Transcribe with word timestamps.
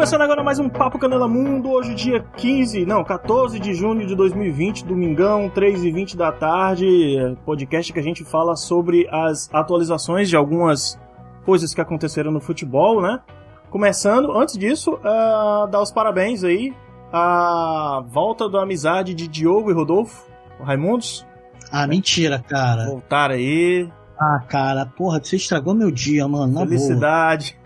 Começando 0.00 0.22
agora 0.22 0.42
mais 0.42 0.58
um 0.58 0.66
Papo 0.66 0.98
Canela 0.98 1.28
Mundo, 1.28 1.70
hoje 1.70 1.94
dia 1.94 2.24
15, 2.38 2.86
não, 2.86 3.04
14 3.04 3.60
de 3.60 3.74
junho 3.74 4.06
de 4.06 4.16
2020, 4.16 4.86
domingão, 4.86 5.50
3 5.50 5.84
e 5.84 5.92
20 5.92 6.16
da 6.16 6.32
tarde, 6.32 7.36
podcast 7.44 7.92
que 7.92 7.98
a 7.98 8.02
gente 8.02 8.24
fala 8.24 8.56
sobre 8.56 9.06
as 9.12 9.52
atualizações 9.52 10.30
de 10.30 10.36
algumas 10.36 10.98
coisas 11.44 11.74
que 11.74 11.82
aconteceram 11.82 12.32
no 12.32 12.40
futebol, 12.40 13.02
né? 13.02 13.20
Começando, 13.68 14.32
antes 14.32 14.56
disso, 14.56 14.94
uh, 14.94 15.66
dar 15.66 15.82
os 15.82 15.92
parabéns 15.92 16.44
aí 16.44 16.74
à 17.12 18.02
volta 18.08 18.48
da 18.48 18.62
amizade 18.62 19.12
de 19.12 19.28
Diogo 19.28 19.70
e 19.70 19.74
Rodolfo, 19.74 20.26
Raimundos. 20.62 21.26
Ah, 21.70 21.86
mentira, 21.86 22.42
cara. 22.48 22.86
Voltaram 22.86 23.34
aí. 23.34 23.86
Ah, 24.18 24.40
cara, 24.48 24.86
porra, 24.86 25.20
você 25.22 25.36
estragou 25.36 25.74
meu 25.74 25.90
dia, 25.90 26.26
mano. 26.26 26.54
Na 26.54 26.60
Felicidade. 26.60 27.59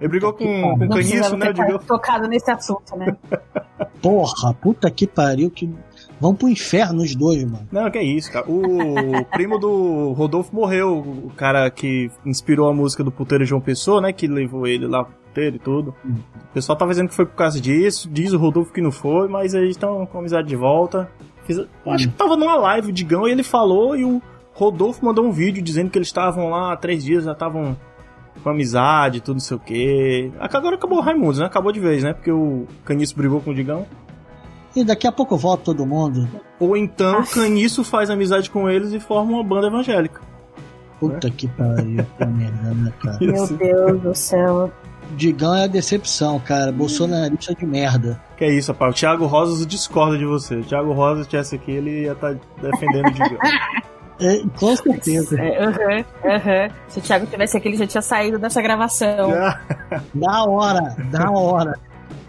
Ele 0.00 0.08
brigou 0.08 0.32
com, 0.32 0.78
com 0.78 0.84
o 0.84 0.88
Caniço, 0.88 1.36
né? 1.36 1.52
Digo... 1.52 1.78
tocado 1.80 2.28
nesse 2.28 2.50
assunto, 2.50 2.96
né? 2.96 3.16
Porra, 4.00 4.54
puta 4.54 4.90
que 4.90 5.06
pariu, 5.06 5.50
que. 5.50 5.68
Vão 6.18 6.34
pro 6.34 6.48
inferno 6.48 7.02
os 7.02 7.14
dois, 7.14 7.44
mano. 7.44 7.68
Não, 7.70 7.90
que 7.90 7.98
é 7.98 8.02
isso, 8.02 8.32
cara. 8.32 8.46
O 8.48 9.24
primo 9.32 9.58
do 9.58 10.12
Rodolfo 10.12 10.54
morreu, 10.54 10.98
o 10.98 11.30
cara 11.36 11.70
que 11.70 12.10
inspirou 12.24 12.68
a 12.68 12.74
música 12.74 13.04
do 13.04 13.12
puteiro 13.12 13.44
João 13.44 13.60
Pessoa, 13.60 14.00
né? 14.00 14.12
Que 14.12 14.26
levou 14.26 14.66
ele 14.66 14.86
lá 14.86 15.04
pro 15.04 15.14
puteiro 15.14 15.56
e 15.56 15.58
tudo. 15.58 15.94
Hum. 16.04 16.14
O 16.50 16.54
pessoal 16.54 16.78
tá 16.78 16.86
dizendo 16.86 17.08
que 17.08 17.14
foi 17.14 17.26
por 17.26 17.34
causa 17.34 17.60
disso, 17.60 18.08
diz 18.10 18.32
o 18.32 18.38
Rodolfo 18.38 18.72
que 18.72 18.80
não 18.80 18.90
foi, 18.90 19.28
mas 19.28 19.52
eles 19.52 19.70
estão 19.70 20.06
com 20.06 20.18
amizade 20.18 20.48
de 20.48 20.56
volta. 20.56 21.10
Fiz... 21.44 21.58
Hum. 21.58 21.66
Acho 21.86 22.08
que 22.08 22.14
tava 22.14 22.36
numa 22.36 22.56
live, 22.56 22.88
o 22.88 22.92
Digão, 22.92 23.28
e 23.28 23.32
ele 23.32 23.42
falou 23.42 23.94
e 23.94 24.04
o 24.04 24.22
Rodolfo 24.54 25.04
mandou 25.04 25.26
um 25.26 25.32
vídeo 25.32 25.62
dizendo 25.62 25.90
que 25.90 25.98
eles 25.98 26.08
estavam 26.08 26.48
lá 26.48 26.72
há 26.72 26.76
três 26.76 27.04
dias, 27.04 27.24
já 27.24 27.32
estavam 27.32 27.76
com 28.42 28.50
amizade, 28.50 29.20
tudo 29.20 29.36
não 29.36 29.40
sei 29.40 29.56
o 29.56 29.60
quê. 29.60 30.30
Agora 30.38 30.76
acabou 30.76 30.98
o 30.98 31.02
Raimundo, 31.02 31.40
né? 31.40 31.46
Acabou 31.46 31.72
de 31.72 31.80
vez, 31.80 32.02
né? 32.02 32.12
Porque 32.12 32.30
o 32.30 32.66
Caniço 32.84 33.16
brigou 33.16 33.40
com 33.40 33.50
o 33.50 33.54
Digão. 33.54 33.86
E 34.74 34.84
daqui 34.84 35.06
a 35.06 35.12
pouco 35.12 35.36
volta 35.36 35.64
todo 35.64 35.86
mundo. 35.86 36.28
Ou 36.60 36.76
então 36.76 37.20
o 37.20 37.26
Caniço 37.26 37.82
faz 37.82 38.10
amizade 38.10 38.50
com 38.50 38.68
eles 38.68 38.92
e 38.92 39.00
forma 39.00 39.32
uma 39.32 39.44
banda 39.44 39.68
evangélica. 39.68 40.20
Puta 41.00 41.28
é? 41.28 41.30
que 41.30 41.48
pariu, 41.48 42.04
merda, 42.20 42.94
cara. 43.00 43.18
Meu 43.20 43.46
Deus 43.46 44.02
do 44.02 44.14
céu. 44.14 44.72
Digão 45.14 45.54
é 45.54 45.64
a 45.64 45.66
decepção, 45.66 46.38
cara. 46.40 46.72
Bolsonarista 46.72 47.54
de 47.54 47.64
merda. 47.64 48.20
Que 48.36 48.44
é 48.44 48.50
isso, 48.52 48.72
rapaz. 48.72 48.94
O 48.94 48.98
Thiago 48.98 49.26
Rosas 49.26 49.66
discorda 49.66 50.18
de 50.18 50.24
você. 50.24 50.56
O 50.56 50.64
Thiago 50.64 50.92
Rosas, 50.92 51.24
se 51.24 51.30
tivesse 51.30 51.54
aqui, 51.54 51.70
ele 51.70 52.02
ia 52.02 52.12
estar 52.12 52.34
tá 52.34 52.40
defendendo 52.60 53.06
o 53.06 53.12
Digão. 53.12 53.38
É, 54.20 54.42
com 54.58 54.74
certeza. 54.76 55.38
É, 55.38 55.66
uhum, 55.66 55.98
uhum. 56.24 56.74
Se 56.88 56.98
o 56.98 57.02
Thiago 57.02 57.26
tivesse 57.26 57.56
aqui, 57.56 57.68
ele 57.68 57.76
já 57.76 57.86
tinha 57.86 58.02
saído 58.02 58.38
dessa 58.38 58.62
gravação. 58.62 59.30
da 60.14 60.44
hora, 60.44 60.96
da 61.10 61.30
hora. 61.30 61.78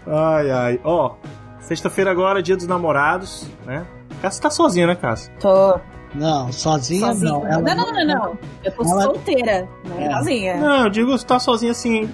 Ai, 0.06 0.50
ai. 0.50 0.80
Ó, 0.84 1.14
sexta-feira 1.60 2.10
agora, 2.10 2.42
dia 2.42 2.56
dos 2.56 2.66
namorados, 2.66 3.46
né? 3.64 3.86
Cássia 4.20 4.42
tá 4.42 4.50
sozinha, 4.50 4.86
né, 4.86 4.96
Cássia? 4.96 5.32
Tô. 5.40 5.78
Não, 6.14 6.50
sozinha, 6.50 7.06
sozinha. 7.06 7.32
não. 7.32 7.46
Ela 7.46 7.74
não, 7.74 7.74
não, 7.74 7.92
não, 7.92 8.06
não. 8.06 8.38
Eu 8.64 8.72
tô 8.72 8.82
ela... 8.82 9.02
solteira, 9.02 9.68
não 9.84 10.00
é. 10.00 10.10
sozinha. 10.10 10.56
Não, 10.56 10.84
eu 10.84 10.90
digo 10.90 11.24
tá 11.24 11.38
sozinha 11.38 11.72
assim, 11.72 12.10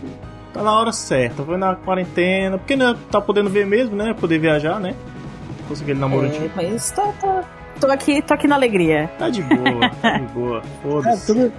tá 0.53 0.63
na 0.63 0.73
hora 0.73 0.93
certa. 0.93 1.43
Foi 1.45 1.57
na 1.57 1.77
quarentena, 1.77 2.59
porque 2.59 2.77
não 2.77 2.95
tá 2.95 3.21
podendo 3.21 3.49
ver 3.49 3.67
mesmo, 3.67 3.97
né? 3.97 4.15
Poder 4.15 4.39
viajar, 4.39 4.81
né? 4.81 4.95
Fosse 5.69 5.83
aquele 5.83 5.99
namoro 5.99 6.27
é, 6.27 6.51
Mas 6.55 6.91
tô, 6.91 7.03
tô, 7.21 7.41
tô 7.87 7.93
aqui, 7.93 8.23
tô 8.23 8.35
aqui 8.35 8.49
na 8.49 8.55
alegria. 8.55 9.11
Tá 9.19 9.29
de 9.29 9.43
boa, 9.43 9.91
tá 10.01 10.19
de 10.19 10.33
boa. 10.33 10.63
Foda-se. 10.83 11.33
É, 11.33 11.35
tudo, 11.35 11.53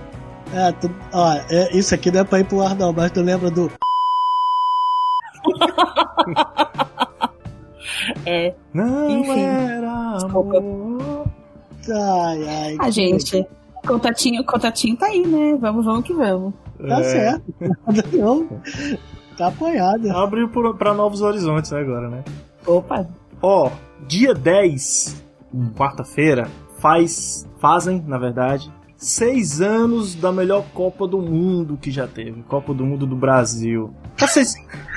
é, 0.53 0.71
tudo, 0.71 0.95
ó, 1.13 1.33
é, 1.49 1.77
isso 1.77 1.93
aqui 1.93 2.11
não 2.11 2.21
é 2.21 2.23
pra 2.23 2.39
ir 2.39 2.45
pro 2.45 2.61
ar 2.61 2.75
não, 2.75 2.91
mas 2.91 3.11
tu 3.11 3.21
lembra 3.21 3.51
do... 3.51 3.71
é. 8.25 8.55
Não 8.73 9.09
Enfim, 9.09 9.41
era 9.41 10.15
desculpa. 10.15 10.57
Amor. 10.57 11.27
Ai, 11.87 12.49
ai. 12.49 12.75
A 12.79 12.89
gente, 12.89 13.45
contatinho, 13.85 14.43
contatinho 14.43 14.97
tá 14.97 15.05
aí, 15.05 15.25
né? 15.25 15.55
Vamos, 15.61 15.85
vamos 15.85 16.03
que 16.03 16.13
vamos. 16.13 16.51
Tá 16.79 16.99
é. 16.99 17.03
certo. 17.03 17.53
tá 19.37 19.47
apoiado. 19.47 20.11
Abriu 20.11 20.49
pra 20.73 20.95
novos 20.95 21.21
horizontes 21.21 21.71
agora, 21.71 22.09
né? 22.09 22.23
Opa. 22.65 23.07
Ó, 23.43 23.69
dia 24.07 24.33
10 24.33 25.24
quarta-feira, 25.75 26.47
faz, 26.79 27.47
fazem, 27.59 28.03
na 28.05 28.17
verdade, 28.17 28.71
seis 28.97 29.61
anos 29.61 30.15
da 30.15 30.31
melhor 30.31 30.63
Copa 30.73 31.07
do 31.07 31.19
Mundo 31.19 31.77
que 31.77 31.91
já 31.91 32.07
teve. 32.07 32.43
Copa 32.43 32.73
do 32.73 32.85
Mundo 32.85 33.05
do 33.05 33.15
Brasil. 33.15 33.93
Vocês... 34.17 34.53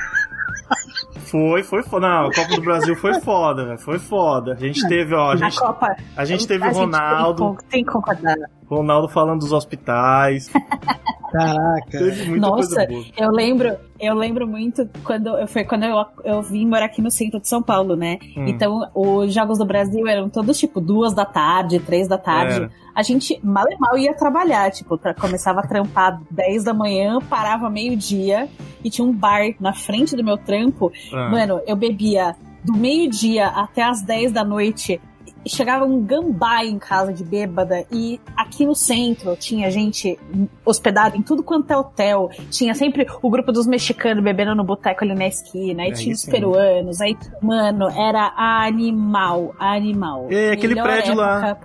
Foi, 1.30 1.62
foi 1.62 1.82
foda. 1.82 2.08
Não, 2.08 2.26
a 2.28 2.34
Copa 2.34 2.54
do 2.54 2.62
Brasil 2.62 2.96
foi 2.96 3.20
foda, 3.20 3.66
velho. 3.66 3.78
Foi 3.78 3.98
foda. 3.98 4.52
A 4.52 4.56
gente 4.56 4.86
teve, 4.88 5.14
ó. 5.14 5.32
A 5.32 5.36
gente, 5.36 5.58
Copa, 5.58 5.94
a 6.16 6.24
gente 6.24 6.48
teve 6.48 6.66
o 6.66 6.72
Ronaldo. 6.72 7.56
Tem 7.68 7.84
que 7.84 7.90
concordar. 7.90 8.34
Ronaldo 8.66 9.08
falando 9.08 9.40
dos 9.40 9.52
hospitais. 9.52 10.50
Caraca. 11.30 12.00
Nossa, 12.38 12.86
eu 13.16 13.30
lembro, 13.30 13.76
eu 14.00 14.14
lembro 14.14 14.46
muito 14.46 14.88
quando 15.04 15.28
eu 15.36 15.46
foi 15.46 15.64
quando 15.64 15.84
eu, 15.84 16.04
eu 16.24 16.42
vim 16.42 16.66
morar 16.66 16.86
aqui 16.86 17.02
no 17.02 17.10
centro 17.10 17.40
de 17.40 17.48
São 17.48 17.62
Paulo, 17.62 17.96
né? 17.96 18.18
Hum. 18.36 18.46
Então, 18.46 18.90
os 18.94 19.32
jogos 19.32 19.58
do 19.58 19.66
Brasil 19.66 20.06
eram 20.06 20.28
todos 20.28 20.58
tipo 20.58 20.80
duas 20.80 21.14
da 21.14 21.24
tarde, 21.24 21.78
três 21.80 22.08
da 22.08 22.16
tarde. 22.16 22.62
É. 22.62 22.68
A 22.94 23.02
gente 23.02 23.38
mal 23.44 23.64
e 23.70 23.76
mal 23.78 23.96
ia 23.96 24.14
trabalhar, 24.14 24.70
tipo, 24.70 24.98
começava 25.20 25.60
a 25.60 25.66
trampar 25.66 26.20
10 26.30 26.64
da 26.64 26.74
manhã, 26.74 27.18
parava 27.20 27.70
meio-dia 27.70 28.48
e 28.82 28.90
tinha 28.90 29.06
um 29.06 29.12
bar 29.12 29.42
na 29.60 29.72
frente 29.72 30.16
do 30.16 30.24
meu 30.24 30.36
trampo. 30.36 30.90
Ah. 31.12 31.28
Mano, 31.28 31.60
eu 31.66 31.76
bebia 31.76 32.34
do 32.64 32.76
meio-dia 32.76 33.46
até 33.46 33.82
as 33.82 34.02
10 34.02 34.32
da 34.32 34.44
noite 34.44 35.00
chegava 35.46 35.84
um 35.84 36.00
gambá 36.00 36.64
em 36.64 36.78
casa 36.78 37.12
de 37.12 37.24
bêbada 37.24 37.84
e 37.90 38.20
aqui 38.36 38.66
no 38.66 38.74
centro 38.74 39.36
tinha 39.36 39.70
gente 39.70 40.18
hospedada 40.64 41.16
em 41.16 41.22
tudo 41.22 41.42
quanto 41.42 41.70
é 41.70 41.76
hotel. 41.76 42.30
Tinha 42.50 42.74
sempre 42.74 43.06
o 43.22 43.30
grupo 43.30 43.52
dos 43.52 43.66
mexicanos 43.66 44.22
bebendo 44.22 44.54
no 44.54 44.64
boteco 44.64 45.04
ali 45.04 45.14
na 45.14 45.26
esquina. 45.26 45.82
Aí 45.82 45.90
é 45.90 45.94
tinha 45.94 46.14
os 46.14 46.24
peruanos. 46.24 47.00
Aí, 47.00 47.16
mano, 47.40 47.88
era 47.88 48.32
animal, 48.36 49.54
animal. 49.58 50.28
É, 50.30 50.52
aquele 50.52 50.74
Melhor 50.74 50.86
prédio 50.86 51.14
lá. 51.14 51.56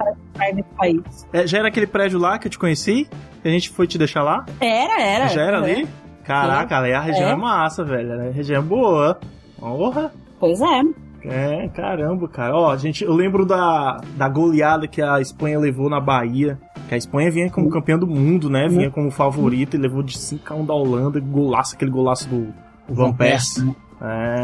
país. 0.78 1.28
É, 1.31 1.47
já 1.47 1.59
era 1.59 1.67
aquele 1.67 1.88
prédio 1.88 2.19
lá 2.19 2.38
que 2.38 2.47
eu 2.47 2.51
te 2.51 2.59
conheci? 2.59 3.07
Que 3.41 3.47
a 3.47 3.51
gente 3.51 3.69
foi 3.69 3.88
te 3.88 3.97
deixar 3.97 4.23
lá? 4.23 4.45
Era, 4.59 5.01
era. 5.01 5.28
Já 5.28 5.41
era 5.41 5.57
ali? 5.57 5.88
Caraca, 6.23 6.78
ali 6.78 6.94
a 6.94 7.01
região 7.01 7.29
é, 7.29 7.33
é 7.33 7.35
massa, 7.35 7.83
velho. 7.83 8.13
A 8.13 8.31
região 8.31 8.59
é 8.59 8.66
boa. 8.66 9.19
Honra. 9.62 10.12
Pois 10.39 10.59
é. 10.62 10.81
É, 11.25 11.67
caramba, 11.69 12.28
cara. 12.28 12.56
Ó, 12.56 12.75
gente, 12.78 13.03
eu 13.03 13.13
lembro 13.13 13.45
da, 13.45 14.01
da 14.16 14.28
goleada 14.28 14.88
que 14.88 15.01
a 15.01 15.22
Espanha 15.22 15.59
levou 15.59 15.89
na 15.89 16.00
Bahia. 16.00 16.59
Que 16.88 16.95
a 16.95 16.97
Espanha 16.97 17.31
vinha 17.31 17.50
como 17.50 17.69
campeã 17.69 17.97
do 17.97 18.07
mundo, 18.07 18.50
né? 18.50 18.67
Vinha 18.67 18.91
como 18.91 19.09
favorita 19.09 19.75
e 19.75 19.79
levou 19.79 20.03
de 20.03 20.17
5 20.17 20.53
a 20.53 20.56
1 20.56 20.66
da 20.66 20.73
Holanda. 20.73 21.19
Golaço, 21.19 21.75
aquele 21.75 21.91
golaço 21.91 22.28
do 22.28 22.53
Van 22.88 23.13
Persie. 23.13 23.63
Né? 23.66 23.75
É. 24.01 24.41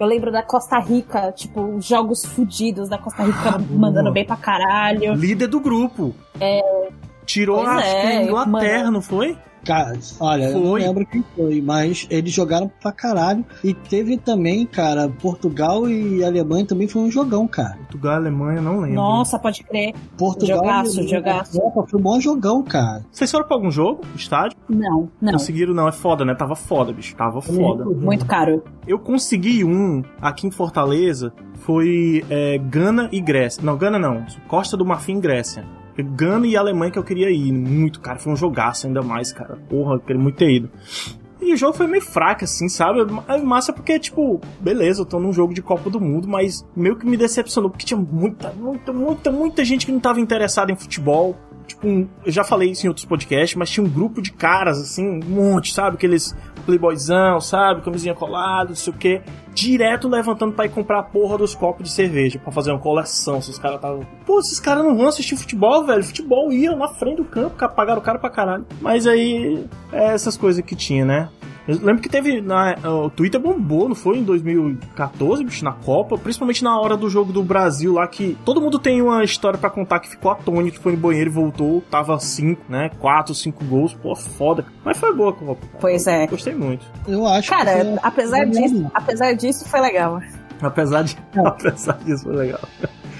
Eu 0.00 0.06
lembro 0.06 0.32
da 0.32 0.42
Costa 0.42 0.80
Rica, 0.80 1.30
tipo, 1.30 1.80
jogos 1.80 2.24
fudidos 2.24 2.88
da 2.88 2.98
Costa 2.98 3.22
Rica 3.22 3.50
ah, 3.54 3.58
mandando 3.70 4.12
bem 4.12 4.24
pra 4.24 4.36
caralho. 4.36 5.14
Líder 5.14 5.46
do 5.46 5.60
grupo. 5.60 6.12
É. 6.40 6.60
Tirou, 7.24 7.60
acho 7.60 7.86
é, 7.86 8.00
que 8.00 8.06
a 8.06 8.22
Inglaterra, 8.24 8.78
mano. 8.78 8.92
não 8.92 9.02
foi? 9.02 9.36
Cara, 9.68 9.98
olha, 10.18 10.50
foi. 10.50 10.54
eu 10.54 10.64
não 10.64 10.72
lembro 10.72 11.04
quem 11.04 11.22
foi, 11.36 11.60
mas 11.60 12.06
eles 12.08 12.32
jogaram 12.32 12.72
pra 12.80 12.90
caralho. 12.90 13.44
E 13.62 13.74
teve 13.74 14.16
também, 14.16 14.64
cara, 14.64 15.10
Portugal 15.10 15.86
e 15.86 16.24
Alemanha 16.24 16.64
também 16.64 16.88
foi 16.88 17.02
um 17.02 17.10
jogão, 17.10 17.46
cara. 17.46 17.76
Portugal 17.76 18.14
e 18.14 18.16
Alemanha, 18.16 18.62
não 18.62 18.80
lembro. 18.80 18.96
Nossa, 18.96 19.38
pode 19.38 19.62
crer. 19.62 19.94
Portugal 20.16 20.56
jogaço, 20.56 21.00
e 21.02 21.08
jogaço. 21.08 21.60
Opa, 21.60 21.86
foi 21.86 22.00
um 22.00 22.02
bom 22.02 22.18
jogão, 22.18 22.62
cara. 22.62 23.04
Vocês 23.12 23.30
foram 23.30 23.46
pra 23.46 23.58
algum 23.58 23.70
jogo? 23.70 24.00
Estádio? 24.16 24.56
Não, 24.70 25.10
não. 25.20 25.32
Conseguiram, 25.34 25.74
não. 25.74 25.86
É 25.86 25.92
foda, 25.92 26.24
né? 26.24 26.34
Tava 26.34 26.56
foda, 26.56 26.90
bicho. 26.90 27.14
Tava 27.14 27.42
foda. 27.42 27.84
Muito, 27.84 28.00
muito 28.00 28.24
caro. 28.24 28.64
Eu 28.86 28.98
consegui 28.98 29.64
um 29.64 30.02
aqui 30.18 30.46
em 30.46 30.50
Fortaleza. 30.50 31.30
Foi 31.56 32.24
é, 32.30 32.56
Gana 32.56 33.10
e 33.12 33.20
Grécia. 33.20 33.62
Não, 33.62 33.76
Gana 33.76 33.98
não. 33.98 34.24
Costa 34.46 34.78
do 34.78 34.86
Marfim 34.86 35.18
e 35.18 35.20
Grécia. 35.20 35.62
Gana 36.02 36.46
e 36.46 36.56
Alemanha 36.56 36.90
que 36.90 36.98
eu 36.98 37.04
queria 37.04 37.30
ir. 37.30 37.52
Muito, 37.52 38.00
cara. 38.00 38.18
Foi 38.18 38.32
um 38.32 38.36
jogaço 38.36 38.86
ainda 38.86 39.02
mais, 39.02 39.32
cara. 39.32 39.56
Porra, 39.68 39.94
eu 39.94 40.00
queria 40.00 40.20
muito 40.20 40.36
ter 40.36 40.50
ido. 40.50 40.70
E 41.40 41.52
o 41.52 41.56
jogo 41.56 41.72
foi 41.72 41.86
meio 41.86 42.02
fraco, 42.02 42.44
assim, 42.44 42.68
sabe? 42.68 43.00
É 43.28 43.38
massa 43.38 43.72
porque, 43.72 43.98
tipo, 43.98 44.40
beleza, 44.60 45.02
eu 45.02 45.06
tô 45.06 45.20
num 45.20 45.32
jogo 45.32 45.54
de 45.54 45.62
Copa 45.62 45.88
do 45.88 46.00
Mundo, 46.00 46.26
mas 46.26 46.66
meio 46.74 46.96
que 46.96 47.06
me 47.06 47.16
decepcionou, 47.16 47.70
porque 47.70 47.86
tinha 47.86 47.98
muita, 47.98 48.52
muita, 48.52 48.92
muita, 48.92 49.30
muita 49.30 49.64
gente 49.64 49.86
que 49.86 49.92
não 49.92 50.00
tava 50.00 50.20
interessada 50.20 50.72
em 50.72 50.76
futebol 50.76 51.36
tipo, 51.68 51.86
um, 51.86 52.08
eu 52.24 52.32
já 52.32 52.42
falei 52.42 52.70
isso 52.70 52.84
em 52.84 52.88
outros 52.88 53.06
podcasts, 53.06 53.56
mas 53.56 53.70
tinha 53.70 53.84
um 53.84 53.88
grupo 53.88 54.20
de 54.20 54.32
caras, 54.32 54.80
assim, 54.80 55.06
um 55.06 55.20
monte, 55.24 55.72
sabe? 55.72 55.96
Aqueles 55.96 56.34
playboyzão, 56.64 57.40
sabe? 57.40 57.82
Camisinha 57.82 58.14
colada, 58.14 58.70
não 58.70 58.76
sei 58.76 58.92
o 58.92 58.96
que. 58.96 59.20
Direto 59.54 60.08
levantando 60.08 60.52
para 60.52 60.66
ir 60.66 60.70
comprar 60.70 60.98
a 60.98 61.02
porra 61.02 61.38
dos 61.38 61.54
copos 61.54 61.88
de 61.88 61.92
cerveja 61.92 62.38
para 62.38 62.52
fazer 62.52 62.70
uma 62.70 62.80
coleção. 62.80 63.40
Se 63.40 63.50
os 63.50 63.58
caras 63.58 63.76
estavam. 63.76 64.06
Pô, 64.26 64.40
esses 64.40 64.58
caras 64.58 64.84
não 64.84 64.96
vão 64.96 65.08
assistir 65.08 65.36
futebol, 65.36 65.84
velho. 65.84 66.02
Futebol 66.02 66.52
ia 66.52 66.74
na 66.74 66.88
frente 66.88 67.16
do 67.16 67.24
campo, 67.24 67.56
pagaram 67.74 68.00
o 68.00 68.04
cara 68.04 68.18
pra 68.18 68.30
caralho. 68.30 68.66
Mas 68.80 69.06
aí, 69.06 69.64
é 69.92 70.12
essas 70.12 70.36
coisas 70.36 70.64
que 70.64 70.76
tinha, 70.76 71.04
né? 71.04 71.28
Eu 71.68 71.78
lembro 71.82 72.02
que 72.02 72.08
teve. 72.08 72.40
Na, 72.40 72.74
o 72.84 73.10
Twitter 73.10 73.38
bombou, 73.38 73.88
não 73.88 73.94
foi? 73.94 74.16
Em 74.16 74.24
2014, 74.24 75.44
bicho, 75.44 75.62
na 75.62 75.72
Copa. 75.72 76.16
Principalmente 76.16 76.64
na 76.64 76.80
hora 76.80 76.96
do 76.96 77.10
jogo 77.10 77.30
do 77.30 77.42
Brasil 77.42 77.92
lá, 77.92 78.08
que 78.08 78.38
todo 78.42 78.58
mundo 78.60 78.78
tem 78.78 79.02
uma 79.02 79.22
história 79.22 79.58
para 79.58 79.68
contar 79.68 80.00
que 80.00 80.08
ficou 80.08 80.30
atônito, 80.30 80.80
foi 80.80 80.92
no 80.92 80.98
banheiro 80.98 81.28
e 81.28 81.32
voltou. 81.32 81.82
Tava 81.90 82.18
cinco, 82.18 82.62
né? 82.70 82.90
Quatro, 82.98 83.34
cinco 83.34 83.62
gols. 83.66 83.92
Pô, 83.92 84.16
foda. 84.16 84.64
Mas 84.82 84.96
foi 84.96 85.14
boa 85.14 85.30
a 85.30 85.34
Copa. 85.34 85.66
Pois 85.78 86.06
é. 86.06 86.26
Gostei 86.26 86.54
muito. 86.54 86.86
Eu 87.06 87.26
acho 87.26 87.50
Cara, 87.50 87.84
que 87.84 87.98
apesar, 88.02 88.46
disso, 88.46 88.90
apesar 88.94 89.32
disso, 89.34 89.68
foi 89.68 89.80
legal. 89.80 90.20
Apesar, 90.62 91.02
de, 91.02 91.18
apesar 91.44 91.98
disso, 91.98 92.24
foi 92.24 92.36
legal. 92.36 92.60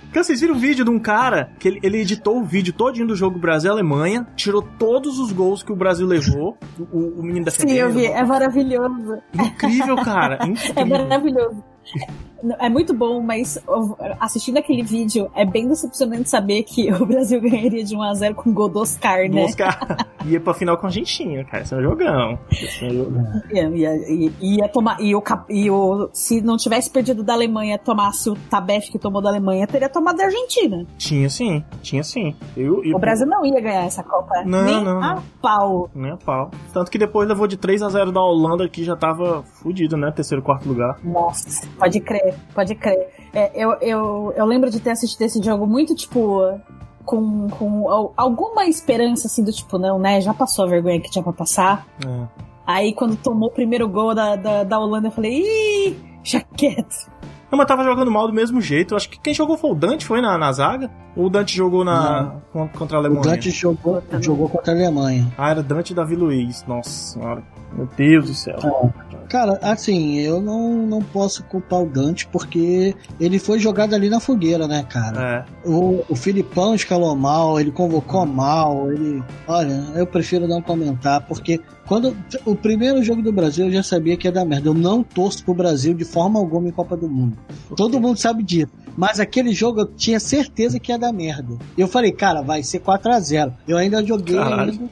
Porque 0.09 0.25
vocês 0.25 0.41
viram 0.41 0.55
o 0.55 0.59
vídeo 0.59 0.85
de 0.85 0.91
um 0.91 0.99
cara 0.99 1.51
que 1.59 1.69
ele, 1.69 1.81
ele 1.83 1.99
editou 1.99 2.39
o 2.39 2.45
vídeo 2.45 2.73
todinho 2.73 3.07
do 3.07 3.15
jogo 3.15 3.39
Brasil-Alemanha, 3.39 4.27
tirou 4.35 4.63
todos 4.63 5.19
os 5.19 5.33
gols 5.33 5.63
que 5.63 5.71
o 5.71 5.77
Brasil 5.77 6.07
levou, 6.07 6.57
o, 6.91 7.21
o 7.21 7.23
menino 7.23 7.45
da 7.45 7.51
Sim, 7.51 7.71
eu 7.73 7.91
vi, 7.91 8.07
é 8.07 8.25
maravilhoso. 8.25 9.19
Incrível, 9.35 9.97
cara. 9.97 10.39
Incrível. 10.49 10.75
É 10.77 10.85
maravilhoso. 10.85 11.63
É 12.61 12.69
muito 12.69 12.95
bom, 12.95 13.21
mas 13.21 13.59
assistindo 14.21 14.59
aquele 14.59 14.83
vídeo 14.83 15.31
é 15.35 15.45
bem 15.45 15.69
decepcionante 15.69 16.29
saber 16.29 16.63
que 16.63 16.91
o 16.95 17.05
Brasil 17.05 17.41
ganharia 17.41 17.85
de 17.85 17.97
1x0 17.97 18.35
com 18.35 18.53
gol 18.53 18.69
do 18.69 18.81
Oscar, 18.81 19.29
né? 19.29 19.45
Oscar. 19.45 20.07
ia 20.25 20.41
pra 20.41 20.55
final 20.55 20.77
com 20.77 20.87
a 20.87 20.89
Argentina, 20.89 21.45
cara. 21.45 21.65
Isso 21.65 21.75
é 21.75 21.79
um 21.79 21.83
jogão. 21.83 22.39
Isso 22.51 22.85
é 22.85 22.89
um 22.89 22.95
jogão. 22.95 23.43
Ia, 23.53 23.69
ia, 23.71 24.33
ia, 24.41 24.69
tomar. 24.69 25.01
E 25.01 25.15
o, 25.15 25.23
e 25.49 25.71
o, 25.71 26.09
se 26.13 26.41
não 26.41 26.57
tivesse 26.57 26.91
perdido 26.91 27.23
da 27.23 27.33
Alemanha, 27.33 27.79
tomasse 27.79 28.31
o 28.31 28.37
Tabef 28.49 28.91
que 28.91 28.99
tomou 28.99 29.21
da 29.21 29.29
Alemanha, 29.29 29.67
teria 29.67 29.89
tomado 29.89 30.17
da 30.17 30.25
Argentina. 30.25 30.87
Tinha 30.97 31.29
sim, 31.29 31.65
tinha 31.83 32.03
sim. 32.03 32.35
Eu, 32.57 32.85
eu... 32.85 32.97
O 32.97 32.99
Brasil 32.99 33.27
não 33.27 33.45
ia 33.45 33.61
ganhar 33.61 33.85
essa 33.85 34.03
Copa. 34.03 34.43
Não, 34.45 34.65
nem 34.65 34.85
não. 34.85 35.03
a 35.03 35.23
pau. 35.43 35.91
Nem 35.95 36.13
a 36.13 36.17
pau. 36.17 36.51
Tanto 36.73 36.91
que 36.91 36.99
depois 36.99 37.29
levou 37.29 37.47
de 37.47 37.57
3 37.57 37.83
a 37.83 37.89
0 37.89 38.13
da 38.13 38.21
Holanda, 38.21 38.69
que 38.69 38.85
já 38.85 38.97
tava 38.97 39.43
fudido, 39.43 39.97
né? 39.97 40.11
Terceiro, 40.11 40.43
quarto 40.43 40.69
lugar. 40.69 40.99
Nossa, 41.03 41.67
pode 41.79 42.01
crer 42.01 42.28
pode 42.55 42.75
crer. 42.75 43.09
É, 43.33 43.51
eu, 43.55 43.73
eu, 43.81 44.33
eu 44.37 44.47
lembro 44.47 44.71
de 44.71 44.81
ter 44.81 44.91
assistido 44.91 45.23
esse 45.23 45.43
jogo 45.43 45.67
muito, 45.67 45.95
tipo, 45.95 46.41
com, 47.05 47.49
com 47.49 48.13
alguma 48.17 48.67
esperança, 48.67 49.27
assim, 49.27 49.43
do 49.43 49.53
tipo, 49.53 49.79
não, 49.79 49.99
né? 49.99 50.21
Já 50.21 50.35
passou 50.35 50.65
a 50.65 50.69
vergonha 50.69 51.01
que 51.01 51.11
tinha 51.11 51.23
pra 51.23 51.33
passar. 51.33 51.87
É. 52.07 52.27
Aí, 52.67 52.93
quando 52.93 53.17
tomou 53.17 53.49
o 53.49 53.53
primeiro 53.53 53.89
gol 53.89 54.15
da, 54.15 54.37
da, 54.37 54.65
da 54.65 54.79
Holanda, 54.79 55.09
eu 55.09 55.13
falei, 55.13 55.41
ih, 55.41 55.97
já 56.23 56.41
quieto. 56.41 57.11
Não, 57.51 57.57
mas 57.57 57.67
tava 57.67 57.83
jogando 57.83 58.11
mal 58.11 58.27
do 58.27 58.33
mesmo 58.33 58.61
jeito. 58.61 58.95
Acho 58.95 59.09
que 59.09 59.19
quem 59.19 59.33
jogou 59.33 59.57
foi 59.57 59.71
o 59.71 59.75
Dante, 59.75 60.05
foi 60.05 60.21
na, 60.21 60.37
na 60.37 60.53
zaga? 60.53 60.91
Ou 61.17 61.27
o 61.27 61.31
Dante 61.31 61.57
jogou 61.57 61.83
na, 61.83 62.37
contra 62.77 62.99
a 62.99 63.01
Alemanha? 63.01 63.21
O 63.21 63.25
Dante 63.25 63.51
jogou, 63.51 64.03
jogou 64.21 64.49
contra 64.51 64.73
a 64.73 64.77
Alemanha. 64.77 65.33
Ah, 65.39 65.51
era 65.51 65.63
Dante 65.63 65.93
e 65.93 65.97
Davi 65.97 66.15
Luiz. 66.15 66.63
Nossa 66.69 66.91
senhora. 66.91 67.43
Meu 67.73 67.89
Deus 67.97 68.27
do 68.27 68.35
céu. 68.35 68.59
É. 69.05 69.09
Cara, 69.29 69.59
assim, 69.61 70.19
eu 70.21 70.41
não, 70.41 70.87
não 70.87 71.03
posso 71.03 71.45
culpar 71.45 71.83
o 71.83 71.87
Dante 71.87 72.27
porque 72.29 72.95
ele 73.21 73.39
foi 73.39 73.59
jogado 73.59 73.95
ali 73.95 74.09
na 74.09 74.21
fogueira, 74.21 74.67
né, 74.67 74.83
cara? 74.89 75.47
É. 75.65 75.69
O, 75.69 76.03
o 76.09 76.17
Filipão 76.17 76.75
escalou 76.75 77.15
mal, 77.15 77.61
ele 77.61 77.71
convocou 77.71 78.25
mal, 78.25 78.91
ele. 78.91 79.23
Olha, 79.47 79.85
eu 79.95 80.07
prefiro 80.07 80.49
não 80.49 80.63
comentar 80.63 81.21
porque 81.27 81.61
quando 81.87 82.17
o 82.47 82.57
primeiro 82.57 83.03
jogo 83.03 83.21
do 83.21 83.33
Brasil 83.33 83.67
eu 83.67 83.73
já 83.73 83.83
sabia 83.83 84.17
que 84.17 84.27
ia 84.27 84.33
dar 84.33 84.47
merda. 84.47 84.71
Eu 84.71 84.75
não 84.75 85.03
torço 85.03 85.45
pro 85.45 85.53
Brasil 85.53 85.93
de 85.93 86.07
forma 86.07 86.39
alguma 86.39 86.69
em 86.69 86.73
Copa 86.73 86.97
do 86.97 87.09
Mundo. 87.09 87.37
Todo 87.77 88.01
mundo 88.01 88.19
sabe 88.19 88.43
disso. 88.43 88.73
Mas 88.99 89.21
aquele 89.21 89.53
jogo 89.53 89.83
eu 89.83 89.87
tinha 89.87 90.19
certeza 90.19 90.81
que 90.81 90.91
ia 90.91 90.99
dar 90.99 91.13
merda. 91.13 91.57
Eu 91.77 91.87
falei, 91.87 92.11
cara, 92.11 92.43
vai 92.43 92.65
ser 92.65 92.81
4 92.81 93.13
a 93.13 93.21
0 93.21 93.55
Eu 93.69 93.77
ainda 93.77 94.05
joguei 94.05 94.37
ainda. 94.37 94.91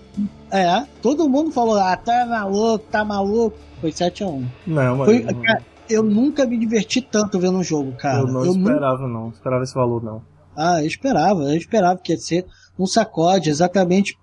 É, 0.48 0.86
todo 1.02 1.28
mundo 1.28 1.50
falou, 1.50 1.76
ah, 1.76 1.96
tá 1.96 2.24
maluco, 2.24 2.84
tá 2.88 3.04
maluco. 3.04 3.58
Foi 3.80 3.90
7x1. 3.90 4.46
Não, 4.64 4.96
mas. 4.98 5.06
Foi, 5.06 5.24
cara, 5.24 5.60
eu 5.90 6.04
nunca 6.04 6.46
me 6.46 6.56
diverti 6.56 7.00
tanto 7.00 7.40
vendo 7.40 7.58
um 7.58 7.64
jogo, 7.64 7.96
cara. 7.96 8.20
Eu 8.20 8.28
não 8.28 8.44
eu 8.44 8.52
esperava, 8.52 9.08
não. 9.08 9.30
Esperava 9.30 9.64
esse 9.64 9.74
valor, 9.74 10.00
não. 10.00 10.22
Ah, 10.56 10.80
eu 10.80 10.86
esperava. 10.86 11.42
Eu 11.42 11.56
esperava 11.56 11.98
que 11.98 12.12
ia 12.12 12.18
ser 12.18 12.46
um 12.78 12.86
sacode, 12.86 13.50
exatamente 13.50 14.16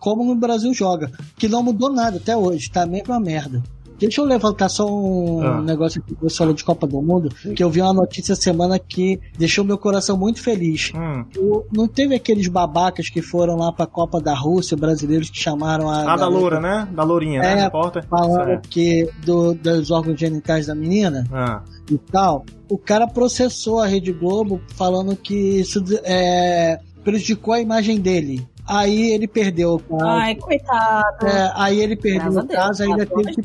como 0.00 0.24
no 0.24 0.34
Brasil 0.34 0.72
joga. 0.72 1.10
Que 1.36 1.46
não 1.46 1.62
mudou 1.62 1.92
nada 1.92 2.16
até 2.16 2.34
hoje. 2.34 2.70
Tá 2.70 2.84
a 2.84 2.86
mesma 2.86 3.20
merda. 3.20 3.62
Deixa 3.98 4.20
eu 4.20 4.24
levantar 4.24 4.68
só 4.68 4.86
um 4.86 5.42
ah. 5.42 5.62
negócio 5.62 6.00
aqui 6.00 6.14
que 6.14 6.22
você 6.22 6.36
falou 6.36 6.54
de 6.54 6.64
Copa 6.64 6.86
do 6.86 7.00
Mundo, 7.00 7.30
que 7.54 7.62
eu 7.62 7.70
vi 7.70 7.80
uma 7.80 7.92
notícia 7.92 8.34
semana 8.34 8.78
que 8.78 9.18
deixou 9.38 9.64
meu 9.64 9.78
coração 9.78 10.16
muito 10.16 10.42
feliz. 10.42 10.92
Hum. 10.94 11.24
não 11.72 11.88
teve 11.88 12.14
aqueles 12.14 12.48
babacas 12.48 13.08
que 13.08 13.22
foram 13.22 13.56
lá 13.56 13.72
pra 13.72 13.86
Copa 13.86 14.20
da 14.20 14.34
Rússia, 14.34 14.76
brasileiros 14.76 15.30
que 15.30 15.38
chamaram 15.38 15.90
a. 15.90 16.12
Ah, 16.12 16.16
da 16.16 16.28
Loura, 16.28 16.60
né? 16.60 16.88
Da 16.92 17.02
Lourinha, 17.02 17.40
né? 17.40 17.52
é, 17.52 17.56
né? 17.56 17.70
Falando 18.08 18.60
que 18.68 19.08
do, 19.24 19.54
dos 19.54 19.90
órgãos 19.90 20.18
genitais 20.18 20.66
da 20.66 20.74
menina 20.74 21.26
ah. 21.32 21.62
e 21.90 21.98
tal. 21.98 22.44
O 22.68 22.76
cara 22.76 23.06
processou 23.06 23.80
a 23.80 23.86
Rede 23.86 24.12
Globo 24.12 24.60
falando 24.76 25.14
que 25.16 25.60
isso 25.60 25.82
é, 26.02 26.80
prejudicou 27.04 27.54
a 27.54 27.60
imagem 27.60 28.00
dele. 28.00 28.46
Aí 28.68 29.12
ele 29.12 29.28
perdeu 29.28 29.74
o 29.74 29.78
caso. 29.78 30.04
Ai, 30.04 30.34
coitado. 30.34 31.26
É, 31.26 31.52
aí 31.54 31.80
ele 31.80 31.96
perdeu 31.96 32.32
Graças 32.32 32.44
o 32.44 32.48
caso, 32.48 32.78
Deus, 32.78 32.90
ainda 32.90 33.06
teve 33.06 33.34
que, 33.34 33.42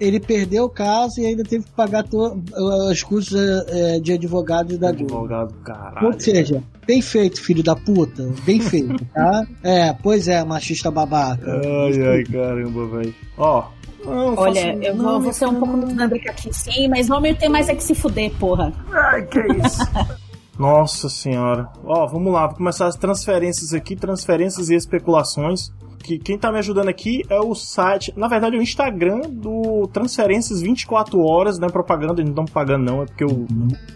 ele 0.00 0.20
perdeu 0.20 0.64
o 0.64 0.68
caso 0.68 1.20
e 1.20 1.26
ainda 1.26 1.44
teve 1.44 1.64
que 1.64 1.70
pagar 1.72 2.02
to, 2.02 2.42
os 2.90 3.02
custos 3.02 3.38
é, 3.68 4.00
de 4.00 4.12
advogado 4.12 4.76
da 4.76 4.88
Advogado, 4.88 5.54
caralho. 5.62 6.06
Ou 6.06 6.20
seja, 6.20 6.62
bem 6.86 7.00
feito, 7.00 7.40
filho 7.40 7.62
da 7.62 7.76
puta. 7.76 8.28
Bem 8.44 8.60
feito, 8.60 9.04
tá? 9.14 9.46
É, 9.62 9.92
pois 9.92 10.26
é, 10.26 10.42
machista 10.44 10.90
babaca. 10.90 11.60
Ai, 11.64 12.08
ai, 12.08 12.24
caramba, 12.24 12.86
velho. 12.88 13.14
Ó, 13.38 13.64
não, 14.04 14.34
Olha, 14.36 14.72
faço... 14.72 14.82
eu 14.82 14.96
vou, 14.96 15.20
vou 15.20 15.32
ser 15.32 15.46
um 15.46 15.54
pouco 15.54 15.76
na 15.76 16.04
aqui 16.04 16.52
sim, 16.52 16.88
mas 16.88 17.10
homem 17.10 17.34
tem 17.34 17.48
mais 17.48 17.68
é 17.68 17.74
que 17.74 17.82
se 17.82 17.94
fuder, 17.94 18.30
porra. 18.38 18.72
Ai, 18.92 19.22
que 19.26 19.40
isso. 19.40 19.82
Nossa 20.58 21.08
senhora. 21.08 21.68
Ó, 21.84 22.06
vamos 22.06 22.32
lá, 22.32 22.46
vou 22.46 22.56
começar 22.56 22.86
as 22.86 22.96
transferências 22.96 23.74
aqui, 23.74 23.94
transferências 23.94 24.70
e 24.70 24.74
especulações. 24.74 25.70
Que 26.02 26.18
quem 26.18 26.38
tá 26.38 26.52
me 26.52 26.58
ajudando 26.58 26.88
aqui 26.88 27.22
é 27.28 27.40
o 27.40 27.54
site, 27.54 28.12
na 28.16 28.28
verdade, 28.28 28.54
é 28.54 28.58
o 28.58 28.62
Instagram 28.62 29.22
do 29.28 29.88
Transferências 29.92 30.62
24 30.62 31.20
horas, 31.20 31.58
não 31.58 31.66
é 31.66 31.70
propaganda, 31.70 32.20
eles 32.20 32.32
não 32.32 32.44
estão 32.44 32.54
pagando 32.54 32.84
não, 32.84 33.02
é 33.02 33.06
porque 33.06 33.24
eu, 33.24 33.46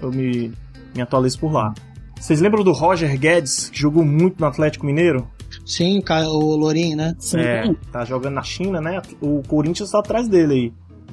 eu 0.03 0.11
me, 0.11 0.53
me 0.95 1.03
atualizo 1.03 1.39
por 1.39 1.53
lá. 1.53 1.73
Vocês 2.19 2.41
lembram 2.41 2.65
do 2.65 2.73
Roger 2.73 3.17
Guedes, 3.19 3.71
que 3.71 3.79
jogou 3.79 4.05
muito 4.05 4.41
no 4.41 4.47
Atlético 4.47 4.85
Mineiro? 4.85 5.27
Sim, 5.65 6.03
o 6.27 6.57
Lourinho, 6.57 6.97
né? 6.97 7.15
Sim. 7.19 7.41
É, 7.41 7.75
tá 7.93 8.05
jogando 8.05 8.35
na 8.35 8.43
China, 8.43 8.81
né? 8.81 9.01
O 9.21 9.43
Corinthians 9.47 9.91
tá 9.91 10.01
atrás 10.01 10.29
dele 10.29 10.55
aí. 10.55 10.73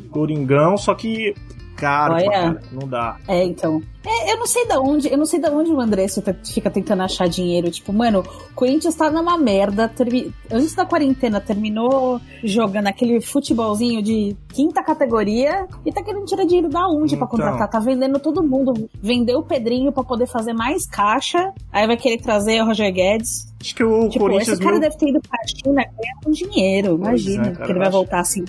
Coringão, 0.10 0.78
só 0.78 0.96
que 0.96 1.34
caro, 1.78 2.16
Olha, 2.16 2.60
não 2.72 2.88
dá. 2.88 3.18
É, 3.28 3.44
então. 3.44 3.82
É, 4.06 4.32
eu 4.32 4.38
não 4.38 4.48
sei 4.48 4.66
da 4.66 4.80
onde, 4.80 5.12
eu 5.12 5.18
não 5.18 5.26
sei 5.26 5.40
da 5.40 5.52
onde 5.52 5.70
o 5.70 5.80
André 5.82 6.08
fica 6.46 6.70
tentando 6.70 7.04
achar 7.04 7.28
dinheiro. 7.28 7.70
Tipo, 7.70 7.92
mano, 7.92 8.20
o 8.22 8.54
Corinthians 8.54 8.96
tá 8.96 9.12
numa 9.12 9.38
merda. 9.38 9.88
Termi... 9.90 10.34
Antes 10.50 10.74
da 10.74 10.86
quarentena, 10.86 11.42
terminou 11.42 12.20
jogando 12.44 12.88
aquele 12.88 13.20
futebolzinho 13.20 14.02
de 14.02 14.36
quinta 14.50 14.82
categoria 14.82 15.68
e 15.86 15.92
tá 15.92 16.02
querendo 16.02 16.26
tirar 16.26 16.46
dinheiro 16.46 16.70
da 16.70 16.88
onde 16.88 17.16
então... 17.16 17.20
pra 17.20 17.28
contratar? 17.28 17.70
Tá 17.70 17.80
vendendo 17.80 18.18
todo 18.20 18.42
mundo. 18.42 18.90
Vendeu 19.02 19.40
o 19.40 19.44
Pedrinho 19.44 19.92
pra 19.92 20.04
poder 20.04 20.26
fazer 20.26 20.54
mais 20.54 20.86
caixa. 20.86 21.52
Aí 21.72 21.86
vai 21.86 21.98
querer 21.98 22.20
trazer 22.20 22.62
o 22.62 22.66
Roger 22.66 22.94
Guedes. 22.94 23.54
Acho 23.60 23.76
que 23.76 23.84
o 23.84 24.08
tipo, 24.08 24.24
Corinthians. 24.24 24.58
Esse 24.58 24.64
cara 24.64 24.80
deve 24.80 24.98
ter 24.98 25.10
ido 25.10 25.20
pra 25.20 25.40
China 25.48 25.84
ganhar 25.84 26.16
com 26.24 26.32
dinheiro. 26.32 26.96
Imagina 26.96 27.48
é, 27.48 27.52
cara, 27.52 27.66
que 27.66 27.72
ele 27.72 27.80
vai 27.80 27.90
voltar 27.90 28.20
assim. 28.22 28.46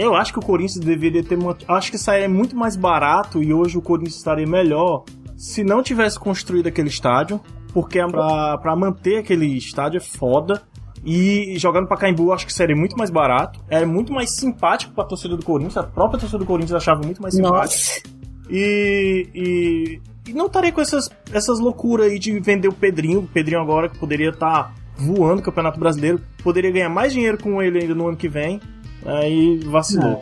Eu 0.00 0.14
acho 0.14 0.32
que 0.32 0.38
o 0.38 0.42
Corinthians 0.42 0.82
deveria 0.82 1.22
ter. 1.22 1.38
Acho 1.68 1.90
que 1.90 1.98
sairia 1.98 2.26
muito 2.26 2.56
mais 2.56 2.74
barato 2.74 3.42
e 3.42 3.52
hoje 3.52 3.76
o 3.76 3.82
Corinthians 3.82 4.16
estaria 4.16 4.46
melhor 4.46 5.04
se 5.36 5.62
não 5.62 5.82
tivesse 5.82 6.18
construído 6.18 6.68
aquele 6.68 6.88
estádio. 6.88 7.38
Porque 7.70 8.04
pra, 8.06 8.56
pra 8.56 8.74
manter 8.74 9.18
aquele 9.18 9.58
estádio 9.58 9.98
é 9.98 10.00
foda. 10.00 10.62
E 11.04 11.54
jogando 11.58 11.86
pra 11.86 11.98
Caimbu, 11.98 12.32
acho 12.32 12.46
que 12.46 12.52
seria 12.52 12.74
muito 12.74 12.96
mais 12.96 13.10
barato. 13.10 13.60
É 13.68 13.84
muito 13.84 14.10
mais 14.10 14.34
simpático 14.34 14.94
pra 14.94 15.04
torcida 15.04 15.36
do 15.36 15.44
Corinthians. 15.44 15.76
A 15.76 15.82
própria 15.82 16.18
torcida 16.18 16.38
do 16.38 16.46
Corinthians 16.46 16.82
achava 16.82 17.02
muito 17.04 17.20
mais 17.20 17.34
simpático. 17.34 18.08
E, 18.48 19.28
e, 19.34 20.00
e, 20.30 20.32
não 20.32 20.46
estaria 20.46 20.72
com 20.72 20.80
essas, 20.80 21.10
essas 21.30 21.60
loucuras 21.60 22.06
aí 22.06 22.18
de 22.18 22.40
vender 22.40 22.68
o 22.68 22.72
Pedrinho. 22.72 23.20
O 23.20 23.26
Pedrinho 23.26 23.60
agora 23.60 23.90
que 23.90 23.98
poderia 23.98 24.30
estar 24.30 24.64
tá 24.64 24.74
voando 24.96 25.36
no 25.36 25.42
Campeonato 25.42 25.78
Brasileiro. 25.78 26.22
Poderia 26.42 26.70
ganhar 26.70 26.88
mais 26.88 27.12
dinheiro 27.12 27.36
com 27.36 27.62
ele 27.62 27.80
ainda 27.80 27.94
no 27.94 28.08
ano 28.08 28.16
que 28.16 28.28
vem. 28.28 28.60
Aí 29.04 29.58
vacilou. 29.58 30.20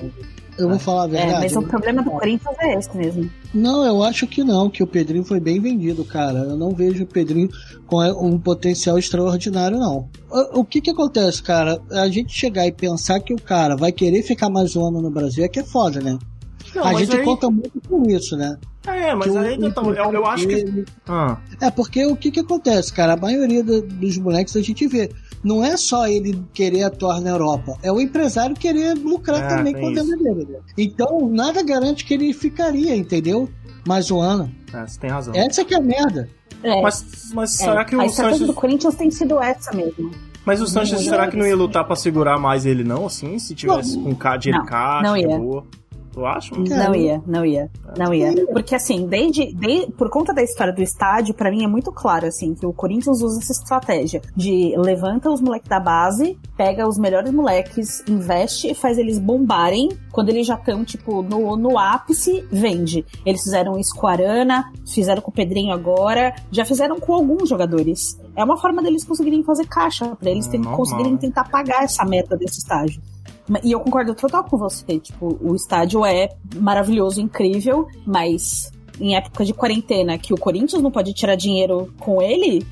eu 0.58 0.68
vou 0.68 0.78
falar 0.78 1.04
a 1.04 1.06
verdade. 1.06 1.32
É, 1.32 1.38
mas 1.40 1.56
o 1.56 1.62
problema 1.62 2.02
do 2.02 2.10
Corinthians 2.10 2.56
é 2.60 2.74
esse 2.74 2.96
mesmo. 2.96 3.30
Não, 3.52 3.84
eu 3.84 4.02
acho 4.02 4.26
que 4.26 4.44
não, 4.44 4.68
que 4.68 4.82
o 4.82 4.86
Pedrinho 4.86 5.24
foi 5.24 5.40
bem 5.40 5.60
vendido, 5.60 6.04
cara. 6.04 6.40
Eu 6.40 6.56
não 6.56 6.70
vejo 6.70 7.04
o 7.04 7.06
Pedrinho 7.06 7.48
com 7.86 8.02
um 8.02 8.38
potencial 8.38 8.98
extraordinário, 8.98 9.78
não. 9.78 10.08
O, 10.30 10.60
o 10.60 10.64
que 10.64 10.80
que 10.80 10.90
acontece, 10.90 11.42
cara? 11.42 11.80
A 11.90 12.08
gente 12.08 12.32
chegar 12.32 12.66
e 12.66 12.72
pensar 12.72 13.20
que 13.20 13.32
o 13.32 13.40
cara 13.40 13.76
vai 13.76 13.92
querer 13.92 14.22
ficar 14.22 14.50
mais 14.50 14.76
um 14.76 14.86
ano 14.86 15.00
no 15.00 15.10
Brasil 15.10 15.44
é 15.44 15.48
que 15.48 15.60
é 15.60 15.64
foda, 15.64 16.00
né? 16.00 16.18
Não, 16.74 16.84
a 16.84 16.94
gente 16.94 17.16
aí... 17.16 17.24
conta 17.24 17.50
muito 17.50 17.80
com 17.88 18.02
isso, 18.08 18.36
né? 18.36 18.56
É, 18.86 19.14
mas 19.14 19.30
que 19.30 19.36
ainda 19.36 19.70
tá, 19.70 19.82
eu, 19.82 20.12
eu 20.12 20.26
acho 20.26 20.46
que. 20.46 20.84
Ah. 21.06 21.38
É, 21.60 21.70
porque 21.70 22.06
o 22.06 22.16
que 22.16 22.30
que 22.30 22.40
acontece, 22.40 22.92
cara? 22.92 23.14
A 23.14 23.16
maioria 23.16 23.62
do, 23.62 23.82
dos 23.82 24.16
moleques 24.18 24.56
a 24.56 24.62
gente 24.62 24.86
vê 24.86 25.10
não 25.42 25.64
é 25.64 25.76
só 25.76 26.06
ele 26.06 26.42
querer 26.52 26.84
atuar 26.84 27.20
na 27.20 27.30
Europa, 27.30 27.76
é 27.82 27.92
o 27.92 28.00
empresário 28.00 28.56
querer 28.56 28.94
lucrar 28.94 29.44
é, 29.44 29.48
também 29.48 29.72
com 29.74 29.86
a 29.86 29.90
venda 29.90 30.16
dele. 30.16 30.46
Né? 30.50 30.58
Então, 30.76 31.28
nada 31.28 31.62
garante 31.62 32.04
que 32.04 32.14
ele 32.14 32.32
ficaria, 32.32 32.94
entendeu? 32.96 33.48
Mais 33.86 34.10
um 34.10 34.20
ano. 34.20 34.50
É, 34.72 34.86
você 34.86 35.00
tem 35.00 35.10
razão. 35.10 35.34
Essa 35.34 35.64
que 35.64 35.74
é 35.74 35.78
a 35.78 35.80
merda. 35.80 36.28
É, 36.62 36.82
mas, 36.82 37.30
mas 37.32 37.60
é. 37.60 37.64
será 37.64 37.84
que 37.84 37.94
o 37.94 38.00
a 38.00 38.06
estratégia 38.06 38.46
do 38.46 38.54
Corinthians 38.54 38.94
tem 38.94 39.10
sido 39.10 39.40
essa 39.40 39.74
mesmo. 39.74 40.10
Mas 40.44 40.60
o 40.62 40.66
Sanches, 40.66 41.02
será 41.02 41.28
que 41.28 41.36
não 41.36 41.46
ia 41.46 41.54
lutar 41.54 41.84
para 41.84 41.94
segurar 41.94 42.38
mais 42.38 42.64
ele, 42.64 42.82
não? 42.82 43.06
Assim, 43.06 43.38
se 43.38 43.54
tivesse 43.54 43.98
não, 43.98 44.14
com 44.14 44.38
dinheiro 44.38 44.64
caixa, 44.64 45.02
não 45.02 45.16
ia. 45.16 45.38
boa. 45.38 45.66
Tu 46.12 46.24
acha? 46.24 46.54
Não 46.54 46.94
ia, 46.94 47.22
não 47.26 47.44
ia, 47.44 47.70
não 47.96 48.14
ia. 48.14 48.46
Porque 48.46 48.74
assim, 48.74 49.06
desde, 49.06 49.54
desde 49.54 49.92
por 49.92 50.10
conta 50.10 50.32
da 50.32 50.42
história 50.42 50.72
do 50.72 50.82
estádio, 50.82 51.34
para 51.34 51.50
mim 51.50 51.64
é 51.64 51.68
muito 51.68 51.92
claro 51.92 52.26
assim 52.26 52.54
que 52.54 52.66
o 52.66 52.72
Corinthians 52.72 53.22
usa 53.22 53.40
essa 53.40 53.52
estratégia 53.52 54.20
de 54.36 54.74
levanta 54.76 55.30
os 55.30 55.40
moleques 55.40 55.68
da 55.68 55.80
base, 55.80 56.38
pega 56.56 56.88
os 56.88 56.98
melhores 56.98 57.30
moleques, 57.32 58.02
investe, 58.08 58.74
faz 58.74 58.98
eles 58.98 59.18
bombarem. 59.18 59.88
Quando 60.12 60.30
eles 60.30 60.46
já 60.46 60.54
estão 60.54 60.84
tipo 60.84 61.22
no, 61.22 61.56
no 61.56 61.78
ápice, 61.78 62.44
vende. 62.50 63.04
Eles 63.24 63.42
fizeram 63.42 63.78
isso 63.78 63.94
com 63.94 64.06
a 64.06 64.12
Arana, 64.12 64.72
fizeram 64.86 65.22
com 65.22 65.30
o 65.30 65.34
Pedrinho 65.34 65.72
agora, 65.72 66.34
já 66.50 66.64
fizeram 66.64 66.98
com 66.98 67.14
alguns 67.14 67.48
jogadores. 67.48 68.18
É 68.34 68.42
uma 68.42 68.56
forma 68.56 68.82
deles 68.82 69.04
conseguirem 69.04 69.42
fazer 69.44 69.66
caixa, 69.66 70.16
para 70.16 70.30
eles 70.30 70.52
é, 70.52 70.58
conseguirem 70.58 71.16
tentar 71.16 71.44
pagar 71.48 71.84
essa 71.84 72.04
meta 72.04 72.36
desse 72.36 72.58
estágio. 72.58 73.00
E 73.62 73.72
eu 73.72 73.80
concordo 73.80 74.14
total 74.14 74.44
com 74.44 74.56
você. 74.56 74.98
Tipo, 74.98 75.38
o 75.40 75.54
estádio 75.54 76.04
é 76.04 76.28
maravilhoso, 76.56 77.20
incrível, 77.20 77.86
mas 78.06 78.70
em 79.00 79.16
época 79.16 79.44
de 79.44 79.54
quarentena 79.54 80.18
que 80.18 80.34
o 80.34 80.36
Corinthians 80.36 80.82
não 80.82 80.90
pode 80.90 81.12
tirar 81.12 81.36
dinheiro 81.36 81.92
com 81.98 82.20
ele, 82.20 82.66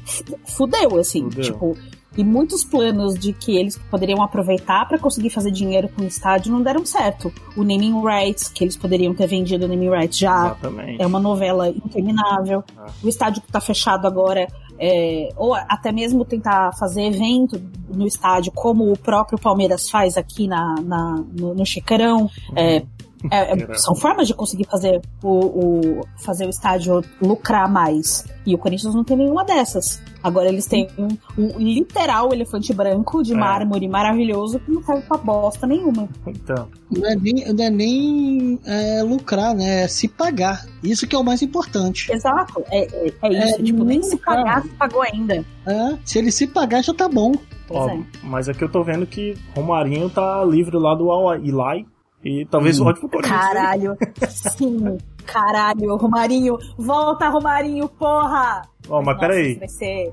fudeu, 0.44 0.98
assim. 0.98 1.22
Fudeu. 1.22 1.42
Tipo, 1.42 1.76
e 2.16 2.24
muitos 2.24 2.64
planos 2.64 3.14
de 3.14 3.32
que 3.32 3.56
eles 3.56 3.78
poderiam 3.90 4.22
aproveitar 4.22 4.88
para 4.88 4.98
conseguir 4.98 5.28
fazer 5.28 5.50
dinheiro 5.50 5.88
com 5.88 6.02
o 6.02 6.06
estádio 6.06 6.50
não 6.50 6.62
deram 6.62 6.84
certo. 6.86 7.32
O 7.56 7.60
naming 7.60 8.02
rights, 8.02 8.48
que 8.48 8.64
eles 8.64 8.76
poderiam 8.76 9.14
ter 9.14 9.26
vendido 9.26 9.66
o 9.66 9.68
naming 9.68 9.90
rights 9.90 10.18
já 10.18 10.46
Exatamente. 10.46 11.02
é 11.02 11.06
uma 11.06 11.20
novela 11.20 11.68
interminável. 11.68 12.64
Ah. 12.76 12.86
O 13.02 13.08
estádio 13.08 13.42
que 13.42 13.52
tá 13.52 13.60
fechado 13.60 14.06
agora 14.06 14.48
é, 14.78 15.28
ou 15.36 15.54
até 15.54 15.90
mesmo 15.92 16.24
tentar 16.24 16.72
fazer 16.72 17.06
evento 17.06 17.60
no 17.88 18.06
estádio, 18.06 18.52
como 18.52 18.92
o 18.92 18.98
próprio 18.98 19.38
Palmeiras 19.38 19.88
faz 19.88 20.16
aqui 20.16 20.46
na, 20.46 20.74
na 20.82 21.24
no, 21.38 21.54
no 21.54 21.66
Chicarão. 21.66 22.30
É, 22.54 22.76
é, 22.76 22.82
é, 23.30 23.74
são 23.74 23.94
formas 23.94 24.26
de 24.26 24.34
conseguir 24.34 24.64
fazer 24.64 25.00
o, 25.22 25.28
o, 25.28 26.00
fazer 26.24 26.46
o 26.46 26.50
estádio 26.50 27.02
lucrar 27.20 27.70
mais. 27.70 28.24
E 28.46 28.54
o 28.54 28.58
Corinthians 28.58 28.94
não 28.94 29.04
tem 29.04 29.16
nenhuma 29.16 29.44
dessas. 29.44 30.00
Agora 30.22 30.48
eles 30.48 30.66
têm 30.66 30.88
um, 30.98 31.08
um 31.38 31.58
literal 31.58 32.32
elefante 32.32 32.72
branco 32.72 33.22
de 33.22 33.32
é. 33.32 33.36
mármore 33.36 33.88
maravilhoso 33.88 34.58
que 34.60 34.70
não 34.70 34.82
serve 34.82 35.02
pra 35.02 35.18
bosta 35.18 35.66
nenhuma. 35.66 36.08
Então. 36.26 36.68
Não 36.90 37.08
é 37.08 37.16
nem, 37.16 37.52
não 37.52 37.64
é 37.64 37.70
nem 37.70 38.60
é, 38.64 39.02
lucrar, 39.02 39.54
né? 39.54 39.82
É 39.82 39.88
se 39.88 40.08
pagar. 40.08 40.66
Isso 40.82 41.06
que 41.06 41.14
é 41.14 41.18
o 41.18 41.24
mais 41.24 41.42
importante. 41.42 42.12
Exato. 42.12 42.62
É, 42.70 42.86
é, 43.06 43.12
é 43.22 43.48
isso. 43.48 43.62
tipo, 43.62 43.84
nem 43.84 44.02
se 44.02 44.16
pagar, 44.16 44.62
se 44.62 44.68
pagou 44.70 45.02
ainda. 45.02 45.44
É, 45.66 45.98
se 46.04 46.18
ele 46.18 46.30
se 46.30 46.46
pagar, 46.46 46.82
já 46.82 46.94
tá 46.94 47.08
bom. 47.08 47.32
Ó, 47.68 47.98
mas 48.22 48.48
aqui 48.48 48.62
eu 48.62 48.70
tô 48.70 48.82
vendo 48.84 49.06
que 49.06 49.36
Romarinho 49.54 50.08
tá 50.08 50.44
livre 50.44 50.76
lá 50.76 50.94
do 50.94 51.10
Al 51.10 51.36
Hilai 51.36 51.84
e 52.26 52.44
talvez 52.46 52.80
hum. 52.80 52.84
volte 52.84 53.00
pro 53.00 53.08
Corinthians. 53.08 53.40
Caralho, 53.40 53.96
sim. 54.28 54.98
Caralho, 55.24 55.96
Romarinho. 55.96 56.58
Volta, 56.76 57.28
Romarinho, 57.28 57.88
porra! 57.88 58.62
Ó, 58.88 58.98
oh, 58.98 59.02
mas 59.02 59.18
peraí. 59.18 59.54
Vai 59.54 59.68
ser 59.68 60.12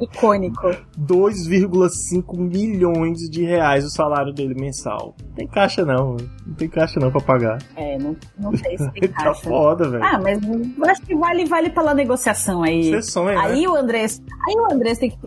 icônico. 0.00 0.70
2,5 0.98 2.36
milhões 2.38 3.18
de 3.30 3.44
reais 3.44 3.84
o 3.84 3.90
salário 3.90 4.32
dele 4.32 4.54
mensal. 4.54 5.14
Não 5.22 5.34
tem 5.34 5.46
caixa 5.46 5.84
não, 5.84 6.16
não 6.46 6.54
tem 6.54 6.68
caixa 6.68 7.00
não 7.00 7.10
pra 7.10 7.20
pagar. 7.20 7.58
É, 7.76 7.98
não, 7.98 8.16
não 8.38 8.56
sei 8.56 8.78
se 8.78 8.90
tem 8.92 9.08
tá 9.08 9.24
caixa. 9.24 9.28
tá 9.28 9.34
foda, 9.34 9.88
velho. 9.88 10.04
Ah, 10.04 10.20
mas 10.20 10.38
acho 10.90 11.02
que 11.02 11.14
vale, 11.16 11.44
vale 11.44 11.70
pela 11.70 11.94
negociação 11.94 12.62
aí. 12.62 12.90
Você 12.90 13.02
sonha, 13.02 13.40
aí 13.40 13.62
né? 13.62 13.68
o 13.68 13.76
Andrés, 13.76 14.22
aí 14.46 14.54
o 14.54 14.72
Andrés 14.72 14.98
tem 14.98 15.10
que 15.10 15.18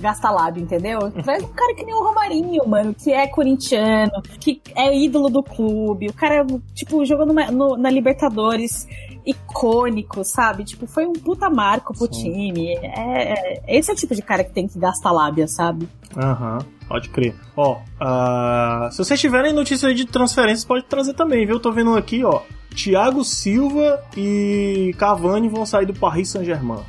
gastar 0.00 0.30
lábio, 0.30 0.62
entendeu? 0.62 1.10
Traz 1.22 1.42
um 1.42 1.48
cara 1.48 1.74
que 1.74 1.84
nem 1.84 1.94
o 1.94 2.02
Romarinho, 2.02 2.66
mano, 2.66 2.94
que 2.94 3.12
é 3.12 3.26
corintiano, 3.26 4.12
que 4.40 4.60
é 4.76 4.96
ídolo 4.96 5.28
do 5.28 5.42
clube, 5.42 6.08
o 6.08 6.12
cara, 6.12 6.46
tipo, 6.74 7.04
jogou 7.04 7.26
numa, 7.26 7.50
no, 7.50 7.76
na 7.76 7.90
Libertadores, 7.90 8.86
icônico, 9.24 10.24
sabe? 10.24 10.64
Tipo, 10.64 10.86
foi 10.86 11.06
um 11.06 11.12
puta 11.12 11.48
marco 11.50 11.92
pro 11.92 12.12
Sim. 12.12 12.22
time. 12.22 12.74
É, 12.76 13.62
é, 13.66 13.78
esse 13.78 13.90
é 13.90 13.94
o 13.94 13.96
tipo 13.96 14.14
de 14.14 14.22
cara 14.22 14.44
que 14.44 14.52
tem 14.52 14.66
que 14.66 14.78
gastar 14.78 15.12
lábia, 15.12 15.46
sabe? 15.46 15.88
Aham. 16.16 16.58
Uhum. 16.58 16.80
Pode 16.88 17.08
crer. 17.10 17.36
Ó, 17.56 17.76
uh, 17.76 18.90
se 18.90 18.98
vocês 18.98 19.20
tiverem 19.20 19.52
notícias 19.52 19.94
de 19.94 20.04
transferências, 20.04 20.64
pode 20.64 20.84
trazer 20.86 21.14
também, 21.14 21.46
viu? 21.46 21.60
Tô 21.60 21.70
vendo 21.70 21.96
aqui, 21.96 22.24
ó. 22.24 22.42
Thiago 22.74 23.24
Silva 23.24 24.02
e 24.16 24.92
Cavani 24.98 25.48
vão 25.48 25.64
sair 25.64 25.86
do 25.86 25.94
Paris 25.94 26.30
Saint-Germain. 26.30 26.82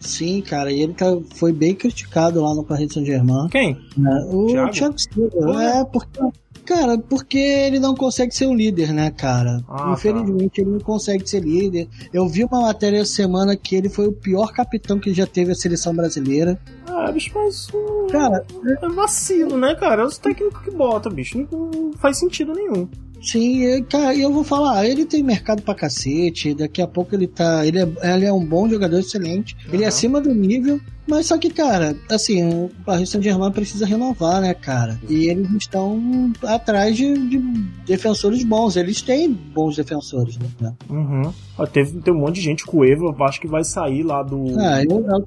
Sim, 0.00 0.40
cara, 0.42 0.70
e 0.70 0.80
ele 0.80 0.94
tá, 0.94 1.06
foi 1.34 1.52
bem 1.52 1.74
criticado 1.74 2.40
lá 2.40 2.54
no 2.54 2.62
Paris 2.62 2.92
Saint-Germain. 2.92 3.48
Quem? 3.48 3.72
É, 3.72 4.34
o 4.34 4.46
Thiago, 4.46 4.70
Thiago 4.70 4.94
Silva. 4.96 5.64
É, 5.64 5.84
porque 5.84 6.20
Cara, 6.68 6.98
porque 6.98 7.38
ele 7.38 7.80
não 7.80 7.94
consegue 7.94 8.34
ser 8.34 8.44
o 8.44 8.52
líder, 8.52 8.92
né, 8.92 9.10
cara? 9.10 9.64
Ah, 9.66 9.84
tá. 9.84 9.92
Infelizmente, 9.94 10.56
tá. 10.56 10.60
ele 10.60 10.72
não 10.72 10.80
consegue 10.80 11.26
ser 11.26 11.40
líder. 11.40 11.88
Eu 12.12 12.28
vi 12.28 12.44
uma 12.44 12.60
matéria 12.60 12.98
essa 12.98 13.14
semana 13.14 13.56
que 13.56 13.74
ele 13.74 13.88
foi 13.88 14.06
o 14.06 14.12
pior 14.12 14.52
capitão 14.52 14.98
que 14.98 15.14
já 15.14 15.26
teve 15.26 15.52
a 15.52 15.54
seleção 15.54 15.94
brasileira. 15.94 16.60
Ah, 16.86 17.10
bicho, 17.10 17.30
mas. 17.34 17.68
Cara, 18.12 18.44
é 18.82 18.88
vacilo, 18.90 19.56
né, 19.56 19.74
cara? 19.76 20.02
É 20.02 20.04
os 20.04 20.18
técnicos 20.18 20.62
que 20.62 20.70
botam, 20.70 21.10
bicho. 21.10 21.48
Não 21.50 21.90
faz 21.94 22.18
sentido 22.18 22.52
nenhum. 22.52 22.86
Sim, 23.22 23.82
cara, 23.84 24.14
eu 24.14 24.30
vou 24.30 24.44
falar, 24.44 24.86
ele 24.86 25.06
tem 25.06 25.22
mercado 25.22 25.62
pra 25.62 25.74
cacete, 25.74 26.54
daqui 26.54 26.82
a 26.82 26.86
pouco 26.86 27.14
ele 27.14 27.26
tá. 27.26 27.66
Ele 27.66 27.78
é, 27.80 28.14
ele 28.14 28.26
é 28.26 28.32
um 28.32 28.44
bom 28.44 28.68
jogador 28.68 28.98
excelente, 28.98 29.56
uhum. 29.66 29.74
ele 29.74 29.84
é 29.84 29.86
acima 29.86 30.20
do 30.20 30.34
nível, 30.34 30.78
mas 31.08 31.26
só 31.26 31.38
que, 31.38 31.50
cara, 31.50 31.96
assim, 32.10 32.46
o 32.46 32.70
Paris 32.84 33.08
Saint-Germain 33.08 33.50
precisa 33.50 33.86
renovar, 33.86 34.40
né, 34.40 34.52
cara? 34.52 34.98
E 35.08 35.28
eles 35.28 35.50
estão 35.52 36.32
atrás 36.44 36.96
de, 36.96 37.14
de 37.28 37.38
defensores 37.86 38.44
bons. 38.44 38.76
Eles 38.76 39.00
têm 39.00 39.32
bons 39.32 39.76
defensores, 39.76 40.38
né? 40.60 40.74
Uhum. 40.88 41.32
teve, 41.72 42.00
tem 42.00 42.12
um 42.12 42.18
monte 42.18 42.36
de 42.36 42.42
gente 42.42 42.66
com 42.66 42.78
o 42.78 42.84
Evo, 42.84 43.14
acho 43.24 43.40
que 43.40 43.48
vai 43.48 43.64
sair 43.64 44.02
lá 44.02 44.22
do. 44.22 44.58
Ah, 44.58 44.82
eu, 44.82 45.04
eu 45.06 45.26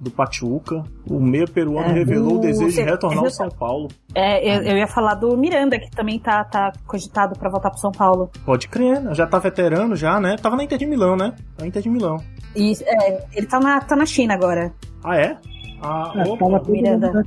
do 0.00 0.10
Pachuca. 0.10 0.82
O 1.08 1.20
meia 1.20 1.46
peruano 1.46 1.90
é, 1.90 1.92
revelou 1.94 2.36
o, 2.36 2.40
desejo 2.40 2.72
de 2.72 2.82
retornar 2.82 3.24
ao 3.24 3.30
São 3.30 3.48
Paulo. 3.48 3.88
É, 4.14 4.56
eu, 4.56 4.62
eu, 4.62 4.76
ia 4.76 4.86
falar 4.86 5.14
do 5.14 5.36
Miranda, 5.36 5.78
que 5.78 5.90
também 5.90 6.18
tá, 6.18 6.44
tá 6.44 6.72
cogitado 6.86 7.38
para 7.38 7.48
voltar 7.48 7.70
pro 7.70 7.78
São 7.78 7.92
Paulo. 7.92 8.30
Pode 8.44 8.68
crer, 8.68 9.00
né? 9.00 9.14
Já 9.14 9.26
tá 9.26 9.38
veterano, 9.38 9.94
já, 9.94 10.20
né? 10.20 10.36
Tava 10.36 10.56
na 10.56 10.64
Inter 10.64 10.78
de 10.78 10.86
Milão, 10.86 11.16
né? 11.16 11.32
Na 11.58 11.66
Inter 11.66 11.82
de 11.82 11.88
Milão. 11.88 12.16
E, 12.54 12.72
é, 12.84 13.24
ele 13.34 13.46
tá 13.46 13.58
na, 13.58 13.80
tá 13.80 13.96
na 13.96 14.04
China 14.04 14.34
agora. 14.34 14.72
Ah, 15.04 15.16
é? 15.16 15.38
Ah, 15.82 16.12
é, 16.14 16.28
opa. 16.28 16.62
Miranda. 16.70 17.24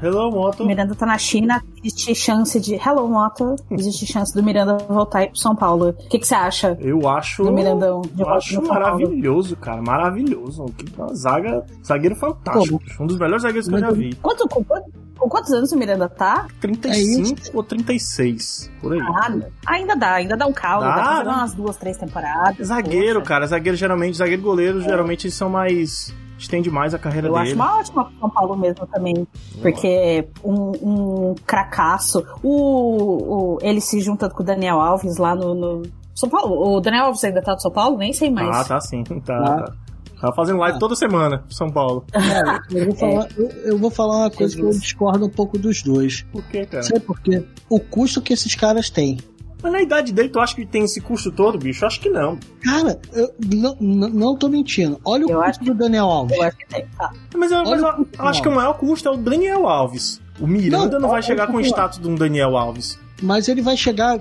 Hello, 0.00 0.30
Moto. 0.30 0.64
Miranda 0.64 0.94
tá 0.94 1.04
na 1.04 1.18
China, 1.18 1.60
existe 1.82 2.14
chance 2.14 2.60
de. 2.60 2.74
Hello, 2.74 3.08
Moto. 3.08 3.56
Existe 3.70 4.06
chance 4.06 4.32
do 4.32 4.42
Miranda 4.42 4.78
voltar 4.88 5.20
aí 5.20 5.26
pro 5.28 5.38
São 5.38 5.56
Paulo. 5.56 5.88
O 5.88 6.08
que, 6.08 6.20
que 6.20 6.26
você 6.26 6.36
acha? 6.36 6.78
Eu 6.80 7.08
acho. 7.08 7.42
Do 7.42 7.52
Mirandão. 7.52 8.02
eu 8.16 8.28
acho 8.28 8.62
maravilhoso, 8.62 9.56
cara. 9.56 9.82
Maravilhoso. 9.82 10.66
Que 10.76 10.84
uma 10.96 11.12
zaga. 11.14 11.64
Zagueiro 11.84 12.14
fantástico. 12.14 12.80
Um 13.00 13.06
dos 13.06 13.18
melhores 13.18 13.42
zagueiros 13.42 13.68
que 13.68 13.74
eu 13.74 13.80
já 13.80 13.90
vi. 13.90 14.14
Quanto, 14.16 14.46
com, 14.48 14.62
com 14.62 15.28
quantos 15.28 15.52
anos 15.52 15.72
o 15.72 15.76
Miranda 15.76 16.08
tá? 16.08 16.46
35 16.60 17.40
é 17.48 17.56
ou 17.56 17.64
36. 17.64 18.70
Por 18.80 18.92
aí. 18.92 19.00
Ah, 19.00 19.34
ainda 19.66 19.96
dá, 19.96 20.12
ainda 20.12 20.36
dá 20.36 20.46
um 20.46 20.52
caldo. 20.52 20.84
Dá, 20.84 20.94
dá 20.94 21.22
pra 21.22 21.32
umas 21.38 21.54
duas, 21.54 21.76
três 21.76 21.96
temporadas. 21.96 22.68
Zagueiro, 22.68 23.18
poxa. 23.18 23.28
cara. 23.28 23.46
Zagueiro 23.48 23.76
geralmente, 23.76 24.16
zagueiro 24.16 24.42
goleiro, 24.42 24.80
é. 24.80 24.84
geralmente 24.84 25.28
são 25.28 25.48
mais 25.48 26.14
estende 26.38 26.70
mais 26.70 26.94
a 26.94 26.98
carreira 26.98 27.28
eu 27.28 27.34
dele. 27.34 27.44
Eu 27.44 27.48
acho 27.48 27.54
uma 27.54 27.78
ótima 27.78 28.12
São 28.20 28.30
Paulo 28.30 28.56
mesmo 28.56 28.86
também. 28.86 29.26
Porque 29.60 30.28
um, 30.44 30.72
um 30.82 31.34
cracaço. 31.46 32.24
O, 32.42 33.54
o, 33.54 33.58
ele 33.60 33.80
se 33.80 34.00
junta 34.00 34.30
com 34.30 34.42
o 34.42 34.46
Daniel 34.46 34.80
Alves 34.80 35.16
lá 35.18 35.34
no, 35.34 35.54
no, 35.54 35.82
São 36.14 36.28
Paulo. 36.28 36.76
O 36.76 36.80
Daniel 36.80 37.06
Alves 37.06 37.24
ainda 37.24 37.42
tá 37.42 37.52
no 37.52 37.60
São 37.60 37.72
Paulo? 37.72 37.98
Nem 37.98 38.12
sei 38.12 38.30
mais. 38.30 38.56
Ah, 38.56 38.64
tá 38.64 38.80
sim. 38.80 39.02
Tá, 39.24 39.36
ah. 39.36 39.62
tá. 39.62 39.72
Tá 40.20 40.32
fazendo 40.32 40.58
live 40.58 40.76
ah. 40.76 40.80
toda 40.80 40.96
semana, 40.96 41.44
São 41.48 41.70
Paulo. 41.70 42.04
É, 42.12 42.80
eu, 42.80 42.86
vou 42.86 42.94
falar, 42.98 43.28
eu, 43.36 43.48
eu, 43.48 43.78
vou 43.78 43.90
falar 43.90 44.16
uma 44.16 44.30
coisa 44.30 44.56
Jesus. 44.56 44.76
que 44.76 44.76
eu 44.76 44.80
discordo 44.80 45.26
um 45.26 45.30
pouco 45.30 45.56
dos 45.56 45.80
dois. 45.82 46.22
Por 46.32 46.42
quê, 46.44 46.66
cara? 46.66 46.82
Sabe 46.82 47.00
por 47.00 47.20
quê? 47.20 47.44
O 47.70 47.78
custo 47.78 48.20
que 48.20 48.32
esses 48.32 48.54
caras 48.56 48.90
têm. 48.90 49.18
Mas 49.62 49.72
na 49.72 49.82
idade 49.82 50.12
dele, 50.12 50.28
tu 50.28 50.40
acha 50.40 50.54
que 50.54 50.64
tem 50.64 50.84
esse 50.84 51.00
custo 51.00 51.32
todo, 51.32 51.58
bicho? 51.58 51.84
Acho 51.84 52.00
que 52.00 52.08
não. 52.08 52.38
Cara, 52.62 53.00
eu 53.12 53.34
não, 53.54 53.76
não, 53.80 54.08
não 54.08 54.36
tô 54.36 54.48
mentindo. 54.48 55.00
Olha 55.04 55.26
o 55.26 55.30
eu 55.30 55.42
custo 55.42 55.64
do 55.64 55.74
Daniel 55.74 56.06
Alves. 56.06 56.36
Eu 56.36 56.42
acho 56.44 56.56
que 56.56 56.66
tem, 56.66 56.86
tá. 56.96 57.12
Mas, 57.36 57.50
eu, 57.50 57.64
mas 57.64 57.82
eu, 57.82 58.06
eu 58.18 58.24
acho 58.26 58.42
que 58.42 58.48
o 58.48 58.54
maior 58.54 58.74
custo 58.74 59.08
é 59.08 59.12
o 59.12 59.16
Daniel 59.16 59.66
Alves. 59.66 60.20
O 60.40 60.46
Miranda 60.46 60.94
não, 60.94 61.00
não 61.00 61.08
vai 61.08 61.22
chegar 61.22 61.48
com 61.48 61.56
o 61.56 61.60
status 61.60 61.98
de 61.98 62.08
um 62.08 62.14
Daniel 62.14 62.56
Alves. 62.56 62.98
Mas 63.20 63.48
ele 63.48 63.60
vai 63.60 63.76
chegar 63.76 64.20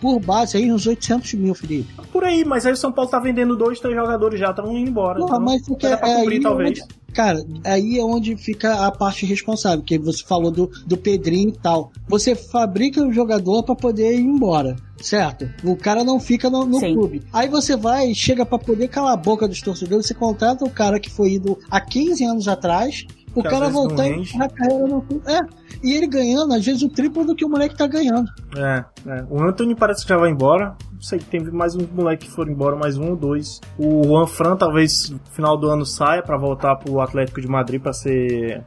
por 0.00 0.18
base 0.18 0.56
aí 0.56 0.72
uns 0.72 0.86
800 0.86 1.34
mil, 1.34 1.54
Felipe. 1.54 1.92
Por 2.10 2.24
aí, 2.24 2.44
mas 2.44 2.64
aí 2.64 2.72
o 2.72 2.76
São 2.76 2.90
Paulo 2.90 3.10
tá 3.10 3.18
vendendo 3.18 3.54
dois, 3.54 3.78
três 3.80 3.94
jogadores 3.94 4.40
já, 4.40 4.50
estão 4.50 4.76
indo 4.76 4.88
embora. 4.88 5.18
Não, 5.18 5.26
então, 5.26 5.40
mas 5.40 5.62
porque 5.66 5.86
é, 5.86 5.96
cumprir, 5.96 6.38
aí, 6.38 6.40
talvez. 6.40 6.86
Cara, 7.12 7.44
aí 7.64 7.98
é 7.98 8.04
onde 8.04 8.36
fica 8.36 8.86
a 8.86 8.90
parte 8.90 9.26
responsável, 9.26 9.84
que 9.84 9.98
você 9.98 10.22
falou 10.24 10.50
do, 10.50 10.70
do 10.86 10.96
Pedrinho 10.96 11.50
e 11.50 11.58
tal. 11.58 11.92
Você 12.08 12.34
fabrica 12.34 13.02
o 13.02 13.12
jogador 13.12 13.62
para 13.62 13.74
poder 13.74 14.14
ir 14.14 14.20
embora 14.20 14.76
certo? 15.02 15.48
O 15.64 15.76
cara 15.76 16.04
não 16.04 16.20
fica 16.20 16.50
no, 16.50 16.64
no 16.64 16.78
clube. 16.78 17.22
Aí 17.32 17.48
você 17.48 17.76
vai, 17.76 18.14
chega 18.14 18.44
para 18.44 18.58
poder 18.58 18.88
calar 18.88 19.14
a 19.14 19.16
boca 19.16 19.48
dos 19.48 19.60
torcedores, 19.60 20.06
você 20.06 20.14
contrata 20.14 20.64
o 20.64 20.70
cara 20.70 21.00
que 21.00 21.10
foi 21.10 21.32
ido 21.32 21.58
há 21.70 21.80
15 21.80 22.24
anos 22.24 22.48
atrás, 22.48 23.06
o 23.34 23.42
que 23.42 23.48
cara 23.48 23.68
voltar 23.68 24.08
na 24.34 24.48
carreira 24.48 24.86
no 24.86 25.02
clube. 25.02 25.22
É, 25.26 25.40
e 25.82 25.92
ele 25.94 26.06
ganhando, 26.06 26.52
às 26.54 26.64
vezes, 26.64 26.82
o 26.82 26.88
triplo 26.88 27.24
do 27.24 27.34
que 27.34 27.44
o 27.44 27.48
moleque 27.48 27.76
tá 27.76 27.86
ganhando. 27.86 28.28
É, 28.56 28.84
é. 29.06 29.24
O 29.28 29.42
Anthony 29.42 29.74
parece 29.74 30.02
que 30.02 30.08
já 30.08 30.18
vai 30.18 30.30
embora. 30.30 30.76
Não 30.92 31.02
sei, 31.02 31.18
tem 31.18 31.40
mais 31.40 31.74
um 31.74 31.86
moleque 31.94 32.26
que 32.26 32.32
foram 32.32 32.52
embora, 32.52 32.76
mais 32.76 32.98
um 32.98 33.10
ou 33.10 33.16
dois. 33.16 33.60
O 33.78 34.04
Juan 34.04 34.26
Fran 34.26 34.56
talvez 34.56 35.10
no 35.10 35.20
final 35.32 35.56
do 35.56 35.68
ano 35.68 35.86
saia 35.86 36.22
para 36.22 36.36
voltar 36.36 36.76
pro 36.76 37.00
Atlético 37.00 37.40
de 37.40 37.48
Madrid 37.48 37.80
para 37.80 37.92
ser 37.92 38.62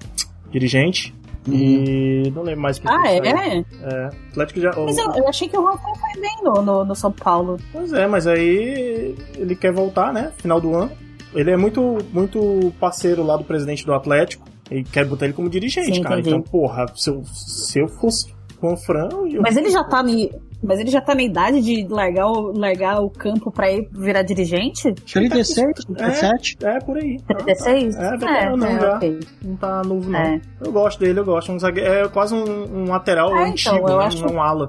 dirigente. 0.49 1.13
Uhum. 1.47 1.53
E 1.53 2.31
não 2.33 2.41
lembro 2.41 2.61
mais 2.61 2.81
Ah, 2.85 3.11
é? 3.11 3.17
É. 3.17 4.09
Atlético 4.31 4.61
já. 4.61 4.71
Mas 4.77 4.97
eu, 4.97 5.11
eu, 5.13 5.27
achei 5.27 5.47
que 5.49 5.57
o 5.57 5.61
Juan 5.61 5.77
Fran 5.77 5.93
foi 5.95 6.21
bem 6.21 6.37
no, 6.41 6.61
no, 6.61 6.85
no 6.85 6.95
São 6.95 7.11
Paulo. 7.11 7.57
Pois 7.71 7.91
é, 7.91 8.07
mas 8.07 8.25
aí 8.25 9.15
ele 9.35 9.55
quer 9.55 9.73
voltar, 9.73 10.13
né? 10.13 10.31
Final 10.37 10.61
do 10.61 10.73
ano. 10.73 10.91
Ele 11.35 11.51
é 11.51 11.57
muito, 11.57 11.97
muito 12.11 12.73
parceiro 12.79 13.23
lá 13.23 13.35
do 13.35 13.43
presidente 13.43 13.85
do 13.85 13.93
Atlético. 13.93 14.47
E 14.71 14.83
quer 14.83 15.05
botar 15.05 15.25
ele 15.25 15.33
como 15.33 15.49
dirigente, 15.49 15.95
Sim, 15.95 16.01
cara. 16.01 16.19
Entendi. 16.19 16.35
Então, 16.35 16.41
porra, 16.41 16.85
se 16.95 17.09
eu, 17.09 17.23
se 17.25 17.79
eu 17.79 17.87
fosse 17.87 18.33
com 18.63 18.73
o 18.73 18.77
Fran. 18.77 19.09
Eu... 19.29 19.41
Mas 19.41 19.57
ele 19.57 19.69
já 19.69 19.83
tá 19.83 20.01
me. 20.01 20.31
Mas 20.63 20.79
ele 20.79 20.89
já 20.89 21.01
tá 21.01 21.13
na 21.13 21.21
idade 21.21 21.59
de 21.59 21.85
largar 21.89 22.27
o, 22.27 22.57
largar 22.57 23.01
o 23.01 23.09
campo 23.09 23.51
pra 23.51 23.69
ir 23.69 23.89
virar 23.91 24.21
dirigente? 24.23 24.93
36, 24.93 25.85
37? 25.85 26.57
É, 26.63 26.77
é 26.77 26.79
por 26.79 26.97
aí. 26.97 27.19
36? 27.27 27.95
É, 27.97 28.05
é, 28.05 28.55
não, 28.55 28.65
é, 28.65 28.79
já. 28.79 28.95
Okay. 28.95 29.19
Não 29.43 29.55
tá 29.57 29.81
novo, 29.83 30.09
não. 30.09 30.17
É. 30.17 30.41
Eu 30.65 30.71
gosto 30.71 30.99
dele, 31.01 31.19
eu 31.19 31.25
gosto. 31.25 31.51
Um 31.51 31.59
zague... 31.59 31.81
É 31.81 32.07
quase 32.07 32.33
um, 32.33 32.83
um 32.83 32.89
lateral 32.89 33.35
é, 33.35 33.49
antigo, 33.49 33.75
então, 33.75 33.89
eu 33.89 33.97
né? 33.97 34.05
acho... 34.05 34.25
um 34.25 34.41
ala. 34.41 34.67